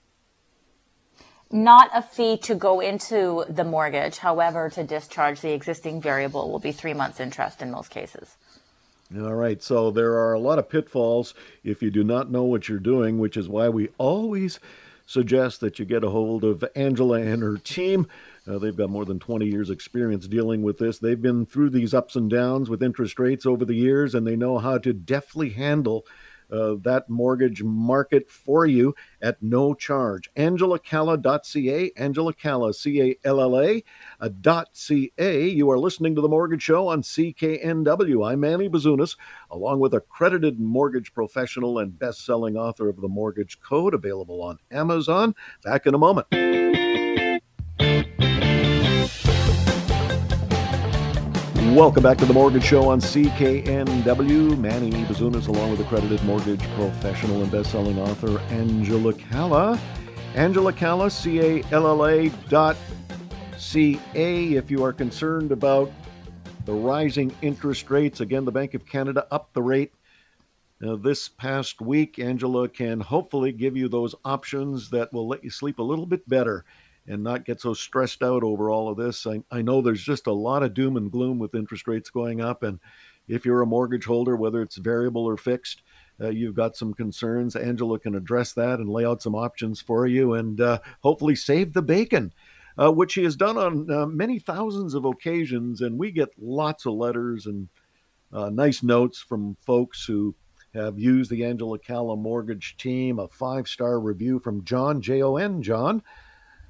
Not 1.51 1.89
a 1.93 2.01
fee 2.01 2.37
to 2.43 2.55
go 2.55 2.79
into 2.79 3.43
the 3.49 3.65
mortgage. 3.65 4.19
However, 4.19 4.69
to 4.69 4.83
discharge 4.83 5.41
the 5.41 5.51
existing 5.51 5.99
variable 6.01 6.49
will 6.49 6.59
be 6.59 6.71
three 6.71 6.93
months 6.93 7.19
interest 7.19 7.61
in 7.61 7.71
most 7.71 7.89
cases. 7.89 8.37
All 9.17 9.35
right, 9.35 9.61
so 9.61 9.91
there 9.91 10.13
are 10.13 10.31
a 10.31 10.39
lot 10.39 10.57
of 10.57 10.69
pitfalls 10.69 11.33
if 11.65 11.83
you 11.83 11.91
do 11.91 12.01
not 12.01 12.31
know 12.31 12.43
what 12.43 12.69
you're 12.69 12.79
doing, 12.79 13.19
which 13.19 13.35
is 13.35 13.49
why 13.49 13.67
we 13.67 13.89
always 13.97 14.57
suggest 15.05 15.59
that 15.59 15.79
you 15.79 15.83
get 15.85 16.05
a 16.05 16.09
hold 16.09 16.45
of 16.45 16.63
Angela 16.77 17.19
and 17.19 17.41
her 17.41 17.57
team. 17.57 18.07
Uh, 18.47 18.57
they've 18.57 18.77
got 18.77 18.89
more 18.89 19.03
than 19.03 19.19
20 19.19 19.45
years' 19.45 19.69
experience 19.69 20.29
dealing 20.29 20.61
with 20.61 20.77
this. 20.77 20.97
They've 20.97 21.21
been 21.21 21.45
through 21.45 21.71
these 21.71 21.93
ups 21.93 22.15
and 22.15 22.29
downs 22.29 22.69
with 22.69 22.81
interest 22.81 23.19
rates 23.19 23.45
over 23.45 23.65
the 23.65 23.75
years, 23.75 24.15
and 24.15 24.25
they 24.25 24.37
know 24.37 24.59
how 24.59 24.77
to 24.77 24.93
deftly 24.93 25.49
handle 25.49 26.05
uh, 26.51 26.75
that 26.81 27.09
mortgage 27.09 27.63
market 27.63 28.29
for 28.29 28.65
you 28.65 28.93
at 29.21 29.41
no 29.41 29.73
charge. 29.73 30.29
AngelaCalla.ca, 30.35 31.91
Angela 31.97 32.33
Calla, 32.33 32.73
C 32.73 33.01
A 33.01 33.17
L 33.23 33.41
L 33.41 33.59
A 33.59 33.83
uh, 34.19 34.29
dot 34.41 34.69
C 34.73 35.11
A. 35.17 35.47
You 35.47 35.69
are 35.71 35.79
listening 35.79 36.15
to 36.15 36.21
The 36.21 36.29
Mortgage 36.29 36.61
Show 36.61 36.87
on 36.87 37.01
CKNW. 37.01 38.31
I'm 38.31 38.39
Manny 38.39 38.69
Bazunas, 38.69 39.17
along 39.49 39.79
with 39.79 39.93
accredited 39.93 40.59
mortgage 40.59 41.13
professional 41.13 41.79
and 41.79 41.97
best 41.97 42.25
selling 42.25 42.57
author 42.57 42.89
of 42.89 43.01
The 43.01 43.07
Mortgage 43.07 43.59
Code, 43.61 43.93
available 43.93 44.41
on 44.41 44.59
Amazon. 44.71 45.35
Back 45.63 45.85
in 45.85 45.93
a 45.93 45.97
moment. 45.97 46.27
Welcome 51.71 52.03
back 52.03 52.17
to 52.17 52.25
the 52.25 52.33
Mortgage 52.33 52.65
Show 52.65 52.89
on 52.89 52.99
CKNW. 52.99 54.57
Manny 54.57 54.91
Bazunas, 55.05 55.47
along 55.47 55.71
with 55.71 55.79
accredited 55.79 56.21
mortgage 56.25 56.61
professional 56.75 57.41
and 57.41 57.49
best-selling 57.49 57.97
author 57.97 58.39
Angela 58.49 59.13
Calla. 59.13 59.79
Angela 60.35 60.73
Calla, 60.73 61.09
C-A-L-L-A 61.09 62.27
dot 62.49 62.75
C-A. 63.57 64.53
If 64.53 64.69
you 64.69 64.83
are 64.83 64.91
concerned 64.91 65.53
about 65.53 65.89
the 66.65 66.73
rising 66.73 67.33
interest 67.41 67.89
rates, 67.89 68.19
again, 68.19 68.43
the 68.43 68.51
Bank 68.51 68.73
of 68.73 68.85
Canada 68.85 69.25
upped 69.31 69.53
the 69.53 69.61
rate 69.61 69.93
uh, 70.85 70.97
this 70.97 71.29
past 71.29 71.79
week. 71.79 72.19
Angela 72.19 72.67
can 72.67 72.99
hopefully 72.99 73.53
give 73.53 73.77
you 73.77 73.87
those 73.87 74.13
options 74.25 74.89
that 74.89 75.13
will 75.13 75.25
let 75.25 75.41
you 75.41 75.49
sleep 75.49 75.79
a 75.79 75.83
little 75.83 76.05
bit 76.05 76.27
better 76.27 76.65
and 77.07 77.23
not 77.23 77.45
get 77.45 77.59
so 77.59 77.73
stressed 77.73 78.23
out 78.23 78.43
over 78.43 78.69
all 78.69 78.89
of 78.89 78.97
this. 78.97 79.25
I, 79.25 79.41
I 79.51 79.61
know 79.61 79.81
there's 79.81 80.03
just 80.03 80.27
a 80.27 80.33
lot 80.33 80.63
of 80.63 80.73
doom 80.73 80.97
and 80.97 81.11
gloom 81.11 81.39
with 81.39 81.55
interest 81.55 81.87
rates 81.87 82.09
going 82.09 82.41
up. 82.41 82.63
And 82.63 82.79
if 83.27 83.45
you're 83.45 83.61
a 83.61 83.67
mortgage 83.67 84.05
holder, 84.05 84.35
whether 84.35 84.61
it's 84.61 84.77
variable 84.77 85.25
or 85.25 85.37
fixed, 85.37 85.81
uh, 86.19 86.29
you've 86.29 86.55
got 86.55 86.75
some 86.75 86.93
concerns. 86.93 87.55
Angela 87.55 87.97
can 87.99 88.15
address 88.15 88.53
that 88.53 88.79
and 88.79 88.89
lay 88.89 89.05
out 89.05 89.21
some 89.21 89.35
options 89.35 89.81
for 89.81 90.05
you 90.05 90.33
and 90.33 90.61
uh, 90.61 90.79
hopefully 91.01 91.35
save 91.35 91.73
the 91.73 91.81
bacon. 91.81 92.33
Uh, 92.77 92.89
which 92.89 93.11
she 93.11 93.23
has 93.23 93.35
done 93.35 93.57
on 93.57 93.91
uh, 93.91 94.05
many 94.05 94.39
thousands 94.39 94.93
of 94.93 95.03
occasions, 95.03 95.81
and 95.81 95.99
we 95.99 96.09
get 96.09 96.29
lots 96.39 96.85
of 96.85 96.93
letters 96.93 97.45
and 97.45 97.67
uh, 98.31 98.49
nice 98.49 98.81
notes 98.81 99.19
from 99.19 99.57
folks 99.61 100.05
who 100.05 100.33
have 100.73 100.97
used 100.97 101.29
the 101.29 101.43
Angela 101.43 101.77
Calla 101.77 102.15
mortgage 102.15 102.77
team. 102.77 103.19
A 103.19 103.27
five 103.27 103.67
star 103.67 103.99
review 103.99 104.39
from 104.39 104.63
John 104.63 105.01
J 105.01 105.21
O 105.21 105.35
N. 105.35 105.61
John, 105.61 106.01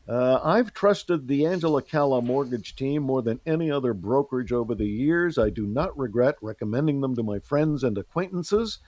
uh, 0.07 0.39
I've 0.43 0.73
trusted 0.73 1.27
the 1.27 1.45
Angela 1.45 1.81
Calla 1.81 2.21
mortgage 2.21 2.75
team 2.75 3.03
more 3.03 3.21
than 3.21 3.39
any 3.45 3.69
other 3.69 3.93
brokerage 3.93 4.51
over 4.51 4.75
the 4.75 4.87
years. 4.87 5.37
I 5.37 5.49
do 5.49 5.65
not 5.65 5.97
regret 5.97 6.35
recommending 6.41 7.01
them 7.01 7.15
to 7.15 7.23
my 7.23 7.39
friends 7.39 7.83
and 7.83 7.97
acquaintances. 7.97 8.79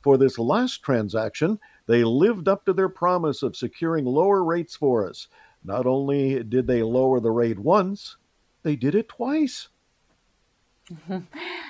For 0.00 0.18
this 0.18 0.38
last 0.38 0.82
transaction, 0.82 1.60
they 1.86 2.02
lived 2.02 2.48
up 2.48 2.64
to 2.64 2.72
their 2.72 2.88
promise 2.88 3.42
of 3.42 3.56
securing 3.56 4.04
lower 4.04 4.42
rates 4.42 4.74
for 4.74 5.08
us. 5.08 5.28
Not 5.62 5.86
only 5.86 6.42
did 6.42 6.66
they 6.66 6.82
lower 6.82 7.20
the 7.20 7.30
rate 7.30 7.58
once, 7.58 8.16
they 8.64 8.74
did 8.74 8.94
it 8.94 9.08
twice. 9.08 9.68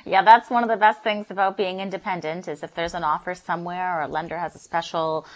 yeah, 0.06 0.22
that's 0.22 0.48
one 0.48 0.62
of 0.62 0.70
the 0.70 0.76
best 0.76 1.02
things 1.02 1.30
about 1.30 1.56
being 1.56 1.80
independent 1.80 2.48
is 2.48 2.62
if 2.62 2.74
there's 2.74 2.94
an 2.94 3.04
offer 3.04 3.34
somewhere 3.34 3.98
or 3.98 4.02
a 4.02 4.08
lender 4.08 4.38
has 4.38 4.54
a 4.54 4.58
special, 4.58 5.26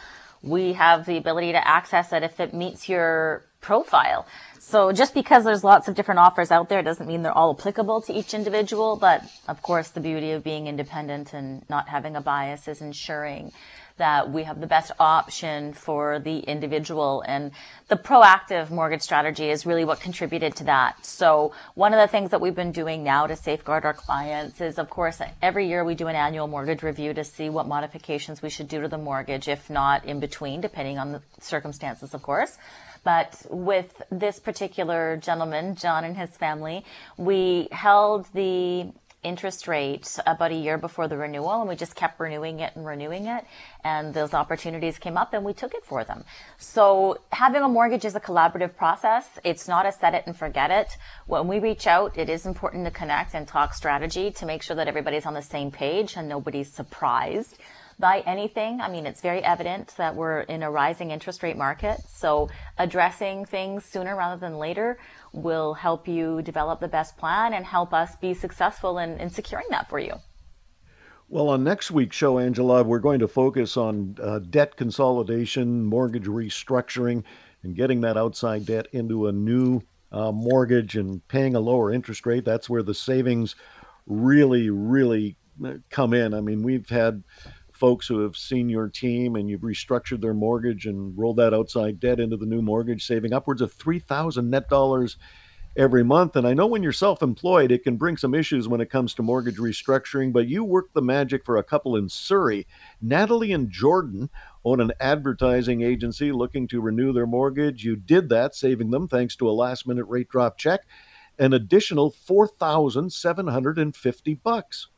we 0.42 0.72
have 0.72 1.04
the 1.04 1.18
ability 1.18 1.52
to 1.52 1.68
access 1.68 2.12
it 2.12 2.22
if 2.22 2.40
it 2.40 2.54
meets 2.54 2.88
your 2.88 3.44
profile. 3.66 4.24
So 4.60 4.92
just 4.92 5.12
because 5.12 5.42
there's 5.44 5.64
lots 5.64 5.88
of 5.88 5.96
different 5.96 6.20
offers 6.20 6.52
out 6.52 6.68
there 6.68 6.82
doesn't 6.82 7.06
mean 7.06 7.22
they're 7.22 7.36
all 7.36 7.56
applicable 7.58 8.00
to 8.02 8.12
each 8.12 8.32
individual. 8.32 8.96
But 8.96 9.24
of 9.48 9.60
course, 9.60 9.88
the 9.88 10.00
beauty 10.00 10.30
of 10.30 10.44
being 10.44 10.68
independent 10.68 11.32
and 11.32 11.68
not 11.68 11.88
having 11.88 12.14
a 12.14 12.20
bias 12.20 12.68
is 12.68 12.80
ensuring 12.80 13.50
that 13.96 14.30
we 14.30 14.44
have 14.44 14.60
the 14.60 14.66
best 14.66 14.92
option 15.00 15.72
for 15.72 16.18
the 16.18 16.38
individual. 16.40 17.24
And 17.26 17.50
the 17.88 17.96
proactive 17.96 18.70
mortgage 18.70 19.02
strategy 19.02 19.50
is 19.50 19.66
really 19.66 19.84
what 19.84 20.00
contributed 20.00 20.54
to 20.56 20.64
that. 20.64 21.04
So 21.04 21.52
one 21.74 21.94
of 21.94 22.00
the 22.00 22.06
things 22.06 22.30
that 22.30 22.40
we've 22.40 22.54
been 22.54 22.72
doing 22.72 23.02
now 23.02 23.26
to 23.26 23.34
safeguard 23.34 23.84
our 23.84 23.94
clients 23.94 24.60
is, 24.60 24.78
of 24.78 24.90
course, 24.90 25.20
every 25.40 25.66
year 25.68 25.84
we 25.84 25.94
do 25.94 26.08
an 26.08 26.16
annual 26.16 26.46
mortgage 26.46 26.82
review 26.82 27.14
to 27.14 27.24
see 27.24 27.48
what 27.48 27.66
modifications 27.66 28.42
we 28.42 28.50
should 28.50 28.68
do 28.68 28.82
to 28.82 28.88
the 28.88 28.98
mortgage, 28.98 29.48
if 29.48 29.70
not 29.70 30.04
in 30.04 30.20
between, 30.20 30.60
depending 30.60 30.98
on 30.98 31.12
the 31.12 31.22
circumstances, 31.40 32.14
of 32.14 32.22
course. 32.22 32.58
But 33.06 33.46
with 33.48 34.02
this 34.10 34.40
particular 34.40 35.16
gentleman, 35.16 35.76
John 35.76 36.02
and 36.02 36.16
his 36.16 36.30
family, 36.30 36.84
we 37.16 37.68
held 37.70 38.26
the 38.34 38.90
interest 39.22 39.68
rate 39.68 40.18
about 40.26 40.50
a 40.50 40.56
year 40.56 40.76
before 40.76 41.06
the 41.06 41.16
renewal 41.16 41.60
and 41.60 41.68
we 41.68 41.76
just 41.76 41.94
kept 41.94 42.18
renewing 42.18 42.58
it 42.58 42.74
and 42.74 42.84
renewing 42.84 43.26
it 43.26 43.44
and 43.84 44.12
those 44.12 44.34
opportunities 44.34 44.98
came 44.98 45.16
up 45.16 45.34
and 45.34 45.44
we 45.44 45.52
took 45.52 45.72
it 45.74 45.84
for 45.84 46.02
them. 46.02 46.24
So 46.58 47.18
having 47.30 47.62
a 47.62 47.68
mortgage 47.68 48.04
is 48.04 48.16
a 48.16 48.20
collaborative 48.20 48.76
process. 48.76 49.26
It's 49.44 49.68
not 49.68 49.86
a 49.86 49.92
set 49.92 50.14
it 50.14 50.24
and 50.26 50.36
forget 50.36 50.70
it. 50.70 50.88
When 51.26 51.46
we 51.46 51.60
reach 51.60 51.86
out 51.86 52.16
it 52.18 52.28
is 52.28 52.44
important 52.44 52.84
to 52.86 52.90
connect 52.90 53.34
and 53.34 53.46
talk 53.46 53.74
strategy 53.74 54.32
to 54.32 54.46
make 54.46 54.62
sure 54.62 54.76
that 54.76 54.88
everybody's 54.88 55.26
on 55.26 55.34
the 55.34 55.42
same 55.42 55.70
page 55.70 56.16
and 56.16 56.28
nobody's 56.28 56.72
surprised 56.72 57.56
by 57.98 58.20
anything. 58.26 58.80
I 58.80 58.88
mean, 58.90 59.06
it's 59.06 59.20
very 59.20 59.42
evident 59.42 59.94
that 59.96 60.14
we're 60.14 60.40
in 60.40 60.62
a 60.62 60.70
rising 60.70 61.10
interest 61.10 61.42
rate 61.42 61.56
market. 61.56 61.98
So 62.08 62.48
addressing 62.78 63.46
things 63.46 63.84
sooner 63.84 64.14
rather 64.16 64.38
than 64.38 64.58
later 64.58 64.98
will 65.32 65.74
help 65.74 66.06
you 66.06 66.42
develop 66.42 66.80
the 66.80 66.88
best 66.88 67.16
plan 67.16 67.54
and 67.54 67.64
help 67.64 67.94
us 67.94 68.16
be 68.16 68.34
successful 68.34 68.98
in, 68.98 69.18
in 69.18 69.30
securing 69.30 69.66
that 69.70 69.88
for 69.88 69.98
you. 69.98 70.14
Well, 71.28 71.48
on 71.48 71.64
next 71.64 71.90
week's 71.90 72.14
show, 72.14 72.38
Angela, 72.38 72.84
we're 72.84 73.00
going 73.00 73.18
to 73.18 73.26
focus 73.26 73.76
on 73.76 74.16
uh, 74.22 74.38
debt 74.38 74.76
consolidation, 74.76 75.84
mortgage 75.84 76.26
restructuring, 76.26 77.24
and 77.64 77.74
getting 77.74 78.00
that 78.02 78.16
outside 78.16 78.66
debt 78.66 78.86
into 78.92 79.26
a 79.26 79.32
new 79.32 79.82
uh, 80.12 80.30
mortgage 80.30 80.96
and 80.96 81.26
paying 81.26 81.56
a 81.56 81.60
lower 81.60 81.92
interest 81.92 82.26
rate. 82.26 82.44
That's 82.44 82.70
where 82.70 82.82
the 82.82 82.94
savings 82.94 83.56
really, 84.06 84.70
really 84.70 85.36
uh, 85.64 85.74
come 85.90 86.14
in. 86.14 86.32
I 86.32 86.40
mean, 86.40 86.62
we've 86.62 86.88
had 86.88 87.24
folks 87.76 88.06
who 88.06 88.20
have 88.20 88.36
seen 88.36 88.68
your 88.68 88.88
team 88.88 89.36
and 89.36 89.48
you've 89.48 89.60
restructured 89.60 90.20
their 90.20 90.34
mortgage 90.34 90.86
and 90.86 91.16
rolled 91.16 91.36
that 91.36 91.54
outside 91.54 92.00
debt 92.00 92.20
into 92.20 92.36
the 92.36 92.46
new 92.46 92.62
mortgage, 92.62 93.06
saving 93.06 93.32
upwards 93.32 93.60
of 93.60 93.72
3000 93.72 94.50
net 94.50 94.68
dollars 94.68 95.16
every 95.76 96.02
month. 96.02 96.36
And 96.36 96.46
I 96.46 96.54
know 96.54 96.66
when 96.66 96.82
you're 96.82 96.92
self 96.92 97.22
employed, 97.22 97.70
it 97.70 97.84
can 97.84 97.96
bring 97.96 98.16
some 98.16 98.34
issues 98.34 98.68
when 98.68 98.80
it 98.80 98.90
comes 98.90 99.14
to 99.14 99.22
mortgage 99.22 99.58
restructuring, 99.58 100.32
but 100.32 100.48
you 100.48 100.64
worked 100.64 100.94
the 100.94 101.02
magic 101.02 101.44
for 101.44 101.58
a 101.58 101.62
couple 101.62 101.96
in 101.96 102.08
Surrey. 102.08 102.66
Natalie 103.00 103.52
and 103.52 103.70
Jordan 103.70 104.30
own 104.64 104.80
an 104.80 104.92
advertising 105.00 105.82
agency 105.82 106.32
looking 106.32 106.66
to 106.68 106.80
renew 106.80 107.12
their 107.12 107.26
mortgage. 107.26 107.84
You 107.84 107.96
did 107.96 108.28
that, 108.30 108.54
saving 108.54 108.90
them, 108.90 109.06
thanks 109.06 109.36
to 109.36 109.48
a 109.48 109.52
last 109.52 109.86
minute 109.86 110.06
rate 110.06 110.28
drop 110.28 110.58
check, 110.58 110.80
an 111.38 111.52
additional 111.52 112.10
4750 112.10 114.34
bucks. 114.34 114.88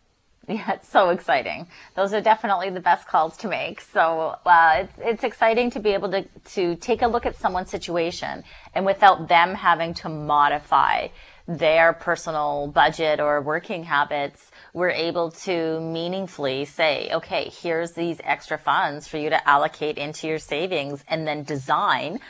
Yeah, 0.58 0.72
it's 0.72 0.88
so 0.88 1.10
exciting. 1.10 1.66
Those 1.94 2.14
are 2.14 2.22
definitely 2.22 2.70
the 2.70 2.80
best 2.80 3.06
calls 3.06 3.36
to 3.38 3.48
make. 3.48 3.82
So 3.82 4.34
uh, 4.46 4.84
it's 4.84 4.98
it's 4.98 5.24
exciting 5.24 5.70
to 5.72 5.80
be 5.80 5.90
able 5.90 6.10
to 6.12 6.22
to 6.54 6.74
take 6.76 7.02
a 7.02 7.06
look 7.06 7.26
at 7.26 7.36
someone's 7.36 7.68
situation 7.68 8.44
and 8.74 8.86
without 8.86 9.28
them 9.28 9.54
having 9.54 9.92
to 9.94 10.08
modify 10.08 11.08
their 11.46 11.92
personal 11.92 12.68
budget 12.68 13.20
or 13.20 13.42
working 13.42 13.84
habits, 13.84 14.50
we're 14.72 14.90
able 14.90 15.30
to 15.30 15.80
meaningfully 15.80 16.64
say, 16.64 17.10
okay, 17.12 17.50
here's 17.62 17.92
these 17.92 18.18
extra 18.24 18.56
funds 18.56 19.06
for 19.06 19.18
you 19.18 19.28
to 19.28 19.48
allocate 19.48 19.98
into 19.98 20.26
your 20.26 20.38
savings 20.38 21.04
and 21.08 21.26
then 21.26 21.42
design 21.42 22.20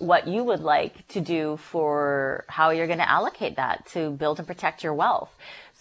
what 0.00 0.26
you 0.26 0.42
would 0.42 0.60
like 0.60 1.06
to 1.08 1.20
do 1.20 1.58
for 1.58 2.44
how 2.48 2.70
you're 2.70 2.86
going 2.86 2.98
to 2.98 3.10
allocate 3.10 3.56
that 3.56 3.84
to 3.86 4.10
build 4.10 4.38
and 4.38 4.46
protect 4.46 4.82
your 4.82 4.94
wealth. 4.94 5.36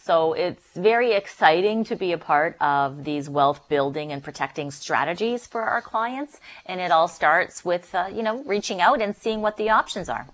So 0.10 0.34
it's 0.34 0.66
very 0.76 1.12
exciting 1.12 1.84
to 1.84 1.95
be 1.95 2.14
a 2.14 2.18
part 2.18 2.57
of 2.60 3.03
these 3.03 3.30
wealth 3.30 3.70
building 3.70 4.12
and 4.12 4.24
protecting 4.24 4.72
strategies 4.72 5.45
for 5.45 5.62
our 5.62 5.84
clients. 5.84 6.39
And 6.66 6.82
it 6.82 6.89
all 6.89 7.07
starts 7.07 7.64
with, 7.64 7.93
uh, 7.93 8.10
you 8.12 8.24
know, 8.24 8.41
reaching 8.45 8.82
out 8.82 9.03
and 9.03 9.16
seeing 9.16 9.41
what 9.43 9.57
the 9.57 9.70
options 9.70 10.10
are. 10.10 10.26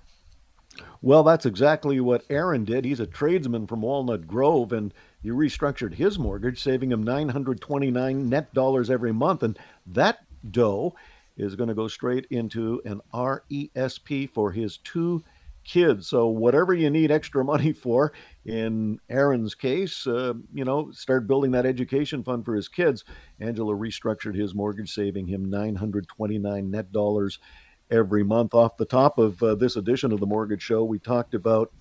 Well, 1.02 1.24
that's 1.24 1.46
exactly 1.46 2.00
what 2.00 2.24
Aaron 2.30 2.64
did. 2.64 2.86
He's 2.86 3.02
a 3.02 3.06
tradesman 3.06 3.68
from 3.68 3.82
Walnut 3.82 4.28
Grove, 4.28 4.72
and 4.72 4.94
you 5.22 5.36
restructured 5.36 5.96
his 5.96 6.18
mortgage, 6.18 6.64
saving 6.64 6.94
him 6.94 7.04
929 7.04 8.30
net 8.30 8.54
dollars 8.54 8.90
every 8.90 9.12
month. 9.12 9.44
And 9.44 9.60
that 9.88 10.20
dough 10.50 10.96
is 11.36 11.58
going 11.58 11.68
to 11.68 11.76
go 11.76 11.90
straight 11.90 12.28
into 12.30 12.82
an 12.86 13.02
RESP 13.14 14.30
for 14.30 14.54
his 14.54 14.78
two 14.78 15.22
kids. 15.66 16.08
So 16.08 16.28
whatever 16.28 16.74
you 16.74 16.90
need 16.90 17.12
extra 17.12 17.44
money 17.44 17.74
for, 17.74 18.14
in 18.46 19.00
Aaron's 19.10 19.56
case, 19.56 20.08
uh, 20.08 20.34
you 20.54 20.64
know, 20.64 20.92
start 20.92 21.28
building 21.28 21.52
that 21.52 21.66
education 21.66 22.24
fund 22.24 22.46
for 22.46 22.56
his 22.56 22.68
kids. 22.68 23.04
Angela 23.40 23.74
restructured 23.74 24.36
his 24.36 24.56
mortgage, 24.56 24.94
saving 24.94 25.28
him 25.28 25.50
929 25.50 26.72
net 26.72 26.92
dollars 26.92 27.40
every 27.92 28.24
month. 28.24 28.54
Off 28.54 28.78
the 28.78 28.86
top 28.86 29.18
of 29.18 29.42
uh, 29.44 29.56
this 29.56 29.76
edition 29.76 30.12
of 30.12 30.20
the 30.20 30.26
Mortgage 30.26 30.62
Show, 30.62 30.84
we 30.84 31.00
talked 31.00 31.34
about 31.34 31.72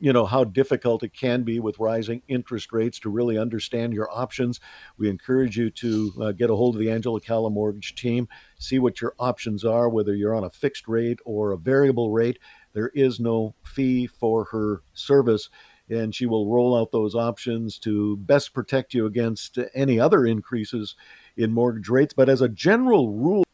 you 0.00 0.12
know 0.12 0.26
how 0.26 0.44
difficult 0.44 1.02
it 1.02 1.14
can 1.14 1.42
be 1.42 1.60
with 1.60 1.78
rising 1.78 2.22
interest 2.28 2.72
rates 2.72 2.98
to 3.00 3.10
really 3.10 3.38
understand 3.38 3.92
your 3.92 4.10
options. 4.10 4.60
We 4.98 5.08
encourage 5.08 5.56
you 5.56 5.70
to 5.70 6.12
uh, 6.20 6.32
get 6.32 6.50
a 6.50 6.56
hold 6.56 6.74
of 6.74 6.80
the 6.80 6.90
Angela 6.90 7.20
Calla 7.20 7.50
Mortgage 7.50 7.94
team, 7.94 8.28
see 8.58 8.78
what 8.78 9.00
your 9.00 9.14
options 9.18 9.64
are, 9.64 9.88
whether 9.88 10.14
you're 10.14 10.34
on 10.34 10.44
a 10.44 10.50
fixed 10.50 10.88
rate 10.88 11.20
or 11.24 11.52
a 11.52 11.58
variable 11.58 12.10
rate. 12.10 12.38
There 12.76 12.92
is 12.94 13.18
no 13.18 13.54
fee 13.64 14.06
for 14.06 14.44
her 14.44 14.82
service, 14.92 15.48
and 15.88 16.14
she 16.14 16.26
will 16.26 16.52
roll 16.52 16.76
out 16.76 16.92
those 16.92 17.14
options 17.14 17.78
to 17.78 18.18
best 18.18 18.52
protect 18.52 18.92
you 18.92 19.06
against 19.06 19.58
any 19.74 19.98
other 19.98 20.26
increases 20.26 20.94
in 21.38 21.54
mortgage 21.54 21.88
rates. 21.88 22.12
But 22.12 22.28
as 22.28 22.42
a 22.42 22.50
general 22.50 23.14
rule, 23.14 23.44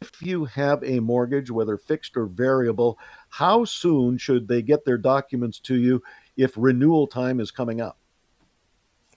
if 0.00 0.20
you 0.20 0.44
have 0.46 0.82
a 0.82 0.98
mortgage, 0.98 1.52
whether 1.52 1.76
fixed 1.76 2.16
or 2.16 2.26
variable, 2.26 2.98
how 3.28 3.64
soon 3.64 4.18
should 4.18 4.48
they 4.48 4.60
get 4.60 4.84
their 4.84 4.98
documents 4.98 5.60
to 5.60 5.76
you 5.76 6.02
if 6.36 6.52
renewal 6.56 7.06
time 7.06 7.38
is 7.38 7.52
coming 7.52 7.80
up? 7.80 7.96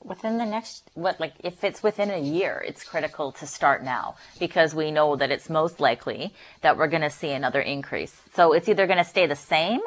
Within 0.04 0.38
the 0.38 0.46
next, 0.46 0.90
what, 0.94 1.20
like, 1.20 1.34
if 1.40 1.64
it's 1.64 1.84
within 1.84 2.10
a 2.10 2.18
year, 2.18 2.64
it's 2.66 2.86
critical 2.86 3.34
to 3.34 3.46
start 3.46 3.84
now 3.84 4.16
because 4.40 4.74
we 4.74 4.92
know 4.92 5.18
that 5.18 5.30
it's 5.30 5.50
most 5.50 5.82
likely 5.82 6.34
that 6.62 6.78
we're 6.78 6.88
going 6.88 7.02
to 7.02 7.10
see 7.10 7.32
another 7.32 7.60
increase. 7.60 8.22
So 8.34 8.54
it's 8.54 8.70
either 8.70 8.88
going 8.88 8.98
to 8.98 9.04
stay 9.04 9.28
the 9.28 9.36
same 9.36 9.82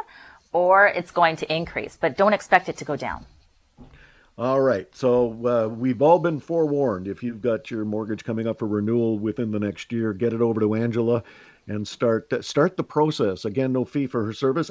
or 0.52 0.86
it's 0.86 1.10
going 1.10 1.36
to 1.36 1.50
increase, 1.52 1.96
but 1.98 2.18
don't 2.18 2.34
expect 2.34 2.68
it 2.68 2.76
to 2.76 2.84
go 2.84 2.94
down. 2.94 3.24
All 4.36 4.60
right. 4.60 4.86
So 4.94 5.46
uh, 5.46 5.68
we've 5.68 6.02
all 6.02 6.18
been 6.18 6.40
forewarned. 6.40 7.08
If 7.08 7.22
you've 7.22 7.40
got 7.40 7.70
your 7.70 7.84
mortgage 7.86 8.22
coming 8.22 8.46
up 8.46 8.58
for 8.58 8.66
renewal 8.66 9.18
within 9.18 9.50
the 9.50 9.60
next 9.60 9.92
year, 9.92 10.12
get 10.12 10.34
it 10.34 10.42
over 10.42 10.60
to 10.60 10.74
Angela 10.74 11.22
and 11.66 11.86
start 11.86 12.32
start 12.44 12.76
the 12.76 12.84
process. 12.84 13.44
Again, 13.44 13.72
no 13.72 13.84
fee 13.84 14.06
for 14.06 14.24
her 14.24 14.32
service. 14.32 14.70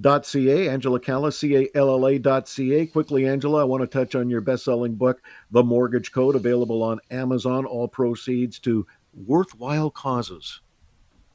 AngelaCalla.ca, 0.00 0.68
Angela 0.68 1.00
Calla, 1.00 1.32
C-A-L-L-A.ca. 1.32 2.86
Quickly, 2.86 3.26
Angela, 3.26 3.62
I 3.62 3.64
want 3.64 3.82
to 3.82 3.86
touch 3.86 4.14
on 4.14 4.30
your 4.30 4.40
best-selling 4.40 4.94
book, 4.94 5.20
The 5.50 5.62
Mortgage 5.62 6.12
Code, 6.12 6.36
available 6.36 6.82
on 6.82 7.00
Amazon. 7.10 7.66
All 7.66 7.88
proceeds 7.88 8.58
to 8.60 8.86
worthwhile 9.26 9.90
causes. 9.90 10.60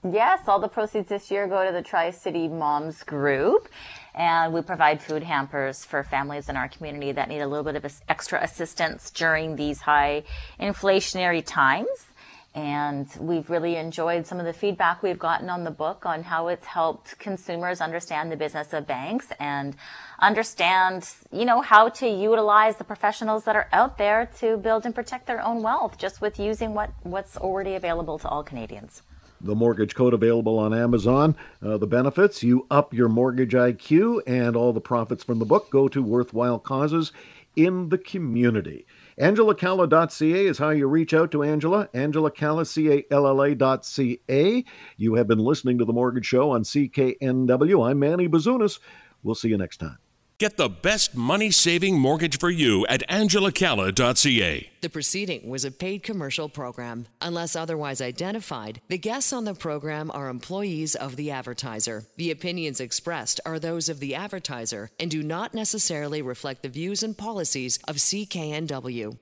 Yes, 0.09 0.41
all 0.47 0.59
the 0.59 0.67
proceeds 0.67 1.07
this 1.07 1.31
year 1.31 1.47
go 1.47 1.65
to 1.65 1.71
the 1.71 1.81
Tri 1.81 2.11
City 2.11 2.49
Moms 2.49 3.03
Group. 3.03 3.69
And 4.13 4.53
we 4.53 4.61
provide 4.61 5.01
food 5.01 5.23
hampers 5.23 5.85
for 5.85 6.03
families 6.03 6.49
in 6.49 6.57
our 6.57 6.67
community 6.67 7.13
that 7.13 7.29
need 7.29 7.39
a 7.39 7.47
little 7.47 7.63
bit 7.63 7.75
of 7.75 8.01
extra 8.09 8.43
assistance 8.43 9.09
during 9.11 9.55
these 9.55 9.81
high 9.81 10.23
inflationary 10.59 11.43
times. 11.45 11.87
And 12.55 13.07
we've 13.19 13.49
really 13.49 13.77
enjoyed 13.77 14.27
some 14.27 14.39
of 14.39 14.45
the 14.45 14.53
feedback 14.53 15.01
we've 15.01 15.17
gotten 15.17 15.49
on 15.49 15.63
the 15.63 15.71
book 15.71 16.05
on 16.05 16.21
how 16.21 16.49
it's 16.49 16.65
helped 16.65 17.17
consumers 17.17 17.81
understand 17.81 18.31
the 18.31 18.35
business 18.35 18.73
of 18.73 18.85
banks 18.85 19.27
and 19.39 19.75
understand, 20.19 21.09
you 21.31 21.45
know, 21.45 21.61
how 21.61 21.89
to 21.89 22.07
utilize 22.07 22.77
the 22.77 22.83
professionals 22.83 23.43
that 23.45 23.55
are 23.55 23.67
out 23.73 23.97
there 23.97 24.29
to 24.39 24.57
build 24.57 24.85
and 24.85 24.93
protect 24.93 25.25
their 25.25 25.43
own 25.43 25.63
wealth 25.63 25.97
just 25.97 26.21
with 26.21 26.39
using 26.39 26.75
what, 26.75 26.91
what's 27.01 27.37
already 27.37 27.73
available 27.73 28.19
to 28.19 28.27
all 28.27 28.43
Canadians 28.43 29.01
the 29.43 29.55
mortgage 29.55 29.93
code 29.93 30.13
available 30.13 30.57
on 30.57 30.73
Amazon. 30.73 31.35
Uh, 31.61 31.77
the 31.77 31.85
benefits 31.85 32.43
you 32.43 32.65
up 32.71 32.93
your 32.93 33.09
mortgage 33.09 33.51
IQ, 33.51 34.21
and 34.25 34.55
all 34.55 34.71
the 34.71 34.79
profits 34.79 35.23
from 35.23 35.39
the 35.39 35.45
book 35.45 35.69
go 35.69 35.87
to 35.89 36.01
worthwhile 36.01 36.59
causes 36.59 37.11
in 37.55 37.89
the 37.89 37.97
community. 37.97 38.85
AngelaCalla.ca 39.19 40.45
is 40.45 40.57
how 40.57 40.69
you 40.69 40.87
reach 40.87 41.13
out 41.13 41.31
to 41.31 41.43
Angela. 41.43 41.87
AngelaCalla, 41.93 42.65
C-A-L-L-A.ca. 42.65 44.65
You 44.97 45.15
have 45.15 45.27
been 45.27 45.39
listening 45.39 45.77
to 45.77 45.85
The 45.85 45.93
Mortgage 45.93 46.25
Show 46.25 46.51
on 46.51 46.63
CKNW. 46.63 47.89
I'm 47.89 47.99
Manny 47.99 48.27
Bazunas. 48.27 48.79
We'll 49.21 49.35
see 49.35 49.49
you 49.49 49.57
next 49.57 49.77
time. 49.77 49.97
Get 50.43 50.57
the 50.57 50.67
best 50.67 51.15
money 51.15 51.51
saving 51.51 51.97
mortgage 51.97 52.37
for 52.37 52.49
you 52.49 52.85
at 52.87 53.07
angelacalla.ca. 53.07 54.69
The 54.81 54.89
proceeding 54.89 55.49
was 55.49 55.63
a 55.63 55.71
paid 55.71 56.03
commercial 56.03 56.49
program. 56.49 57.05
Unless 57.21 57.55
otherwise 57.55 58.01
identified, 58.01 58.81
the 58.89 58.97
guests 58.97 59.31
on 59.31 59.45
the 59.45 59.53
program 59.53 60.11
are 60.13 60.27
employees 60.27 60.95
of 60.95 61.15
the 61.15 61.31
advertiser. 61.31 62.07
The 62.17 62.29
opinions 62.29 62.81
expressed 62.81 63.39
are 63.45 63.57
those 63.57 63.87
of 63.87 64.01
the 64.01 64.15
advertiser 64.15 64.89
and 64.99 65.09
do 65.09 65.23
not 65.23 65.53
necessarily 65.53 66.21
reflect 66.21 66.61
the 66.61 66.67
views 66.67 67.03
and 67.03 67.17
policies 67.17 67.79
of 67.87 67.95
CKNW. 67.95 69.17